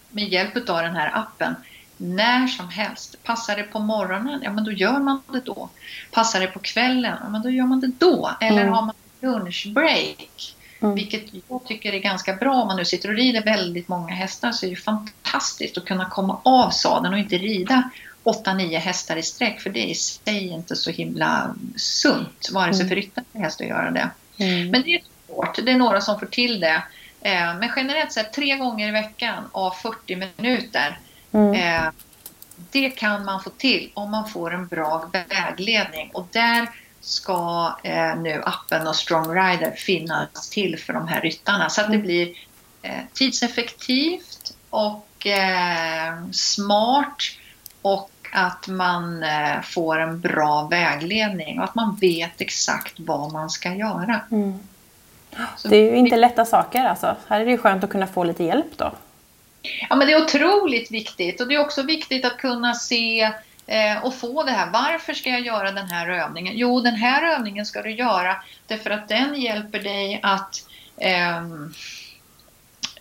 med 0.10 0.28
hjälp 0.28 0.70
av 0.70 0.82
den 0.82 0.96
här 0.96 1.12
appen 1.14 1.56
när 1.98 2.48
som 2.48 2.70
helst. 2.70 3.24
Passar 3.24 3.56
det 3.56 3.64
på 3.64 3.80
morgonen, 3.80 4.42
ja 4.44 4.52
men 4.52 4.64
då 4.64 4.72
gör 4.72 5.00
man 5.00 5.22
det 5.32 5.40
då. 5.40 5.70
Passar 6.12 6.40
det 6.40 6.48
på 6.48 6.60
kvällen, 6.60 7.18
ja 7.24 7.30
men 7.30 7.42
då 7.42 7.50
gör 7.50 7.66
man 7.66 7.80
det 7.80 7.92
då. 7.98 8.32
Eller 8.42 8.62
mm. 8.62 8.74
har 8.74 8.82
man 8.82 8.96
lunchbreak, 9.22 10.56
mm. 10.80 10.96
vilket 10.96 11.24
jag 11.50 11.66
tycker 11.66 11.94
är 11.94 12.00
ganska 12.00 12.34
bra 12.34 12.54
om 12.54 12.68
man 12.68 12.78
nu 12.78 12.86
sitter 12.86 13.10
och 13.10 13.16
rider 13.16 13.44
väldigt 13.44 13.88
många 13.88 14.14
hästar 14.14 14.52
så 14.52 14.66
är 14.66 14.70
det 14.70 14.76
fantastiskt 14.76 15.78
att 15.78 15.86
kunna 15.86 16.06
komma 16.06 16.40
av 16.44 16.70
sadeln 16.70 17.14
och 17.14 17.20
inte 17.20 17.38
rida 17.38 17.90
8-9 18.24 18.78
hästar 18.78 19.16
i 19.16 19.24
sträck 19.24 19.60
för 19.60 19.70
det 19.70 19.80
är 19.80 19.88
i 19.88 19.96
sig 19.96 20.48
inte 20.48 20.76
så 20.76 20.92
himla 20.92 21.56
sunt, 21.76 22.50
vare 22.52 22.74
sig 22.74 22.82
mm. 22.82 22.90
för 22.90 22.96
ryttare 22.96 23.26
eller 23.34 23.44
häst 23.44 23.62
att 23.62 23.68
göra 23.68 23.92
det. 23.92 24.10
Mm. 24.38 24.72
Men 24.72 24.82
det 24.82 24.96
är 24.96 25.02
svårt, 25.28 25.66
det 25.66 25.72
är 25.72 25.78
några 25.78 26.02
som 26.02 26.20
får 26.20 26.26
till 26.26 26.60
det. 26.60 26.84
Eh, 27.22 27.58
men 27.60 27.70
generellt 27.76 28.12
sett 28.12 28.34
tre 28.34 28.56
gånger 28.56 28.88
i 28.88 28.92
veckan 28.92 29.44
av 29.52 29.72
40 29.72 30.16
minuter 30.16 31.00
mm. 31.32 31.54
Eh, 31.54 31.92
det 32.72 32.90
kan 32.90 33.26
man 33.26 33.44
få 33.44 33.50
till 33.50 33.92
om 33.94 34.12
man 34.12 34.30
får 34.30 34.54
en 34.54 34.68
bra 34.68 35.10
vägledning 35.12 36.10
och 36.14 36.28
där 36.32 36.70
ska 37.08 37.76
eh, 37.84 38.16
nu 38.18 38.44
appen 38.46 38.88
och 38.88 38.96
Strong 38.96 39.30
Rider 39.30 39.72
finnas 39.72 40.50
till 40.50 40.80
för 40.80 40.94
de 40.94 41.08
här 41.08 41.22
ryttarna 41.22 41.70
så 41.70 41.82
att 41.82 41.92
det 41.92 41.98
blir 41.98 42.34
tidseffektivt 43.14 44.54
och 44.70 45.28
smart 46.32 47.24
och 47.82 48.12
att 48.32 48.68
man 48.68 49.24
eh, 49.24 49.62
får 49.62 50.00
en 50.00 50.20
bra 50.20 50.68
vägledning 50.68 51.60
och 51.60 51.64
att 51.64 51.76
man 51.76 51.96
vet 51.96 52.42
exakt 52.42 52.94
vad 52.98 53.34
man 53.34 53.50
ska 53.50 53.74
göra. 53.74 54.22
Mm. 54.32 54.60
Det 55.64 55.76
är 55.76 55.92
ju 55.92 55.98
inte 55.98 56.18
lätta 56.18 56.46
saker 56.46 56.86
alltså. 56.86 57.16
Här 57.28 57.40
är 57.40 57.46
det 57.46 57.52
ju 57.52 57.58
skönt 57.58 57.84
att 57.84 57.90
kunna 57.90 58.08
få 58.08 58.24
lite 58.24 58.44
hjälp 58.44 58.78
då. 58.78 58.92
Ja 59.90 59.96
men 59.96 60.08
det 60.08 60.14
är 60.14 60.24
otroligt 60.24 60.92
viktigt 60.92 61.42
och 61.42 61.48
det 61.48 61.56
är 61.56 61.60
också 61.60 61.82
viktigt 61.82 62.26
att 62.26 62.38
kunna 62.38 62.74
se 62.74 63.32
eh, 63.68 64.06
och 64.06 64.16
få 64.16 64.44
det 64.44 64.52
här. 64.52 64.70
Varför 64.72 65.14
ska 65.14 65.30
jag 65.30 65.42
göra 65.42 65.72
den 65.72 65.88
här 65.88 66.10
övningen? 66.10 66.54
Jo, 66.58 66.82
den 66.82 66.96
här 66.96 67.36
övningen 67.36 67.66
ska 67.66 67.82
du 67.82 67.92
göra 67.92 68.36
därför 68.68 68.90
att 68.90 69.08
den 69.08 69.42
hjälper 69.42 69.80
dig 69.80 70.20
att 70.24 70.68
eh, 70.98 71.38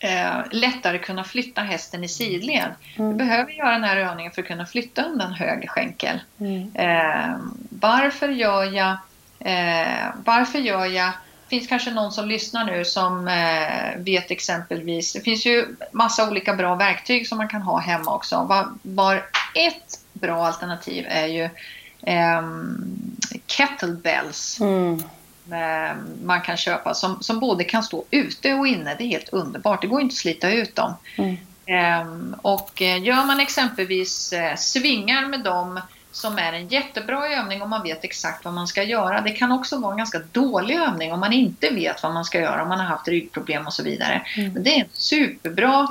eh, 0.01 0.43
lättare 0.51 0.99
kunna 0.99 1.25
flytta 1.25 1.63
hästen 1.63 2.05
i 2.05 2.09
sidled. 2.09 2.75
Mm. 2.97 3.11
Du 3.11 3.17
behöver 3.17 3.53
göra 3.53 3.71
den 3.71 3.85
här 3.85 3.97
övningen 3.97 4.33
för 4.33 4.43
att 4.43 4.49
kunna 4.49 4.67
flytta 4.67 5.03
undan 5.03 5.33
höger 5.33 5.69
skänkel. 5.69 6.21
Mm. 6.41 6.71
Eh, 6.75 7.37
varför 7.71 8.29
gör 8.29 8.65
jag 8.65 8.97
eh, 9.39 10.07
Varför 10.25 10.59
gör 10.59 10.87
jag 10.87 11.13
det 11.49 11.57
finns 11.57 11.69
kanske 11.69 11.91
någon 11.91 12.13
som 12.13 12.29
lyssnar 12.29 12.65
nu 12.65 12.85
som 12.85 13.29
eh, 13.29 13.99
vet 13.99 14.31
exempelvis, 14.31 15.13
det 15.13 15.21
finns 15.21 15.47
ju 15.47 15.77
massa 15.93 16.31
olika 16.31 16.55
bra 16.55 16.75
verktyg 16.75 17.29
som 17.29 17.39
man 17.39 17.49
kan 17.49 17.63
ha 17.63 17.79
hemma 17.79 18.15
också. 18.15 18.47
Var, 18.49 18.69
var 18.83 19.25
ett 19.55 20.01
bra 20.21 20.47
alternativ 20.47 21.07
är 21.09 21.27
ju 21.27 21.45
eh, 22.03 22.43
kettlebells. 23.47 24.61
Mm. 24.61 25.03
Eh, 25.51 25.97
man 26.23 26.41
kan 26.41 26.57
köpa 26.57 26.95
som, 26.95 27.23
som 27.23 27.41
både 27.41 27.65
kan 27.65 27.83
stå 27.83 28.05
ute 28.11 28.55
och 28.55 28.67
inne. 28.67 28.95
Det 28.95 29.05
är 29.05 29.09
helt 29.09 29.29
underbart. 29.29 29.83
Det 29.83 29.87
går 29.87 30.01
inte 30.01 30.13
att 30.13 30.17
slita 30.17 30.51
ut 30.51 30.77
dem. 30.77 30.95
Mm. 31.17 31.37
Ehm, 31.67 32.37
och 32.43 32.83
eh, 32.83 33.03
gör 33.03 33.25
man 33.25 33.41
exempelvis 33.41 34.33
eh, 34.33 34.57
svingar 34.57 35.27
med 35.27 35.41
dem 35.41 35.81
som 36.13 36.39
är 36.39 36.53
en 36.53 36.69
jättebra 36.69 37.29
övning 37.29 37.63
om 37.63 37.71
man 37.71 37.83
vet 37.83 38.05
exakt 38.05 38.45
vad 38.45 38.55
man 38.55 38.67
ska 38.67 38.83
göra. 38.83 39.21
Det 39.21 39.31
kan 39.31 39.53
också 39.53 39.79
vara 39.79 39.93
en 39.93 39.99
ganska 39.99 40.19
dålig 40.33 40.77
övning 40.77 41.13
om 41.13 41.21
man 41.21 41.33
inte 41.33 41.71
vet 41.71 42.03
vad 42.03 42.15
man 42.15 42.25
ska 42.25 42.41
göra, 42.41 42.63
om 42.63 42.69
man 42.69 42.79
har 42.79 42.87
haft 42.87 43.09
ryggproblem 43.09 43.67
och 43.67 43.73
så 43.73 43.83
vidare. 43.83 44.23
Mm. 44.37 44.53
Men 44.53 44.63
det 44.63 44.71
är 44.71 44.81
en 44.81 44.89
superbra 44.93 45.89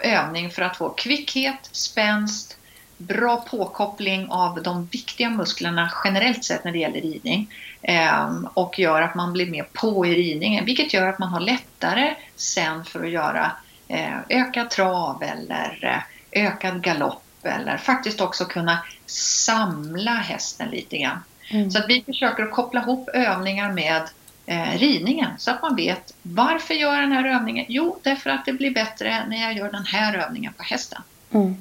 övning 0.00 0.50
för 0.50 0.62
att 0.62 0.76
få 0.76 0.88
kvickhet, 0.88 1.68
spänst, 1.72 2.55
bra 2.98 3.36
påkoppling 3.36 4.26
av 4.28 4.62
de 4.62 4.86
viktiga 4.86 5.30
musklerna 5.30 5.92
generellt 6.04 6.44
sett 6.44 6.64
när 6.64 6.72
det 6.72 6.78
gäller 6.78 7.00
ridning 7.00 7.54
ehm, 7.82 8.48
och 8.54 8.78
gör 8.78 9.02
att 9.02 9.14
man 9.14 9.32
blir 9.32 9.50
mer 9.50 9.66
på 9.72 10.06
i 10.06 10.14
ridningen 10.14 10.64
vilket 10.64 10.94
gör 10.94 11.08
att 11.08 11.18
man 11.18 11.28
har 11.28 11.40
lättare 11.40 12.14
sen 12.36 12.84
för 12.84 13.04
att 13.04 13.10
göra 13.10 13.52
eh, 13.88 14.18
ökad 14.28 14.70
trav 14.70 15.22
eller 15.22 16.02
eh, 16.32 16.46
ökad 16.46 16.82
galopp 16.82 17.22
eller 17.42 17.76
faktiskt 17.76 18.20
också 18.20 18.44
kunna 18.44 18.78
samla 19.06 20.14
hästen 20.14 20.70
lite 20.70 20.98
grann. 20.98 21.18
Mm. 21.50 21.70
Så 21.70 21.78
att 21.78 21.88
vi 21.88 22.02
försöker 22.02 22.42
att 22.42 22.52
koppla 22.52 22.80
ihop 22.80 23.08
övningar 23.08 23.72
med 23.72 24.02
eh, 24.46 24.78
ridningen 24.78 25.30
så 25.38 25.50
att 25.50 25.62
man 25.62 25.76
vet 25.76 26.14
varför 26.22 26.74
gör 26.74 26.92
jag 26.92 27.02
den 27.02 27.12
här 27.12 27.24
övningen? 27.24 27.66
Jo, 27.68 27.98
därför 28.02 28.30
att 28.30 28.44
det 28.44 28.52
blir 28.52 28.70
bättre 28.70 29.26
när 29.28 29.42
jag 29.42 29.56
gör 29.56 29.72
den 29.72 29.84
här 29.84 30.14
övningen 30.14 30.52
på 30.52 30.62
hästen. 30.62 31.02
Mm. 31.30 31.56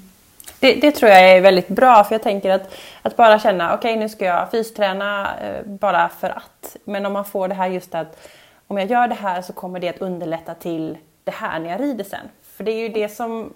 Det, 0.60 0.74
det, 0.74 0.92
tror 0.92 1.12
jag 1.12 1.30
är 1.30 1.42
väldigt 1.42 1.68
bra 1.68 2.04
för 2.04 2.16
jag 2.16 2.22
tänker 2.22 2.50
att, 2.50 2.76
att 3.02 3.16
bara 3.16 3.40
känna 3.40 3.74
okej 3.74 3.92
okay, 3.92 4.00
nu 4.00 4.10
ska 4.10 4.26
jag 4.26 4.52
fysträna 4.52 5.38
eh, 5.42 5.66
bara 5.66 6.10
för 6.10 6.30
att. 6.30 6.78
Men 6.84 7.06
om 7.06 7.14
man 7.14 7.26
får 7.26 7.48
det 7.48 7.56
här 7.56 7.68
just 7.68 7.96
att 7.96 8.30
om 8.68 8.78
jag 8.78 8.92
gör 8.92 9.08
det 9.08 9.16
här 9.16 9.42
så 9.42 9.54
kommer 9.54 9.80
det 9.80 9.90
att 9.90 10.02
underlätta 10.02 10.54
till 10.54 10.98
det 11.24 11.32
här 11.34 11.60
när 11.60 11.70
jag 11.70 11.82
rider 11.82 12.04
sen. 12.04 12.30
För 12.58 12.64
det 12.64 12.72
är 12.72 12.80
ju 12.80 12.90
det 12.90 13.10
som 13.10 13.54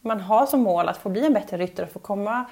man 0.00 0.20
har 0.20 0.46
som 0.46 0.60
mål 0.60 0.88
att 0.88 0.96
få 0.96 1.08
bli 1.08 1.26
en 1.26 1.32
bättre 1.32 1.56
ryttare, 1.56 1.86
få 1.86 1.98
komma 1.98 2.44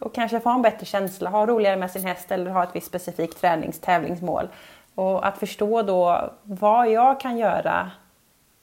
och 0.00 0.14
kanske 0.14 0.40
få 0.40 0.50
en 0.50 0.62
bättre 0.62 0.86
känsla, 0.86 1.30
ha 1.30 1.46
roligare 1.46 1.76
med 1.76 1.90
sin 1.90 2.06
häst 2.06 2.32
eller 2.32 2.50
ha 2.50 2.62
ett 2.62 2.70
visst 2.72 2.86
specifikt 2.86 3.40
tränings 3.40 3.80
tävlingsmål. 3.80 4.48
Och 4.94 5.26
att 5.26 5.38
förstå 5.38 5.82
då 5.82 6.30
vad 6.42 6.90
jag 6.90 7.20
kan 7.20 7.38
göra 7.38 7.90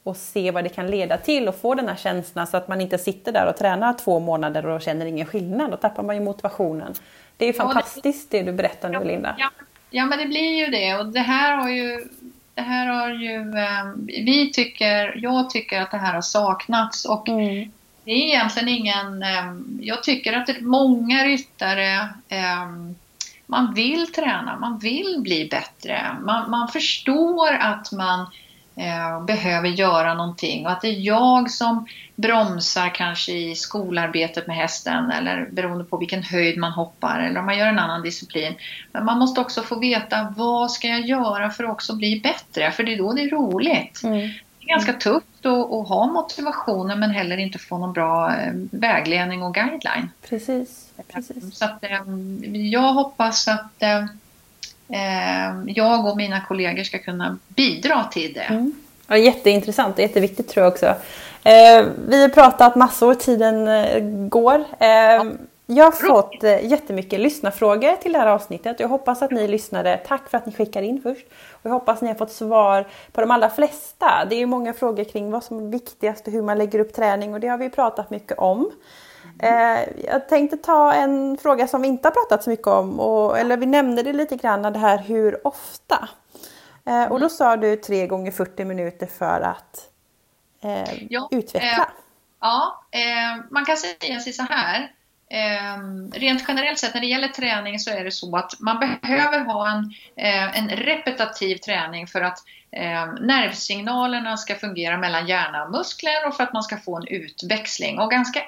och 0.04 0.18
se 0.18 0.51
vad 0.51 0.64
det 0.64 0.70
kan 0.70 0.88
leda 0.88 1.18
till 1.18 1.47
och 1.47 1.56
få 1.56 1.76
den 1.76 1.88
här 1.88 1.95
känslan 1.95 2.47
så 2.47 2.58
att 2.58 2.68
man 2.68 2.82
inte 2.82 2.97
sitter 2.97 3.32
där 3.32 3.47
och 3.47 3.58
tränar 3.58 3.93
två 3.93 4.20
månader 4.20 4.66
och 4.66 4.82
känner 4.82 5.06
ingen 5.06 5.26
skillnad. 5.26 5.72
Då 5.72 5.78
tappar 5.78 6.04
man 6.04 6.16
ju 6.16 6.22
motivationen. 6.22 6.93
Det 7.38 7.45
är 7.45 7.54
fantastiskt 7.54 8.32
det, 8.32 8.43
du 8.43 8.54
berättar 8.54 8.89
nu 8.89 9.04
Linda. 9.04 9.36
Ja, 9.38 9.49
ja, 9.89 10.06
men 10.06 10.20
det 10.20 10.26
blir 10.26 10.58
ju 10.58 10.68
det 10.68 10.95
och 10.95 11.06
det 11.06 11.20
här 11.20 11.58
har 11.58 11.70
ju 11.70 12.08
det 12.56 12.62
här 12.62 12.88
har 12.88 13.10
ju, 13.10 13.36
eh, 13.36 13.86
vi 14.26 14.51
tycker, 14.54 15.14
jag 15.18 15.49
tycker 15.49 15.82
att 15.82 15.91
det 15.91 15.97
här 15.97 16.14
har 16.14 16.22
saknats 16.22 17.06
och 17.06 17.30
mm. 17.30 17.72
det 18.04 18.12
är 18.12 18.26
egentligen 18.26 18.70
ingen, 18.70 19.24
eh, 19.24 19.54
jag 19.82 20.04
tycker 20.04 20.34
att 20.34 20.47
det 20.47 20.62
många 20.62 21.26
ryttare 21.26 21.93
eh, 22.30 22.68
man 23.45 23.74
vill 23.74 24.12
träna, 24.12 24.58
man 24.60 24.80
vill 24.80 25.20
bli 25.20 25.47
bättre. 25.51 26.18
Man, 26.22 26.51
man 26.51 26.68
förstår 26.68 27.54
att 27.54 27.91
man 27.91 28.28
behöver 29.28 29.69
göra 29.69 30.13
någonting 30.13 30.65
och 30.65 30.71
att 30.71 30.82
det 30.82 30.88
är 30.88 30.99
jag 30.99 31.51
som 31.51 31.88
bromsar 32.15 32.95
kanske 32.95 33.32
i 33.32 33.55
skolarbetet 33.55 34.47
med 34.47 34.55
hästen 34.55 35.11
eller 35.11 35.49
beroende 35.51 35.84
på 35.84 35.97
vilken 35.97 36.24
höjd 36.24 36.57
man 36.57 36.71
hoppar 36.71 37.19
eller 37.19 37.39
om 37.39 37.45
man 37.45 37.57
gör 37.57 37.67
en 37.67 37.80
annan 37.80 38.01
disciplin. 38.01 38.53
Men 38.91 39.05
man 39.05 39.19
måste 39.19 39.41
också 39.41 39.61
få 39.61 39.80
veta 39.80 40.34
vad 40.38 40.71
ska 40.71 40.88
jag 40.88 41.01
göra 41.01 41.49
för 41.49 41.63
att 41.63 41.71
också 41.71 41.95
bli 41.95 42.19
bättre 42.19 42.71
för 42.71 42.84
det 42.84 42.93
är 42.93 42.97
då 42.97 43.13
det 43.13 43.21
är 43.21 43.30
roligt. 43.30 44.03
Mm. 44.03 44.19
Det 44.59 44.65
är 44.65 44.67
ganska 44.67 44.93
tufft 44.93 45.45
att, 45.45 45.88
ha 45.88 46.05
motivationen 46.05 46.99
men 46.99 47.11
heller 47.11 47.38
inte 47.38 47.59
få 47.59 47.78
någon 47.78 47.93
bra 47.93 48.36
eh, 48.36 48.53
vägledning 48.71 49.43
och 49.43 49.53
guideline. 49.53 50.09
Precis. 50.30 50.89
Precis. 51.13 51.57
Så 51.57 51.65
att, 51.65 51.84
eh, 51.84 52.01
jag 52.71 52.93
hoppas 52.93 53.47
att 53.47 53.84
eh, 53.84 54.05
jag 55.68 56.06
och 56.06 56.18
mina 56.18 56.42
kollegor 56.42 56.84
ska 56.84 57.00
kunna 57.00 57.38
bidra 57.48 58.04
till 58.04 58.34
det. 58.34 58.40
Mm. 58.40 58.74
Ja, 59.08 59.18
jätteintressant 59.18 59.96
och 59.96 60.02
jätteviktigt 60.02 60.50
tror 60.50 60.64
jag 60.64 60.74
också. 60.74 60.86
Eh, 61.44 61.86
vi 62.08 62.22
har 62.22 62.30
pratat 62.30 62.76
massor, 62.76 63.14
tiden 63.14 64.30
går. 64.30 64.66
Eh, 64.80 65.24
jag 65.66 65.86
har 65.86 65.92
fått 65.92 66.44
eh, 66.44 66.66
jättemycket 66.66 67.20
lyssnarfrågor 67.20 67.96
till 67.96 68.14
det 68.14 68.20
här 68.20 68.28
avsnittet. 68.28 68.80
Jag 68.80 68.88
hoppas 68.88 69.22
att 69.22 69.32
ni 69.32 69.48
lyssnade. 69.48 69.98
Tack 70.08 70.30
för 70.30 70.38
att 70.38 70.46
ni 70.46 70.52
skickade 70.52 70.88
in 70.88 71.02
först. 71.02 71.26
Och 71.52 71.66
jag 71.66 71.72
hoppas 71.72 71.96
att 71.96 72.02
ni 72.02 72.08
har 72.08 72.16
fått 72.16 72.32
svar 72.32 72.88
på 73.12 73.22
de 73.22 73.32
allra 73.32 73.50
flesta. 73.50 74.26
Det 74.30 74.36
är 74.36 74.46
många 74.46 74.74
frågor 74.74 75.04
kring 75.04 75.32
vad 75.32 75.44
som 75.44 75.60
är 75.60 75.72
viktigast 75.72 76.28
och 76.28 76.34
hur 76.34 76.42
man 76.42 76.58
lägger 76.58 76.80
upp 76.80 76.94
träning 76.94 77.34
och 77.34 77.40
det 77.40 77.48
har 77.48 77.58
vi 77.58 77.70
pratat 77.70 78.10
mycket 78.10 78.38
om. 78.38 78.72
Mm. 79.40 79.90
Jag 80.08 80.30
tänkte 80.30 80.58
ta 80.58 80.94
en 80.94 81.38
fråga 81.38 81.68
som 81.68 81.82
vi 81.82 81.88
inte 81.88 82.08
har 82.08 82.14
pratat 82.14 82.44
så 82.44 82.50
mycket 82.50 82.68
om, 82.68 83.00
och, 83.00 83.40
eller 83.40 83.58
vi 83.58 83.66
nämnde 83.66 84.04
det 84.04 84.14
lite 84.14 84.36
grann, 84.36 84.74
det 84.74 84.80
här 84.80 84.98
hur 84.98 85.48
ofta. 85.48 86.10
Mm. 86.86 87.12
Och 87.12 87.20
då 87.20 87.30
sa 87.30 87.58
du 87.58 87.76
tre 87.76 88.08
gånger 88.08 88.32
40 88.32 88.66
minuter 88.66 89.08
för 89.08 89.42
att 89.42 89.90
eh, 90.64 91.04
ja, 91.10 91.28
utveckla. 91.32 91.70
Eh, 91.70 91.88
ja, 92.42 92.86
eh, 92.92 93.44
man 93.50 93.66
kan 93.66 93.78
säga 93.78 94.20
sig 94.20 94.34
så 94.34 94.44
här. 94.44 94.92
Eh, 95.30 95.78
rent 96.20 96.44
generellt 96.48 96.80
sett 96.80 96.94
när 96.94 97.02
det 97.02 97.08
gäller 97.08 97.28
träning 97.28 97.80
så 97.80 97.92
är 97.92 98.04
det 98.04 98.12
så 98.12 98.38
att 98.38 98.60
man 98.60 98.80
behöver 98.80 99.40
ha 99.40 99.72
en, 99.72 99.94
eh, 100.16 100.58
en 100.58 100.70
repetitiv 100.70 101.58
träning 101.58 102.08
för 102.08 102.22
att 102.22 102.40
eh, 102.72 103.14
nervsignalerna 103.22 104.38
ska 104.38 104.56
fungera 104.56 104.98
mellan 104.98 105.28
hjärna 105.28 105.64
och 105.64 105.72
muskler 105.72 106.28
och 106.28 106.36
för 106.36 106.44
att 106.44 106.54
man 106.54 106.64
ska 106.64 106.78
få 106.78 106.98
en 106.98 107.08
utväxling. 107.08 108.00
Och 108.00 108.12
ganska 108.12 108.40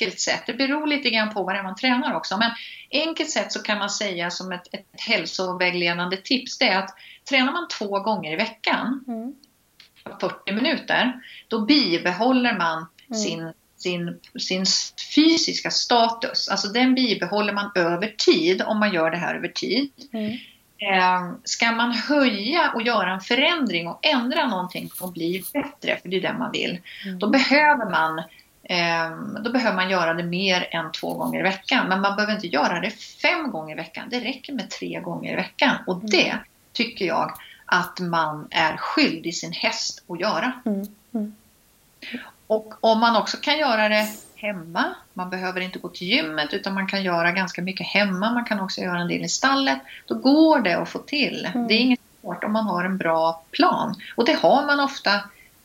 enkelt 0.00 0.20
sätt, 0.20 0.42
det 0.46 0.54
beror 0.54 0.86
lite 0.86 1.10
grann 1.10 1.34
på 1.34 1.42
vad 1.42 1.54
det 1.54 1.58
är 1.58 1.62
man 1.62 1.76
tränar 1.76 2.14
också, 2.14 2.36
men 2.36 2.50
enkelt 2.90 3.30
sätt 3.30 3.52
så 3.52 3.62
kan 3.62 3.78
man 3.78 3.90
säga 3.90 4.30
som 4.30 4.52
ett, 4.52 4.74
ett 4.74 4.86
hälsovägledande 4.92 6.16
tips 6.16 6.58
det 6.58 6.68
är 6.68 6.78
att 6.78 6.94
tränar 7.28 7.52
man 7.52 7.68
två 7.68 8.00
gånger 8.00 8.32
i 8.32 8.36
veckan, 8.36 9.04
mm. 9.08 9.34
40 10.20 10.52
minuter, 10.52 11.12
då 11.48 11.60
bibehåller 11.60 12.58
man 12.58 12.86
mm. 13.08 13.20
sin 13.20 13.52
sin, 13.76 14.20
sin 14.38 14.64
fysiska 15.14 15.70
status. 15.70 16.48
Alltså 16.48 16.68
den 16.68 16.94
bibehåller 16.94 17.52
man 17.52 17.70
över 17.74 18.14
tid 18.18 18.62
om 18.62 18.78
man 18.78 18.92
gör 18.92 19.10
det 19.10 19.16
här 19.16 19.34
över 19.34 19.48
tid. 19.48 19.90
Mm. 20.12 20.32
Eh, 20.78 21.32
ska 21.44 21.72
man 21.72 21.92
höja 21.92 22.72
och 22.74 22.82
göra 22.82 23.12
en 23.12 23.20
förändring 23.20 23.88
och 23.88 24.06
ändra 24.06 24.46
någonting 24.46 24.90
och 25.00 25.12
bli 25.12 25.44
bättre, 25.52 25.98
för 26.02 26.08
det 26.08 26.16
är 26.16 26.20
det 26.20 26.38
man 26.38 26.52
vill, 26.52 26.78
mm. 27.04 27.18
då 27.18 27.28
behöver 27.28 27.90
man 27.90 28.22
då 29.40 29.52
behöver 29.52 29.76
man 29.76 29.90
göra 29.90 30.14
det 30.14 30.22
mer 30.22 30.68
än 30.70 30.92
två 30.92 31.14
gånger 31.14 31.40
i 31.40 31.42
veckan. 31.42 31.88
Men 31.88 32.00
man 32.00 32.16
behöver 32.16 32.34
inte 32.34 32.46
göra 32.46 32.80
det 32.80 32.90
fem 32.90 33.50
gånger 33.50 33.74
i 33.74 33.76
veckan. 33.76 34.08
Det 34.10 34.20
räcker 34.20 34.52
med 34.52 34.70
tre 34.70 35.00
gånger 35.00 35.32
i 35.32 35.36
veckan. 35.36 35.76
Och 35.86 35.96
mm. 35.96 36.10
det 36.10 36.34
tycker 36.72 37.04
jag 37.04 37.32
att 37.64 38.00
man 38.00 38.48
är 38.50 38.76
skyldig 38.76 39.34
sin 39.34 39.52
häst 39.52 40.04
att 40.08 40.20
göra. 40.20 40.52
Mm. 40.66 40.86
Mm. 41.14 41.34
Och 42.46 42.74
om 42.80 43.00
man 43.00 43.16
också 43.16 43.36
kan 43.36 43.58
göra 43.58 43.88
det 43.88 44.08
hemma, 44.34 44.84
man 45.12 45.30
behöver 45.30 45.60
inte 45.60 45.78
gå 45.78 45.88
till 45.88 46.06
gymmet 46.06 46.54
utan 46.54 46.74
man 46.74 46.86
kan 46.86 47.02
göra 47.02 47.32
ganska 47.32 47.62
mycket 47.62 47.86
hemma, 47.86 48.32
man 48.32 48.44
kan 48.44 48.60
också 48.60 48.80
göra 48.80 49.00
en 49.00 49.08
del 49.08 49.24
i 49.24 49.28
stallet. 49.28 49.78
Då 50.06 50.14
går 50.14 50.60
det 50.60 50.78
att 50.78 50.88
få 50.88 50.98
till. 50.98 51.48
Mm. 51.54 51.68
Det 51.68 51.74
är 51.74 51.78
inget 51.78 52.00
svårt 52.20 52.44
om 52.44 52.52
man 52.52 52.66
har 52.66 52.84
en 52.84 52.98
bra 52.98 53.42
plan. 53.50 53.94
Och 54.16 54.24
det 54.24 54.32
har 54.32 54.66
man 54.66 54.80
ofta 54.80 55.20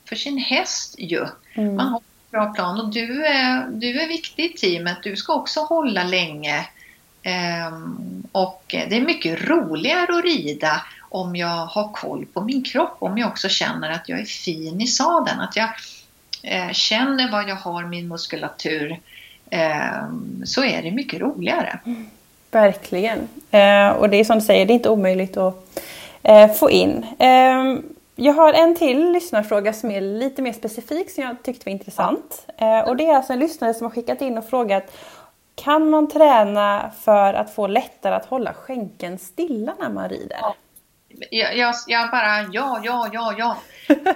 för 0.06 0.16
sin 0.16 0.38
häst 0.38 0.95
ju. 0.97 1.26
Mm. 1.54 1.76
Man 1.76 1.88
har 1.88 2.01
bra 2.34 2.53
plan 2.53 2.79
och 2.79 2.89
du 2.89 3.25
är, 3.25 3.67
du 3.71 4.01
är 4.01 4.07
viktig 4.07 4.45
i 4.45 4.53
teamet. 4.53 4.97
Du 5.03 5.15
ska 5.15 5.34
också 5.34 5.59
hålla 5.59 6.03
länge. 6.03 6.65
Um, 7.67 8.23
och 8.31 8.63
det 8.67 8.97
är 8.97 9.01
mycket 9.01 9.49
roligare 9.49 10.17
att 10.17 10.23
rida 10.23 10.81
om 11.09 11.36
jag 11.36 11.65
har 11.65 11.93
koll 11.93 12.25
på 12.25 12.41
min 12.41 12.63
kropp, 12.63 12.97
om 12.99 13.17
jag 13.17 13.29
också 13.29 13.49
känner 13.49 13.91
att 13.91 14.09
jag 14.09 14.19
är 14.19 14.25
fin 14.25 14.81
i 14.81 14.88
sadeln. 14.88 15.39
Att 15.39 15.55
jag 15.55 15.69
eh, 16.43 16.71
känner 16.71 17.31
vad 17.31 17.49
jag 17.49 17.55
har 17.55 17.84
min 17.84 18.07
muskulatur 18.07 18.99
eh, 19.49 20.09
så 20.45 20.63
är 20.63 20.81
det 20.81 20.91
mycket 20.91 21.21
roligare. 21.21 21.79
Mm, 21.86 22.09
verkligen. 22.51 23.27
Eh, 23.51 23.89
och 23.89 24.09
det 24.09 24.17
är 24.17 24.23
som 24.23 24.39
du 24.39 24.45
säger, 24.45 24.65
det 24.65 24.73
är 24.73 24.75
inte 24.75 24.89
omöjligt 24.89 25.38
att 25.38 25.79
eh, 26.23 26.51
få 26.51 26.71
in. 26.71 27.05
Ehm, 27.19 27.84
jag 28.16 28.34
har 28.34 28.53
en 28.53 28.76
till 28.76 29.11
lyssnarfråga 29.11 29.74
som 29.74 29.91
är 29.91 30.01
lite 30.01 30.41
mer 30.41 30.53
specifik 30.53 31.11
som 31.11 31.24
jag 31.24 31.43
tyckte 31.43 31.66
var 31.66 31.72
intressant. 31.72 32.47
Ja. 32.57 32.80
Eh, 32.80 32.88
och 32.88 32.97
det 32.97 33.07
är 33.07 33.16
alltså 33.16 33.34
en 33.34 33.39
lyssnare 33.39 33.74
som 33.74 33.86
har 33.86 33.91
skickat 33.91 34.22
in 34.22 34.38
och 34.38 34.49
frågat 34.49 34.97
Kan 35.55 35.89
man 35.89 36.09
träna 36.09 36.91
för 37.01 37.34
att 37.34 37.55
få 37.55 37.68
lättare 37.68 38.16
att 38.16 38.26
hålla 38.26 38.53
skänken 38.53 39.18
stilla 39.18 39.76
när 39.80 39.89
man 39.89 40.09
rider? 40.09 40.38
Ja. 40.41 40.55
Jag, 41.30 41.57
jag, 41.57 41.76
jag 41.88 42.11
bara 42.11 42.41
ja, 42.51 42.82
ja, 42.84 43.09
ja, 43.14 43.34
ja. 43.38 43.57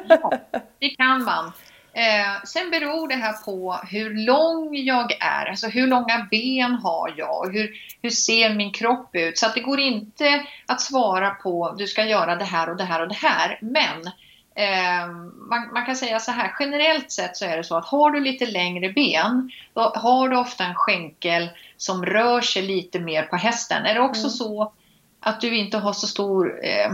ja 0.09 0.31
det 0.79 0.89
kan 0.89 1.23
man. 1.23 1.51
Eh, 1.97 2.43
sen 2.43 2.71
beror 2.71 3.07
det 3.07 3.15
här 3.15 3.33
på 3.33 3.79
hur 3.89 4.25
lång 4.25 4.75
jag 4.75 5.11
är, 5.11 5.45
alltså 5.45 5.67
hur 5.67 5.87
långa 5.87 6.27
ben 6.31 6.73
har 6.73 7.13
jag, 7.17 7.53
hur, 7.53 7.71
hur 8.01 8.09
ser 8.09 8.53
min 8.53 8.71
kropp 8.71 9.09
ut? 9.13 9.37
Så 9.37 9.47
det 9.55 9.61
går 9.61 9.79
inte 9.79 10.45
att 10.65 10.81
svara 10.81 11.29
på 11.29 11.75
du 11.77 11.87
ska 11.87 12.05
göra 12.05 12.35
det 12.35 12.45
här 12.45 12.69
och 12.69 12.77
det 12.77 12.83
här 12.83 13.01
och 13.01 13.07
det 13.07 13.15
här. 13.15 13.59
Men 13.61 14.07
eh, 14.55 15.07
man, 15.49 15.73
man, 15.73 15.85
kan 15.85 15.95
säga 15.95 16.19
så 16.19 16.31
här, 16.31 16.55
generellt 16.59 17.11
sett 17.11 17.37
så 17.37 17.45
är 17.45 17.57
det 17.57 17.63
så 17.63 17.77
att 17.77 17.85
har 17.85 18.11
du 18.11 18.19
lite 18.19 18.45
längre 18.45 18.89
ben, 18.89 19.51
då 19.73 19.81
har 19.81 20.29
du 20.29 20.37
ofta 20.37 20.65
en 20.65 20.75
skänkel 20.75 21.49
som 21.77 22.05
rör 22.05 22.41
sig 22.41 22.61
lite 22.61 22.99
mer 22.99 23.23
på 23.23 23.35
hästen. 23.35 23.85
Är 23.85 23.93
det 23.93 24.01
också 24.01 24.21
mm. 24.21 24.31
så 24.31 24.73
att 25.19 25.41
du 25.41 25.57
inte 25.57 25.77
har 25.77 25.93
så 25.93 26.07
stor 26.07 26.65
eh, 26.65 26.91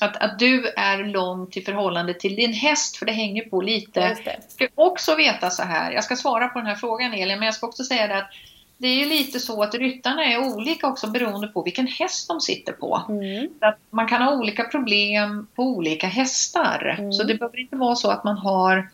att, 0.00 0.16
att 0.16 0.38
du 0.38 0.66
är 0.66 1.04
långt 1.04 1.56
i 1.56 1.62
förhållande 1.62 2.14
till 2.14 2.36
din 2.36 2.52
häst, 2.52 2.96
för 2.96 3.06
det 3.06 3.12
hänger 3.12 3.42
på 3.42 3.60
lite. 3.60 4.00
Jag 4.00 4.42
ska 4.48 4.68
också 4.74 5.14
veta 5.14 5.50
så 5.50 5.62
här, 5.62 5.92
jag 5.92 6.04
ska 6.04 6.16
svara 6.16 6.48
på 6.48 6.58
den 6.58 6.66
här 6.66 6.74
frågan 6.74 7.14
Elin, 7.14 7.38
men 7.38 7.46
jag 7.46 7.54
ska 7.54 7.66
också 7.66 7.84
säga 7.84 8.06
det 8.06 8.18
att 8.18 8.30
det 8.78 8.88
är 8.88 8.94
ju 8.94 9.04
lite 9.04 9.40
så 9.40 9.62
att 9.62 9.74
ryttarna 9.74 10.24
är 10.24 10.38
olika 10.38 10.86
också 10.86 11.06
beroende 11.06 11.48
på 11.48 11.62
vilken 11.62 11.86
häst 11.86 12.28
de 12.28 12.40
sitter 12.40 12.72
på. 12.72 13.02
Mm. 13.08 13.48
Att 13.60 13.78
man 13.90 14.08
kan 14.08 14.22
ha 14.22 14.34
olika 14.34 14.64
problem 14.64 15.46
på 15.54 15.62
olika 15.62 16.06
hästar. 16.06 16.96
Mm. 16.98 17.12
Så 17.12 17.22
det 17.22 17.34
behöver 17.34 17.58
inte 17.58 17.76
vara 17.76 17.94
så 17.94 18.10
att 18.10 18.24
man 18.24 18.38
har 18.38 18.90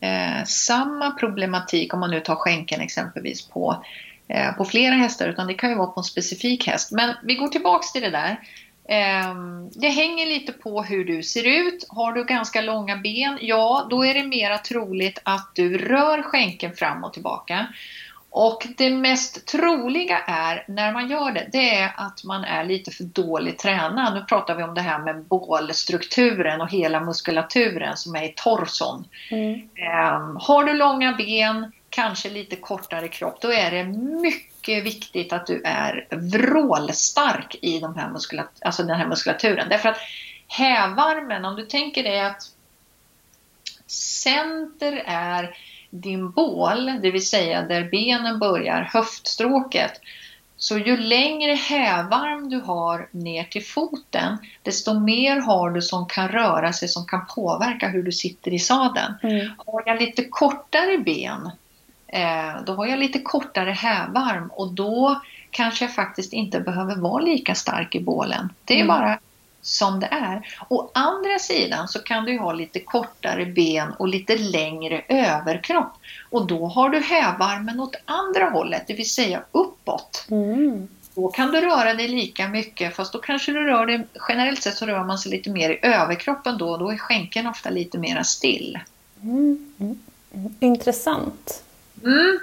eh, 0.00 0.44
samma 0.46 1.10
problematik 1.10 1.94
om 1.94 2.00
man 2.00 2.10
nu 2.10 2.20
tar 2.20 2.34
skänken 2.34 2.80
exempelvis 2.80 3.48
på, 3.48 3.84
eh, 4.28 4.52
på 4.52 4.64
flera 4.64 4.94
hästar 4.94 5.28
utan 5.28 5.46
det 5.46 5.54
kan 5.54 5.70
ju 5.70 5.76
vara 5.76 5.90
på 5.90 6.00
en 6.00 6.04
specifik 6.04 6.66
häst. 6.66 6.92
Men 6.92 7.14
vi 7.22 7.34
går 7.34 7.48
tillbaks 7.48 7.92
till 7.92 8.02
det 8.02 8.10
där. 8.10 8.40
Ehm, 8.92 9.70
det 9.72 9.88
hänger 9.88 10.26
lite 10.26 10.52
på 10.52 10.82
hur 10.82 11.04
du 11.04 11.22
ser 11.22 11.46
ut. 11.46 11.86
Har 11.88 12.12
du 12.12 12.24
ganska 12.24 12.60
långa 12.60 12.96
ben, 12.96 13.38
ja 13.40 13.86
då 13.90 14.04
är 14.04 14.14
det 14.14 14.24
mera 14.24 14.58
troligt 14.58 15.18
att 15.22 15.50
du 15.54 15.78
rör 15.78 16.22
skänken 16.22 16.72
fram 16.72 17.04
och 17.04 17.12
tillbaka. 17.12 17.66
Och 18.30 18.66
det 18.76 18.90
mest 18.90 19.46
troliga 19.46 20.18
är 20.18 20.64
när 20.68 20.92
man 20.92 21.10
gör 21.10 21.32
det, 21.32 21.48
det 21.52 21.74
är 21.74 21.92
att 21.96 22.24
man 22.24 22.44
är 22.44 22.64
lite 22.64 22.90
för 22.90 23.04
dåligt 23.04 23.58
tränad. 23.58 24.14
Nu 24.14 24.24
pratar 24.24 24.54
vi 24.54 24.62
om 24.62 24.74
det 24.74 24.80
här 24.80 24.98
med 24.98 25.22
bålstrukturen 25.22 26.60
och 26.60 26.70
hela 26.70 27.00
muskulaturen 27.00 27.96
som 27.96 28.16
är 28.16 28.22
i 28.22 28.32
torson. 28.36 29.04
Mm. 29.30 29.54
Um, 29.54 30.38
har 30.40 30.64
du 30.64 30.72
långa 30.72 31.12
ben, 31.12 31.72
kanske 31.90 32.30
lite 32.30 32.56
kortare 32.56 33.08
kropp, 33.08 33.40
då 33.40 33.52
är 33.52 33.70
det 33.70 33.84
mycket 34.22 34.49
mycket 34.60 34.84
viktigt 34.84 35.32
att 35.32 35.46
du 35.46 35.62
är 35.64 36.06
vrålstark 36.10 37.56
i 37.62 37.80
de 37.80 37.94
här 37.94 38.10
muskulat 38.10 38.48
alltså 38.60 38.82
den 38.82 38.96
här 38.96 39.06
muskulaturen. 39.06 39.68
Därför 39.68 39.88
att 39.88 39.98
hävarmen, 40.48 41.44
om 41.44 41.56
du 41.56 41.66
tänker 41.66 42.02
dig 42.02 42.20
att 42.20 42.42
center 43.86 45.02
är 45.06 45.56
din 45.90 46.30
bål, 46.30 46.92
det 47.02 47.10
vill 47.10 47.26
säga 47.26 47.62
där 47.62 47.84
benen 47.90 48.38
börjar, 48.38 48.82
höftstråket. 48.92 50.00
Så 50.56 50.78
ju 50.78 50.96
längre 50.96 51.54
hävarm 51.54 52.50
du 52.50 52.60
har 52.60 53.08
ner 53.10 53.44
till 53.44 53.64
foten, 53.64 54.38
desto 54.62 55.00
mer 55.00 55.36
har 55.36 55.70
du 55.70 55.82
som 55.82 56.06
kan 56.06 56.28
röra 56.28 56.72
sig, 56.72 56.88
som 56.88 57.06
kan 57.06 57.26
påverka 57.26 57.88
hur 57.88 58.02
du 58.02 58.12
sitter 58.12 58.54
i 58.54 58.58
sadeln. 58.58 59.14
Mm. 59.22 59.50
Har 59.66 59.82
jag 59.86 60.00
lite 60.00 60.24
kortare 60.24 60.98
ben, 60.98 61.50
då 62.66 62.74
har 62.74 62.86
jag 62.86 62.98
lite 62.98 63.18
kortare 63.18 63.70
hävarm 63.70 64.50
och 64.52 64.72
då 64.72 65.20
kanske 65.50 65.84
jag 65.84 65.94
faktiskt 65.94 66.32
inte 66.32 66.60
behöver 66.60 66.96
vara 66.96 67.22
lika 67.22 67.54
stark 67.54 67.94
i 67.94 68.00
bålen. 68.00 68.52
Det 68.64 68.74
är 68.74 68.84
mm. 68.84 68.88
bara 68.88 69.18
som 69.62 70.00
det 70.00 70.06
är. 70.06 70.46
Å 70.68 70.90
andra 70.94 71.38
sidan 71.38 71.88
så 71.88 71.98
kan 71.98 72.24
du 72.24 72.38
ha 72.38 72.52
lite 72.52 72.80
kortare 72.80 73.46
ben 73.46 73.92
och 73.98 74.08
lite 74.08 74.36
längre 74.36 75.02
överkropp. 75.08 75.92
Och 76.30 76.46
då 76.46 76.66
har 76.66 76.90
du 76.90 77.00
hävarmen 77.00 77.80
åt 77.80 77.96
andra 78.04 78.44
hållet, 78.44 78.84
det 78.86 78.94
vill 78.94 79.10
säga 79.10 79.42
uppåt. 79.52 80.26
Mm. 80.30 80.88
Då 81.14 81.28
kan 81.28 81.50
du 81.50 81.60
röra 81.60 81.94
dig 81.94 82.08
lika 82.08 82.48
mycket 82.48 82.96
fast 82.96 83.12
då 83.12 83.18
kanske 83.18 83.52
du 83.52 83.64
rör 83.64 83.86
dig, 83.86 84.06
generellt 84.28 84.62
sett 84.62 84.74
så 84.74 84.86
rör 84.86 85.04
man 85.04 85.18
sig 85.18 85.32
lite 85.32 85.50
mer 85.50 85.70
i 85.70 85.78
överkroppen 85.82 86.58
då 86.58 86.70
och 86.70 86.78
då 86.78 86.90
är 86.90 86.96
skänken 86.96 87.46
ofta 87.46 87.70
lite 87.70 87.98
mera 87.98 88.24
still. 88.24 88.78
Mm, 89.22 89.74
mm, 89.78 89.98
mm. 90.34 90.54
Intressant. 90.60 91.62
Mm. 92.04 92.38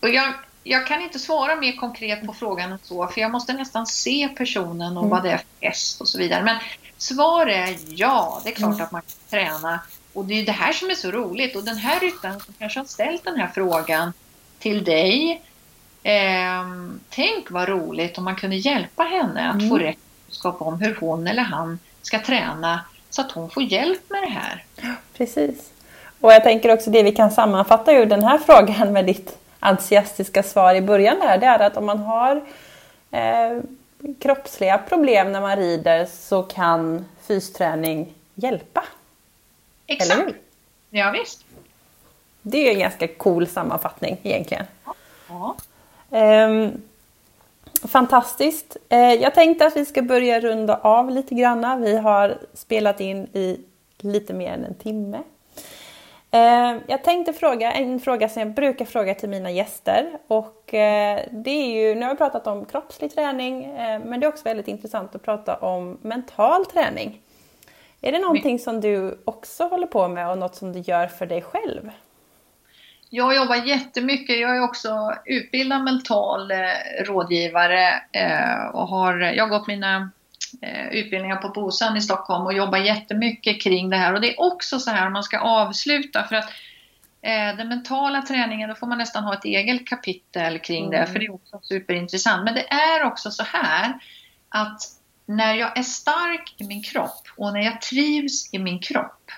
Och 0.00 0.08
jag, 0.08 0.34
jag 0.62 0.86
kan 0.86 1.02
inte 1.02 1.18
svara 1.18 1.56
mer 1.56 1.76
konkret 1.76 2.26
på 2.26 2.32
frågan 2.32 2.72
än 2.72 2.78
så, 2.82 3.06
för 3.06 3.20
jag 3.20 3.30
måste 3.30 3.52
nästan 3.52 3.86
se 3.86 4.28
personen 4.36 4.96
och 4.96 5.04
mm. 5.04 5.10
vad 5.10 5.22
det 5.22 5.30
är 5.30 5.36
för 5.36 5.66
häst 5.66 6.00
och 6.00 6.08
så 6.08 6.18
vidare. 6.18 6.44
Men 6.44 6.56
svar 6.98 7.46
är 7.46 7.76
ja, 7.88 8.40
det 8.44 8.50
är 8.50 8.54
klart 8.54 8.74
mm. 8.74 8.84
att 8.84 8.92
man 8.92 9.02
kan 9.02 9.30
träna. 9.30 9.80
Och 10.12 10.24
det 10.24 10.34
är 10.34 10.46
det 10.46 10.52
här 10.52 10.72
som 10.72 10.90
är 10.90 10.94
så 10.94 11.10
roligt. 11.10 11.56
Och 11.56 11.64
den 11.64 11.76
här 11.76 12.00
ryttaren 12.00 12.40
som 12.40 12.54
kanske 12.58 12.80
har 12.80 12.86
ställt 12.86 13.24
den 13.24 13.40
här 13.40 13.50
frågan 13.54 14.12
till 14.58 14.84
dig. 14.84 15.42
Eh, 16.02 16.64
tänk 17.10 17.50
vad 17.50 17.68
roligt 17.68 18.18
om 18.18 18.24
man 18.24 18.36
kunde 18.36 18.56
hjälpa 18.56 19.02
henne 19.02 19.48
att 19.48 19.54
mm. 19.54 19.68
få 19.68 19.78
rätt 19.78 19.98
kunskap 20.26 20.62
om 20.62 20.80
hur 20.80 20.96
hon 21.00 21.26
eller 21.26 21.42
han 21.42 21.78
ska 22.02 22.18
träna 22.18 22.84
så 23.10 23.20
att 23.22 23.32
hon 23.32 23.50
får 23.50 23.62
hjälp 23.62 24.10
med 24.10 24.22
det 24.22 24.30
här. 24.30 24.64
Precis. 25.16 25.70
Och 26.20 26.32
jag 26.32 26.42
tänker 26.42 26.72
också 26.72 26.90
det 26.90 27.02
vi 27.02 27.12
kan 27.12 27.30
sammanfatta 27.30 27.92
ur 27.92 28.06
den 28.06 28.22
här 28.22 28.38
frågan 28.46 28.92
med 28.92 29.06
ditt 29.06 29.38
entusiastiska 29.60 30.42
svar 30.42 30.74
i 30.74 30.80
början 30.80 31.18
där, 31.20 31.38
det 31.38 31.46
är 31.46 31.58
att 31.58 31.76
om 31.76 31.86
man 31.86 31.98
har 31.98 32.42
eh, 33.10 33.60
kroppsliga 34.18 34.78
problem 34.78 35.32
när 35.32 35.40
man 35.40 35.56
rider 35.56 36.06
så 36.06 36.42
kan 36.42 37.04
fysträning 37.20 38.14
hjälpa. 38.34 38.84
Exakt. 39.86 40.12
Eller 40.12 40.24
hur? 40.24 40.36
Ja, 40.90 41.10
visst. 41.10 41.44
Det 42.42 42.68
är 42.68 42.72
en 42.72 42.78
ganska 42.78 43.08
cool 43.08 43.46
sammanfattning 43.46 44.16
egentligen. 44.22 44.64
Ja. 45.28 45.56
Um, 46.10 46.82
fantastiskt. 47.88 48.76
Uh, 48.92 48.98
jag 48.98 49.34
tänkte 49.34 49.66
att 49.66 49.76
vi 49.76 49.84
ska 49.84 50.02
börja 50.02 50.40
runda 50.40 50.76
av 50.76 51.10
lite 51.10 51.34
granna. 51.34 51.76
Vi 51.76 51.96
har 51.96 52.38
spelat 52.54 53.00
in 53.00 53.26
i 53.32 53.60
lite 53.98 54.34
mer 54.34 54.52
än 54.52 54.64
en 54.64 54.74
timme. 54.74 55.18
Eh, 56.36 56.76
jag 56.86 57.04
tänkte 57.04 57.32
fråga 57.32 57.72
en 57.72 58.00
fråga 58.00 58.28
som 58.28 58.42
jag 58.42 58.54
brukar 58.54 58.84
fråga 58.84 59.14
till 59.14 59.28
mina 59.28 59.50
gäster. 59.50 60.18
Och 60.26 60.74
eh, 60.74 61.20
det 61.30 61.50
är 61.50 61.88
ju, 61.88 61.94
nu 61.94 62.02
har 62.02 62.12
vi 62.12 62.18
pratat 62.18 62.46
om 62.46 62.64
kroppslig 62.64 63.14
träning, 63.14 63.64
eh, 63.64 64.00
men 64.04 64.20
det 64.20 64.26
är 64.26 64.28
också 64.28 64.44
väldigt 64.44 64.68
intressant 64.68 65.14
att 65.14 65.22
prata 65.22 65.56
om 65.56 65.98
mental 66.02 66.66
träning. 66.66 67.20
Är 68.00 68.12
det 68.12 68.18
någonting 68.18 68.58
som 68.58 68.80
du 68.80 69.18
också 69.24 69.68
håller 69.68 69.86
på 69.86 70.08
med 70.08 70.30
och 70.30 70.38
något 70.38 70.54
som 70.54 70.72
du 70.72 70.78
gör 70.80 71.06
för 71.06 71.26
dig 71.26 71.42
själv? 71.42 71.90
Jag 73.10 73.36
jobbar 73.36 73.56
jättemycket. 73.56 74.40
Jag 74.40 74.56
är 74.56 74.62
också 74.62 75.14
utbildad 75.24 75.84
mental 75.84 76.52
rådgivare 77.04 78.02
och 78.72 78.88
har, 78.88 79.18
jag 79.18 79.44
har 79.44 79.58
gått 79.58 79.66
mina 79.66 80.10
utbildningar 80.90 81.36
på 81.36 81.48
BOSAN 81.48 81.96
i 81.96 82.00
Stockholm 82.00 82.46
och 82.46 82.52
jobbar 82.52 82.78
jättemycket 82.78 83.62
kring 83.62 83.90
det 83.90 83.96
här. 83.96 84.14
Och 84.14 84.20
det 84.20 84.32
är 84.32 84.40
också 84.40 84.78
så 84.78 84.90
här 84.90 85.06
om 85.06 85.12
man 85.12 85.22
ska 85.22 85.38
avsluta 85.38 86.24
för 86.24 86.36
att 86.36 86.50
eh, 87.22 87.56
den 87.56 87.68
mentala 87.68 88.22
träningen, 88.22 88.68
då 88.68 88.74
får 88.74 88.86
man 88.86 88.98
nästan 88.98 89.24
ha 89.24 89.34
ett 89.34 89.44
eget 89.44 89.86
kapitel 89.86 90.58
kring 90.58 90.86
mm. 90.86 91.00
det, 91.00 91.06
för 91.06 91.18
det 91.18 91.26
är 91.26 91.34
också 91.34 91.58
superintressant. 91.62 92.44
Men 92.44 92.54
det 92.54 92.72
är 92.72 93.04
också 93.04 93.30
så 93.30 93.42
här 93.42 93.94
att 94.48 94.80
när 95.26 95.54
jag 95.54 95.78
är 95.78 95.82
stark 95.82 96.54
i 96.56 96.64
min 96.64 96.82
kropp 96.82 97.26
och 97.36 97.52
när 97.52 97.60
jag 97.60 97.80
trivs 97.80 98.54
i 98.54 98.58
min 98.58 98.78
kropp 98.78 99.30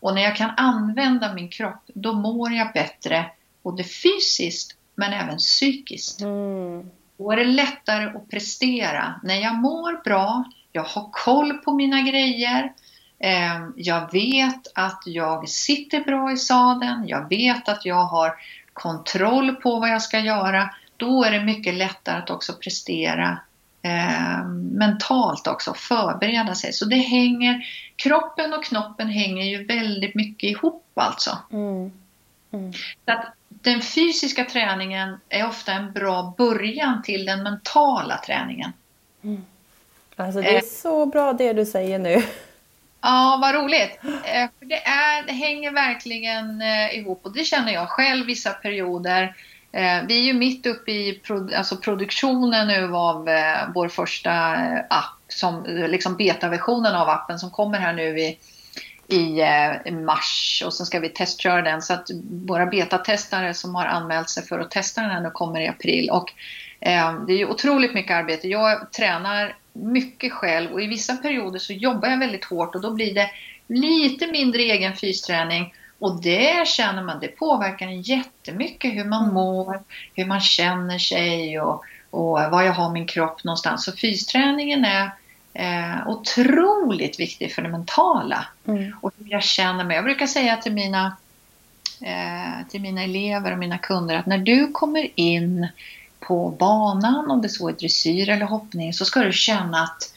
och 0.00 0.14
när 0.14 0.22
jag 0.22 0.36
kan 0.36 0.50
använda 0.56 1.34
min 1.34 1.48
kropp, 1.48 1.82
då 1.86 2.12
mår 2.12 2.52
jag 2.52 2.72
bättre 2.72 3.30
både 3.62 3.84
fysiskt 3.84 4.76
men 4.94 5.12
även 5.12 5.36
psykiskt. 5.36 6.20
Mm. 6.20 6.90
Då 7.18 7.32
är 7.32 7.36
det 7.36 7.44
lättare 7.44 8.04
att 8.04 8.30
prestera. 8.30 9.20
När 9.22 9.34
jag 9.34 9.54
mår 9.54 10.02
bra, 10.04 10.44
jag 10.72 10.84
har 10.84 11.08
koll 11.12 11.52
på 11.52 11.72
mina 11.72 12.02
grejer, 12.02 12.72
eh, 13.18 13.68
jag 13.76 14.12
vet 14.12 14.72
att 14.74 15.02
jag 15.06 15.48
sitter 15.48 16.04
bra 16.04 16.32
i 16.32 16.36
sadeln, 16.36 17.08
jag 17.08 17.28
vet 17.28 17.68
att 17.68 17.84
jag 17.84 18.04
har 18.04 18.34
kontroll 18.72 19.54
på 19.54 19.80
vad 19.80 19.90
jag 19.90 20.02
ska 20.02 20.18
göra. 20.18 20.70
Då 20.96 21.24
är 21.24 21.30
det 21.30 21.44
mycket 21.44 21.74
lättare 21.74 22.18
att 22.18 22.30
också 22.30 22.52
prestera 22.52 23.38
eh, 23.82 24.44
mentalt 24.72 25.46
också, 25.46 25.74
förbereda 25.74 26.54
sig. 26.54 26.72
Så 26.72 26.84
det 26.84 26.96
hänger, 26.96 27.66
kroppen 27.96 28.52
och 28.52 28.64
knoppen 28.64 29.08
hänger 29.08 29.44
ju 29.44 29.64
väldigt 29.64 30.14
mycket 30.14 30.50
ihop 30.50 30.92
alltså. 30.94 31.38
Mm. 31.52 31.92
Mm. 32.52 32.72
Så 33.04 33.12
att 33.12 33.34
den 33.48 33.82
fysiska 33.82 34.44
träningen 34.44 35.20
är 35.28 35.48
ofta 35.48 35.72
en 35.72 35.92
bra 35.92 36.34
början 36.38 37.02
till 37.02 37.24
den 37.24 37.42
mentala 37.42 38.18
träningen. 38.18 38.72
Mm. 39.24 39.44
Alltså 40.16 40.40
det 40.40 40.48
är 40.48 40.54
eh. 40.54 40.60
så 40.82 41.06
bra 41.06 41.32
det 41.32 41.52
du 41.52 41.66
säger 41.66 41.98
nu. 41.98 42.22
Ja, 43.00 43.38
vad 43.42 43.54
roligt. 43.54 43.98
Eh, 44.04 44.48
det, 44.60 44.86
är, 44.86 45.26
det 45.26 45.32
hänger 45.32 45.70
verkligen 45.70 46.62
eh, 46.62 46.98
ihop 46.98 47.20
och 47.26 47.32
det 47.32 47.44
känner 47.44 47.72
jag 47.72 47.88
själv 47.88 48.26
vissa 48.26 48.50
perioder. 48.50 49.22
Eh, 49.72 50.02
vi 50.08 50.18
är 50.18 50.22
ju 50.22 50.32
mitt 50.32 50.66
uppe 50.66 50.92
i 50.92 51.20
alltså 51.56 51.76
produktionen 51.76 52.68
nu 52.68 52.94
av 52.94 53.28
vår 53.74 53.88
första 53.88 54.32
app, 54.90 55.18
som, 55.28 55.64
liksom 55.66 56.16
betaversionen 56.16 56.94
av 56.94 57.08
appen 57.08 57.38
som 57.38 57.50
kommer 57.50 57.78
här 57.78 57.92
nu 57.92 58.20
i, 58.20 58.38
i 59.08 59.40
eh, 59.40 59.92
mars 59.92 60.62
och 60.66 60.74
sen 60.74 60.86
ska 60.86 61.00
vi 61.00 61.08
testköra 61.08 61.62
den. 61.62 61.82
Så 61.82 61.94
att 61.94 62.10
våra 62.46 62.66
betatestare 62.66 63.54
som 63.54 63.74
har 63.74 63.86
anmält 63.86 64.30
sig 64.30 64.46
för 64.46 64.58
att 64.58 64.70
testa 64.70 65.00
den 65.00 65.10
här 65.10 65.20
nu 65.20 65.30
kommer 65.30 65.60
i 65.60 65.68
april. 65.68 66.10
Och, 66.10 66.32
eh, 66.80 67.24
det 67.26 67.32
är 67.32 67.38
ju 67.38 67.46
otroligt 67.46 67.94
mycket 67.94 68.16
arbete. 68.16 68.48
Jag 68.48 68.92
tränar 68.92 69.56
mycket 69.72 70.32
själv 70.32 70.72
och 70.72 70.82
i 70.82 70.86
vissa 70.86 71.16
perioder 71.16 71.58
så 71.58 71.72
jobbar 71.72 72.08
jag 72.08 72.18
väldigt 72.18 72.44
hårt 72.44 72.74
och 72.74 72.80
då 72.80 72.90
blir 72.90 73.14
det 73.14 73.30
lite 73.66 74.26
mindre 74.26 74.62
egen 74.62 74.96
fysträning 74.96 75.74
och 75.98 76.22
det 76.22 76.68
känner 76.68 77.02
man, 77.02 77.20
det 77.20 77.28
påverkar 77.28 77.86
en 77.86 78.02
jättemycket 78.02 78.94
hur 78.94 79.04
man 79.04 79.22
mm. 79.22 79.34
mår, 79.34 79.82
hur 80.14 80.26
man 80.26 80.40
känner 80.40 80.98
sig 80.98 81.60
och, 81.60 81.84
och 82.10 82.40
var 82.50 82.62
jag 82.62 82.72
har 82.72 82.92
min 82.92 83.06
kropp 83.06 83.44
någonstans. 83.44 83.84
Så 83.84 83.92
fysträningen 83.92 84.84
är 84.84 85.10
eh, 85.54 86.08
otroligt 86.08 87.20
viktig 87.20 87.54
för 87.54 87.62
det 87.62 87.68
mentala. 87.68 88.46
Mm. 88.66 88.92
Och 89.00 89.12
hur 89.18 89.30
jag 89.30 89.42
känner 89.42 89.84
mig. 89.84 89.96
Jag 89.96 90.04
brukar 90.04 90.26
säga 90.26 90.56
till 90.56 90.72
mina, 90.72 91.16
eh, 92.00 92.66
till 92.68 92.80
mina 92.80 93.02
elever 93.02 93.52
och 93.52 93.58
mina 93.58 93.78
kunder 93.78 94.14
att 94.16 94.26
när 94.26 94.38
du 94.38 94.72
kommer 94.72 95.08
in 95.14 95.68
på 96.20 96.50
banan, 96.50 97.30
om 97.30 97.42
det 97.42 97.48
så 97.48 97.68
är 97.68 97.72
dressyr 97.72 98.28
eller 98.28 98.46
hoppning, 98.46 98.92
så 98.92 99.04
ska 99.04 99.20
du 99.20 99.32
känna 99.32 99.82
att 99.82 100.14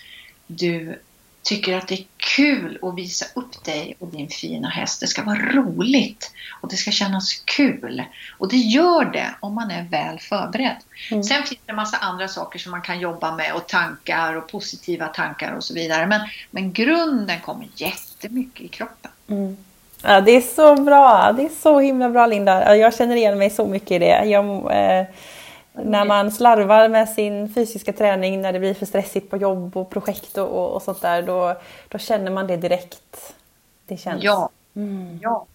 du 0.48 1.00
tycker 1.46 1.78
att 1.78 1.88
det 1.88 1.96
är 1.96 2.06
kul 2.18 2.80
att 2.82 2.96
visa 2.96 3.26
upp 3.36 3.64
dig 3.64 3.96
och 4.00 4.08
din 4.08 4.30
fina 4.30 4.70
häst. 4.70 5.00
Det 5.00 5.08
ska 5.08 5.24
vara 5.24 5.38
roligt 5.38 6.32
och 6.62 6.70
det 6.70 6.76
ska 6.76 6.92
kännas 6.92 7.34
kul. 7.34 8.04
Och 8.38 8.50
det 8.50 8.58
gör 8.58 9.06
det 9.06 9.36
om 9.40 9.56
man 9.56 9.72
är 9.72 9.84
väl 9.84 10.20
förberedd. 10.20 10.78
Mm. 11.12 11.24
Sen 11.24 11.44
finns 11.44 11.62
det 11.66 11.72
en 11.72 11.76
massa 11.76 11.98
andra 11.98 12.28
saker 12.28 12.60
som 12.60 12.72
man 12.72 12.82
kan 12.82 13.00
jobba 13.00 13.36
med 13.36 13.54
och 13.54 13.68
tankar 13.68 14.36
och 14.36 14.48
positiva 14.48 15.08
tankar 15.08 15.54
och 15.56 15.64
så 15.64 15.74
vidare. 15.74 16.08
Men, 16.08 16.22
men 16.52 16.74
grunden 16.74 17.40
kommer 17.40 17.68
jättemycket 17.76 18.62
i 18.62 18.68
kroppen. 18.68 19.12
Mm. 19.28 19.58
Ja, 20.04 20.22
det 20.22 20.32
är 20.32 20.42
så 20.42 20.76
bra. 20.76 21.34
Det 21.38 21.44
är 21.44 21.62
så 21.62 21.80
himla 21.80 22.10
bra 22.10 22.28
Linda. 22.28 22.76
Jag 22.76 22.96
känner 22.96 23.16
igen 23.16 23.38
mig 23.38 23.50
så 23.50 23.68
mycket 23.68 23.92
i 23.92 24.00
det. 24.00 24.26
Jag, 24.26 24.46
eh, 24.72 25.06
när 25.84 26.06
man 26.06 26.32
slarvar 26.32 26.90
med 26.90 27.10
sin 27.10 27.54
fysiska 27.54 27.94
träning, 27.94 28.42
när 28.42 28.54
det 28.54 28.60
blir 28.60 28.74
för 28.74 28.86
stressigt 28.86 29.30
på 29.30 29.38
jobb 29.38 29.78
och 29.78 29.90
projekt 29.90 30.38
och, 30.38 30.48
och, 30.48 30.76
och 30.76 30.82
sånt 30.82 31.02
där, 31.02 31.22
då, 31.22 31.62
då 31.88 31.98
känner 31.98 32.32
man 32.32 32.48
det 32.48 32.58
direkt. 32.58 33.36
Det 33.88 33.98
känns. 33.98 34.24
Ja. 34.24 34.50
Mm. 34.76 35.20
ja. 35.22 35.46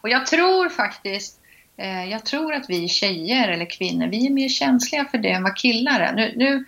Och 0.00 0.08
jag 0.08 0.26
tror 0.26 0.68
faktiskt, 0.68 1.40
eh, 1.76 2.04
jag 2.04 2.24
tror 2.24 2.54
att 2.54 2.64
vi 2.68 2.88
tjejer 2.88 3.48
eller 3.48 3.70
kvinnor, 3.70 4.06
vi 4.06 4.26
är 4.26 4.30
mer 4.30 4.48
känsliga 4.48 5.04
för 5.04 5.18
det 5.18 5.30
än 5.30 5.42
vad 5.42 5.56
killar 5.56 6.00
är. 6.00 6.12
Nu, 6.12 6.32
nu 6.36 6.64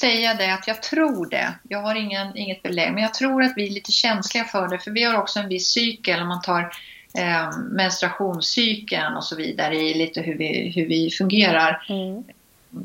säger 0.00 0.24
jag 0.24 0.38
det 0.38 0.54
att 0.54 0.66
jag 0.66 0.82
tror 0.82 1.26
det. 1.26 1.54
Jag 1.68 1.82
har 1.82 1.94
ingen, 1.94 2.36
inget 2.36 2.62
belägg, 2.62 2.92
men 2.92 3.02
jag 3.02 3.14
tror 3.14 3.42
att 3.42 3.52
vi 3.56 3.66
är 3.66 3.70
lite 3.70 3.92
känsliga 3.92 4.44
för 4.44 4.68
det, 4.68 4.78
för 4.78 4.90
vi 4.90 5.04
har 5.04 5.14
också 5.14 5.38
en 5.38 5.48
viss 5.48 5.68
cykel 5.68 6.20
om 6.20 6.28
man 6.28 6.42
tar 6.42 6.72
eh, 7.14 7.58
menstruationscykeln 7.58 9.16
och 9.16 9.24
så 9.24 9.36
vidare 9.36 9.76
i 9.76 9.94
lite 9.94 10.20
hur 10.20 10.38
vi, 10.38 10.72
hur 10.76 10.86
vi 10.86 11.10
fungerar. 11.10 11.86
Mm. 11.88 12.24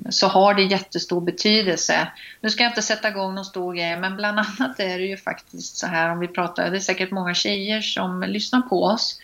så 0.09 0.27
har 0.27 0.53
det 0.53 0.63
jättestor 0.63 1.21
betydelse. 1.21 2.07
Nu 2.41 2.49
ska 2.49 2.63
jag 2.63 2.71
inte 2.71 2.81
sätta 2.81 3.09
igång 3.09 3.35
någon 3.35 3.45
stor 3.45 3.73
grej, 3.73 3.99
men 3.99 4.15
bland 4.15 4.39
annat 4.59 4.79
är 4.79 4.99
det 4.99 5.05
ju 5.05 5.17
faktiskt 5.17 5.77
så 5.77 5.87
här 5.87 6.11
om 6.11 6.19
vi 6.19 6.27
pratar, 6.27 6.71
det 6.71 6.77
är 6.77 6.79
säkert 6.79 7.11
många 7.11 7.33
tjejer 7.33 7.81
som 7.81 8.23
lyssnar 8.23 8.61
på 8.61 8.83
oss. 8.83 9.19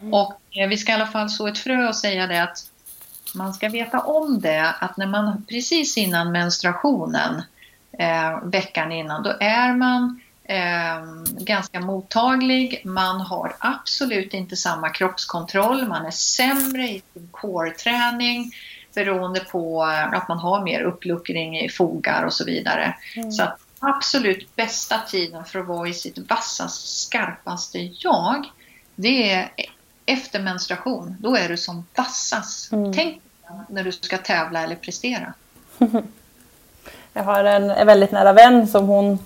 Mm. 0.00 0.14
Och 0.14 0.40
eh, 0.50 0.68
vi 0.68 0.76
ska 0.76 0.92
i 0.92 0.94
alla 0.94 1.06
fall 1.06 1.30
så 1.30 1.46
ett 1.46 1.58
frö 1.58 1.88
och 1.88 1.96
säga 1.96 2.26
det 2.26 2.42
att 2.42 2.70
man 3.34 3.54
ska 3.54 3.68
veta 3.68 4.00
om 4.00 4.40
det 4.40 4.74
att 4.80 4.96
när 4.96 5.06
man 5.06 5.44
precis 5.48 5.96
innan 5.96 6.32
menstruationen, 6.32 7.42
eh, 7.98 8.44
veckan 8.44 8.92
innan, 8.92 9.22
då 9.22 9.36
är 9.40 9.74
man 9.74 10.20
eh, 10.50 11.04
ganska 11.38 11.80
mottaglig. 11.80 12.82
Man 12.84 13.20
har 13.20 13.56
absolut 13.58 14.34
inte 14.34 14.56
samma 14.56 14.88
kroppskontroll. 14.88 15.88
Man 15.88 16.06
är 16.06 16.10
sämre 16.10 16.88
i 16.88 17.02
sin 17.12 17.28
core-träning 17.30 18.52
beroende 18.94 19.40
på 19.40 19.84
att 19.84 20.28
man 20.28 20.38
har 20.38 20.64
mer 20.64 20.80
uppluckring 20.80 21.58
i 21.58 21.68
fogar 21.68 22.24
och 22.24 22.32
så 22.32 22.44
vidare. 22.44 22.94
Mm. 23.16 23.32
Så 23.32 23.52
absolut 23.78 24.56
bästa 24.56 24.98
tiden 24.98 25.44
för 25.44 25.58
att 25.58 25.66
vara 25.66 25.88
i 25.88 25.94
sitt 25.94 26.18
vassaste, 26.18 26.86
skarpaste 26.86 27.78
jag 27.78 28.46
det 28.94 29.32
är 29.32 29.50
efter 30.06 30.40
menstruation. 30.40 31.16
Då 31.20 31.36
är 31.36 31.48
du 31.48 31.56
som 31.56 31.86
vassast. 31.96 32.72
Mm. 32.72 32.92
Tänk 32.92 33.22
när 33.68 33.84
du 33.84 33.92
ska 33.92 34.18
tävla 34.18 34.62
eller 34.62 34.76
prestera. 34.76 35.34
Jag 37.12 37.24
har 37.24 37.44
en, 37.44 37.70
en 37.70 37.86
väldigt 37.86 38.12
nära 38.12 38.32
vän 38.32 38.68
som 38.68 38.86
hon 38.86 39.18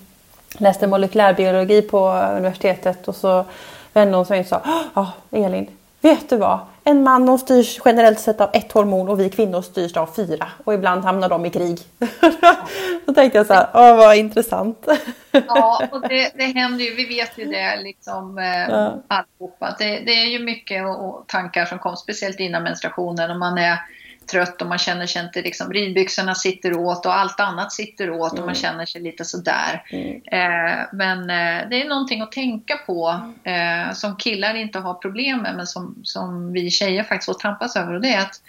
läste 0.58 0.86
molekylärbiologi 0.86 1.82
på 1.82 2.08
universitetet 2.36 3.08
och 3.08 3.16
så 3.16 3.44
vände 3.92 4.16
hon 4.16 4.26
sig 4.26 4.40
och 4.40 4.46
sa 4.46 4.62
Ja 4.94 5.12
Elin, 5.30 5.70
vet 6.00 6.30
du 6.30 6.36
vad? 6.36 6.58
En 6.86 7.02
man 7.02 7.26
de 7.26 7.38
styrs 7.38 7.80
generellt 7.84 8.20
sett 8.20 8.40
av 8.40 8.50
ett 8.52 8.72
hormon 8.72 9.08
och 9.08 9.20
vi 9.20 9.30
kvinnor 9.30 9.62
styrs 9.62 9.96
av 9.96 10.06
fyra 10.16 10.46
och 10.64 10.74
ibland 10.74 11.04
hamnar 11.04 11.28
de 11.28 11.46
i 11.46 11.50
krig. 11.50 11.80
Då 13.06 13.14
tänkte 13.14 13.38
jag 13.38 13.46
så 13.46 13.54
här, 13.54 13.66
åh 13.74 13.96
vad 13.96 14.16
intressant. 14.16 14.88
Ja, 15.30 15.82
och 15.92 16.00
det, 16.00 16.32
det 16.34 16.44
händer 16.44 16.84
ju, 16.84 16.94
vi 16.94 17.04
vet 17.06 17.38
ju 17.38 17.44
det 17.44 17.76
liksom 17.82 18.38
eh, 18.38 18.68
Ja. 18.68 18.92
allihopa. 19.08 19.76
Det, 19.78 19.84
det 19.84 20.12
är 20.12 20.26
ju 20.26 20.38
mycket 20.38 20.84
och, 20.84 21.08
och 21.08 21.26
tankar 21.26 21.64
som 21.64 21.78
kommer, 21.78 21.96
speciellt 21.96 22.40
innan 22.40 22.62
menstruationen 22.62 23.30
och 23.30 23.38
man 23.38 23.58
är 23.58 23.78
trött 24.26 24.62
och 24.62 24.68
man 24.68 24.78
känner 24.78 25.06
sig 25.06 25.22
inte 25.22 25.42
liksom, 25.42 25.72
ridbyxorna 25.72 26.34
sitter 26.34 26.76
åt 26.76 27.06
och 27.06 27.18
allt 27.18 27.40
annat 27.40 27.72
sitter 27.72 28.10
åt 28.10 28.38
och 28.38 28.46
man 28.46 28.54
känner 28.54 28.86
sig 28.86 29.00
lite 29.00 29.24
sådär. 29.24 29.82
Mm. 29.90 30.22
Eh, 30.26 30.86
men 30.92 31.20
eh, 31.20 31.68
det 31.68 31.82
är 31.82 31.88
någonting 31.88 32.20
att 32.20 32.32
tänka 32.32 32.76
på 32.76 33.20
eh, 33.44 33.92
som 33.92 34.16
killar 34.16 34.54
inte 34.54 34.78
har 34.78 34.94
problem 34.94 35.38
med 35.38 35.56
men 35.56 35.66
som, 35.66 35.94
som 36.02 36.52
vi 36.52 36.70
tjejer 36.70 37.02
faktiskt 37.02 37.26
får 37.26 37.40
trampas 37.40 37.76
över 37.76 37.94
och 37.94 38.00
det 38.00 38.14
är 38.14 38.20
att 38.20 38.42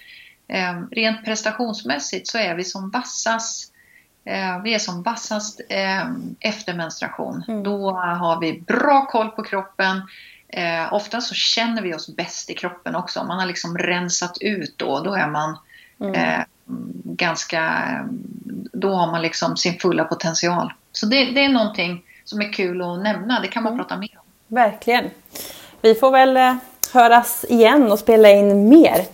eh, 0.47 0.81
rent 0.91 1.26
prestationsmässigt 1.26 2.27
så 2.27 2.38
är 2.38 2.56
vi 2.56 2.64
som 2.64 2.89
vassast 2.89 3.72
eh, 4.26 4.61
vi 4.64 4.73
är 4.73 4.80
som 4.80 5.03
vassast 5.03 5.61
eh, 5.69 6.06
efter 6.39 6.73
menstruation. 6.73 7.43
Mm. 7.47 7.64
Då 7.64 7.91
har 7.91 8.39
vi 8.39 8.61
bra 8.61 9.06
koll 9.06 9.30
på 9.30 9.43
kroppen. 9.43 10.02
Eh, 10.47 10.93
ofta 10.93 11.22
så 11.22 11.34
känner 11.34 11.81
vi 11.81 11.93
oss 11.93 12.15
bäst 12.15 12.49
i 12.49 12.53
kroppen 12.53 12.95
också. 12.95 13.23
Man 13.23 13.39
har 13.39 13.45
liksom 13.45 13.77
rensat 13.77 14.38
ut 14.41 14.77
då. 14.77 14.99
Då 14.99 15.14
är 15.14 15.27
man 15.27 15.57
Mm. 16.01 16.13
eh, 16.15 16.39
ganska... 17.03 17.57
eh, 17.63 18.05
Då 18.73 18.89
har 18.89 19.11
man 19.11 19.22
liksom 19.22 19.57
sin 19.57 19.80
fulla 19.80 20.03
potential. 20.03 20.73
Så 20.91 21.05
det, 21.05 21.26
det 21.26 21.45
är 21.45 21.49
någonting 21.49 22.03
som 22.23 22.41
är 22.41 22.53
kul 22.53 22.81
att 22.81 23.03
nämna. 23.03 23.39
Det 23.39 23.47
kan 23.47 23.63
man 23.63 23.73
Mm. 23.73 23.85
prata 23.85 23.97
mer 23.99 24.09
om. 24.17 24.55
Verkligen. 24.55 25.05
Vi 25.81 25.95
får 25.95 26.11
väl 26.11 26.38
eh, 26.38 26.55
höras 26.93 27.45
igen 27.49 27.91
och 27.91 27.99
spela 27.99 28.30
in 28.30 28.69
mer. 28.69 29.05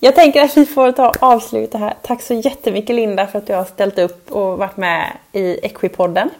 Jag 0.00 0.14
tänker 0.14 0.42
att 0.42 0.56
vi 0.56 0.66
får 0.66 0.92
ta 0.92 1.12
avsluta 1.20 1.78
här. 1.78 1.94
Tack 2.02 2.22
så 2.22 2.34
jättemycket 2.34 2.96
Linda 2.96 3.26
för 3.26 3.38
att 3.38 3.46
du 3.46 3.54
har 3.54 3.64
ställt 3.64 3.98
upp 3.98 4.30
och 4.32 4.58
varit 4.58 4.76
med 4.76 5.12
i 5.32 5.58
Equipodden. 5.66 6.30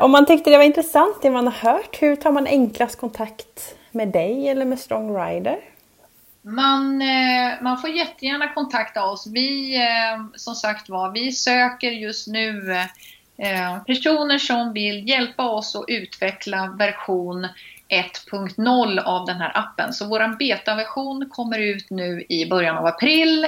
Om 0.00 0.10
man 0.10 0.26
tyckte 0.26 0.50
det 0.50 0.56
var 0.56 0.64
intressant 0.64 1.16
det 1.22 1.30
man 1.30 1.46
har 1.46 1.72
hört, 1.72 1.96
hur 2.02 2.16
tar 2.16 2.32
man 2.32 2.46
enklast 2.46 3.00
kontakt 3.00 3.74
med 3.90 4.08
dig 4.08 4.48
eller 4.48 4.64
med 4.64 4.78
Strong 4.78 5.16
Rider? 5.16 5.56
Man, 6.46 7.02
eh, 7.02 7.62
man 7.62 7.78
får 7.78 7.90
jättegärna 7.90 8.54
kontakta 8.54 9.04
oss. 9.04 9.26
Vi, 9.26 9.76
eh, 9.76 10.24
som 10.34 10.54
sagt 10.54 10.88
var, 10.88 11.12
vi 11.12 11.32
söker 11.32 11.90
just 11.90 12.26
nu 12.26 12.72
eh, 13.36 13.82
personer 13.86 14.38
som 14.38 14.72
vill 14.72 15.08
hjälpa 15.08 15.42
oss 15.42 15.76
att 15.76 15.84
utveckla 15.88 16.74
version 16.78 17.48
1.0 17.88 18.98
av 18.98 19.26
den 19.26 19.36
här 19.36 19.58
appen. 19.58 19.92
Så 19.92 20.08
vår 20.08 20.36
betaversion 20.38 21.28
kommer 21.30 21.58
ut 21.58 21.90
nu 21.90 22.24
i 22.28 22.46
början 22.46 22.76
av 22.76 22.86
april. 22.86 23.46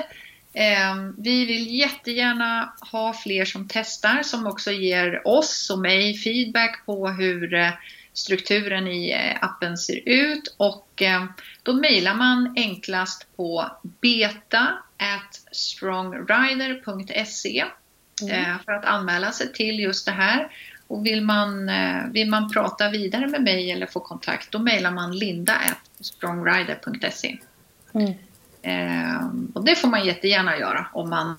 Vi 1.17 1.45
vill 1.45 1.75
jättegärna 1.79 2.73
ha 2.93 3.13
fler 3.13 3.45
som 3.45 3.69
testar, 3.69 4.23
som 4.23 4.47
också 4.47 4.73
ger 4.73 5.29
oss 5.29 5.71
och 5.71 5.79
mig 5.79 6.15
feedback 6.15 6.87
på 6.87 7.09
hur 7.09 7.73
strukturen 8.17 8.89
i 8.89 9.13
eh, 9.13 9.45
appen 9.45 9.79
ser 9.79 10.09
ut. 10.09 10.55
Och 10.57 11.03
eh, 11.03 11.25
då 11.63 11.73
mejlar 11.73 12.15
man 12.15 12.53
enklast 12.57 13.27
på 13.37 13.71
beta 13.83 14.69
strongrider.se 15.53 17.65
eh, 18.31 18.57
för 18.65 18.73
att 18.73 18.85
anmäla 18.85 19.33
sig 19.33 19.53
till 19.53 19.81
just 19.81 20.07
det 20.07 20.13
här. 20.13 20.49
Och 20.89 21.07
vill 21.07 21.23
man, 21.23 21.71
vill 22.13 22.31
man 22.31 22.51
prata 22.51 22.91
vidare 22.91 23.27
med 23.27 23.43
mig 23.43 23.71
eller 23.71 23.87
få 23.87 24.01
kontakt, 24.01 24.51
då 24.51 24.59
mejlar 24.59 24.91
man 24.91 25.19
linda 25.19 25.55
strongrider.se. 26.01 27.39
Mm. 27.95 28.13
Och 29.55 29.65
det 29.65 29.77
får 29.77 29.89
man 29.89 30.05
jättegärna 30.05 30.59
göra 30.59 30.87
om 30.93 31.11
man 31.11 31.37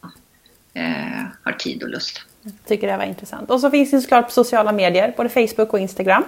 har 1.44 1.52
tid 1.52 1.84
och 1.84 1.90
lust. 1.90 2.22
Tycker 2.66 2.88
det 2.88 2.98
var 2.98 3.06
intressant. 3.06 3.50
Och 3.50 3.62
så 3.62 3.72
finns 3.72 3.92
det 3.92 4.02
såklart 4.02 4.26
på 4.26 4.32
sociala 4.32 4.72
medier, 4.72 5.14
både 5.18 5.30
Facebook 5.30 5.74
och 5.74 5.80
Instagram. 5.80 6.24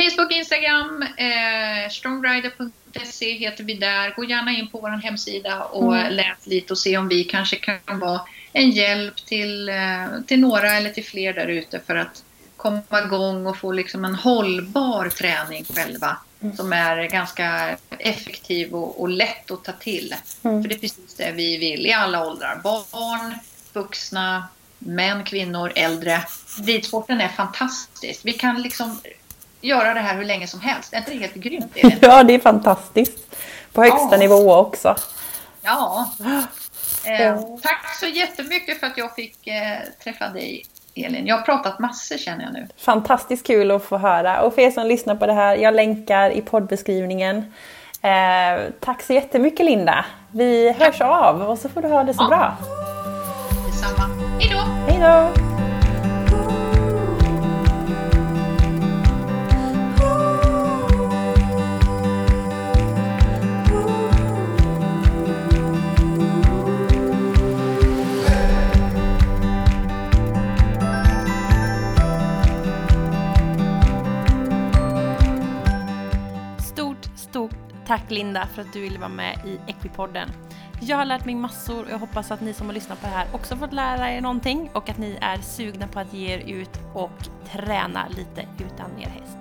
Facebook, 0.00 0.32
Instagram, 0.32 1.02
eh, 1.02 1.90
strongrider.se 1.90 3.32
heter 3.32 3.64
vi 3.64 3.74
där. 3.74 4.14
Gå 4.16 4.24
gärna 4.24 4.50
in 4.50 4.68
på 4.68 4.80
vår 4.80 4.88
hemsida 4.88 5.62
och 5.62 5.96
Mm. 5.96 6.12
läs 6.12 6.46
lite 6.46 6.72
och 6.72 6.78
se 6.78 6.96
om 6.98 7.08
vi 7.08 7.24
kanske 7.24 7.56
kan 7.56 7.98
vara 7.98 8.20
en 8.52 8.70
hjälp 8.70 9.16
till, 9.26 9.68
eh, 9.68 10.06
till 10.26 10.40
några 10.40 10.72
eller 10.72 10.90
till 10.90 11.04
fler 11.04 11.32
där 11.32 11.46
ute 11.46 11.80
för 11.86 11.96
att 11.96 12.24
komma 12.56 13.02
igång 13.06 13.46
och 13.46 13.56
få 13.58 13.72
liksom 13.72 14.04
en 14.04 14.14
hållbar 14.14 15.08
träning 15.08 15.64
själva. 15.64 16.16
Mm. 16.42 16.56
Som 16.56 16.72
är 16.72 17.08
ganska 17.08 17.76
effektiv 17.98 18.74
och, 18.74 19.00
och 19.00 19.08
lätt 19.08 19.50
att 19.50 19.64
ta 19.64 19.72
till. 19.72 20.14
Mm. 20.42 20.62
För 20.62 20.68
det 20.68 20.74
är 20.74 20.78
precis 20.78 21.14
det 21.16 21.32
vi 21.32 21.56
vill 21.56 21.86
i 21.86 21.92
alla 21.92 22.26
åldrar. 22.26 22.60
Barn, 22.62 23.34
vuxna, 23.72 24.48
män, 24.78 25.24
kvinnor, 25.24 25.72
äldre. 25.74 26.22
Ridsporten 26.66 27.20
är 27.20 27.28
fantastisk. 27.28 28.20
Vi 28.24 28.32
kan 28.32 28.62
liksom 28.62 29.00
göra 29.60 29.94
det 29.94 30.00
här 30.00 30.16
hur 30.16 30.24
länge 30.24 30.46
som 30.46 30.60
helst. 30.60 30.92
Är 30.92 30.98
inte 30.98 31.10
det 31.10 31.18
helt 31.18 31.34
grymt? 31.34 31.72
Elin? 31.76 31.98
Ja, 32.02 32.22
det 32.22 32.34
är 32.34 32.38
fantastiskt. 32.38 33.36
På 33.72 33.82
högsta 33.82 34.08
Ja. 34.12 34.16
nivå 34.16 34.54
också. 34.56 34.96
Ja. 35.62 36.10
Eh, 37.04 37.40
tack 37.62 37.94
så 38.00 38.06
jättemycket 38.06 38.80
för 38.80 38.86
att 38.86 38.98
jag 38.98 39.14
fick 39.14 39.46
eh, 39.46 39.78
träffa 40.04 40.28
dig 40.28 40.64
Elin. 40.94 41.26
Jag 41.26 41.36
har 41.36 41.42
pratat 41.42 41.78
massor 41.78 42.16
känner 42.18 42.44
jag 42.44 42.52
nu. 42.52 42.68
Fantastiskt 42.78 43.46
kul 43.46 43.70
att 43.70 43.84
få 43.84 43.98
höra. 43.98 44.42
Och 44.42 44.54
för 44.54 44.62
er 44.62 44.70
som 44.70 44.86
lyssnar 44.86 45.14
på 45.14 45.26
det 45.26 45.32
här, 45.32 45.56
jag 45.56 45.74
länkar 45.74 46.30
i 46.30 46.40
poddbeskrivningen. 46.40 47.36
Eh, 48.02 48.70
tack 48.80 49.02
så 49.02 49.12
jättemycket 49.12 49.66
Linda. 49.66 50.04
Vi 50.32 50.72
hörs 50.78 51.00
av 51.00 51.42
och 51.42 51.58
så 51.58 51.68
får 51.68 51.82
du 51.82 51.88
ha 51.88 52.04
det 52.04 52.14
så 52.14 52.22
Ja. 52.22 52.28
bra. 52.28 52.56
Detsamma. 53.66 54.10
Hej 54.40 54.50
då! 54.52 54.92
Hej 54.92 55.00
då! 55.00 55.49
Tack 77.90 78.10
Linda 78.10 78.46
för 78.46 78.62
att 78.62 78.72
du 78.72 78.80
ville 78.80 78.98
vara 78.98 79.08
med 79.08 79.38
i 79.46 79.70
Equipodden. 79.70 80.28
Jag 80.80 80.96
har 80.96 81.04
lärt 81.04 81.24
mig 81.24 81.34
massor 81.34 81.84
och 81.84 81.90
jag 81.90 81.98
hoppas 81.98 82.30
att 82.30 82.40
ni 82.40 82.52
som 82.52 82.66
har 82.66 82.74
lyssnat 82.74 83.00
på 83.00 83.06
det 83.06 83.12
här 83.12 83.26
också 83.32 83.56
fått 83.56 83.72
lära 83.72 84.12
er 84.12 84.20
någonting 84.20 84.70
och 84.72 84.88
att 84.88 84.98
ni 84.98 85.18
är 85.20 85.36
sugna 85.36 85.86
på 85.86 86.00
att 86.00 86.14
ge 86.14 86.34
er 86.34 86.38
ut 86.38 86.70
och 86.94 87.28
träna 87.52 88.08
lite 88.08 88.46
utan 88.58 88.90
er 89.00 89.08
häst. 89.08 89.36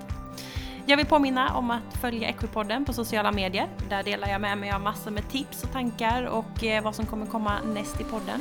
Jag 0.85 0.97
vill 0.97 1.05
påminna 1.05 1.55
om 1.55 1.71
att 1.71 1.97
följa 2.01 2.29
Equipodden 2.29 2.85
på 2.85 2.93
sociala 2.93 3.31
medier. 3.31 3.67
Där 3.89 4.03
delar 4.03 4.27
jag 4.29 4.41
med 4.41 4.57
mig 4.57 4.71
av 4.71 4.81
massor 4.81 5.11
med 5.11 5.29
tips 5.29 5.63
och 5.63 5.71
tankar 5.71 6.23
och 6.23 6.63
eh, 6.63 6.83
vad 6.83 6.95
som 6.95 7.05
kommer 7.05 7.25
komma 7.25 7.59
näst 7.73 8.01
i 8.01 8.03
podden. 8.03 8.39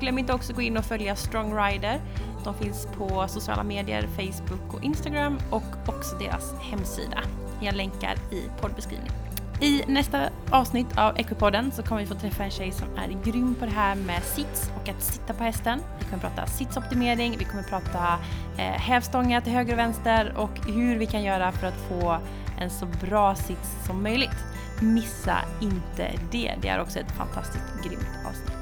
Glöm 0.00 0.18
inte 0.18 0.32
också 0.32 0.52
gå 0.52 0.62
in 0.62 0.76
och 0.76 0.84
följa 0.84 1.16
Strong 1.16 1.58
Rider. 1.58 2.00
De 2.44 2.54
finns 2.54 2.86
på 2.86 3.28
sociala 3.28 3.62
medier, 3.62 4.08
Facebook 4.16 4.74
och 4.74 4.84
Instagram 4.84 5.38
och 5.50 5.88
också 5.88 6.16
deras 6.16 6.54
hemsida. 6.60 7.18
Jag 7.60 7.74
länkar 7.74 8.14
i 8.32 8.42
poddbeskrivningen. 8.60 9.27
I 9.60 9.82
nästa 9.86 10.28
avsnitt 10.50 10.98
av 10.98 11.18
Equipodden 11.18 11.72
så 11.72 11.82
kommer 11.82 12.00
vi 12.00 12.06
få 12.06 12.14
träffa 12.14 12.44
en 12.44 12.50
tjej 12.50 12.72
som 12.72 12.88
är 12.96 13.24
grym 13.24 13.54
på 13.54 13.64
det 13.64 13.70
här 13.70 13.94
med 13.94 14.22
sits 14.22 14.70
och 14.82 14.88
att 14.88 15.02
sitta 15.02 15.34
på 15.34 15.44
hästen. 15.44 15.80
Vi 15.98 16.04
kommer 16.04 16.22
prata 16.22 16.46
sitsoptimering, 16.46 17.36
vi 17.38 17.44
kommer 17.44 17.62
prata 17.62 18.18
eh, 18.58 18.64
hävstångar 18.64 19.40
till 19.40 19.52
höger 19.52 19.72
och 19.72 19.78
vänster 19.78 20.34
och 20.36 20.66
hur 20.66 20.98
vi 20.98 21.06
kan 21.06 21.22
göra 21.22 21.52
för 21.52 21.66
att 21.66 21.88
få 21.88 22.18
en 22.60 22.70
så 22.70 22.86
bra 22.86 23.34
sits 23.34 23.86
som 23.86 24.02
möjligt. 24.02 24.44
Missa 24.80 25.38
inte 25.60 26.10
det, 26.32 26.54
det 26.62 26.68
är 26.68 26.80
också 26.80 26.98
ett 26.98 27.12
fantastiskt 27.12 27.84
grymt 27.84 28.26
avsnitt. 28.28 28.58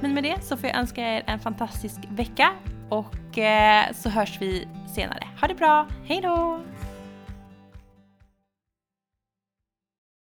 Men 0.00 0.14
med 0.14 0.22
det 0.22 0.44
så 0.44 0.56
får 0.56 0.68
jag 0.68 0.78
önska 0.78 1.00
er 1.00 1.22
en 1.26 1.38
fantastisk 1.38 1.96
vecka 2.08 2.50
och 2.88 3.38
eh, 3.38 3.84
så 3.94 4.08
hörs 4.08 4.38
vi 4.40 4.68
senare. 4.94 5.28
Ha 5.40 5.48
det 5.48 5.54
bra, 5.54 5.86
hejdå! 6.04 6.60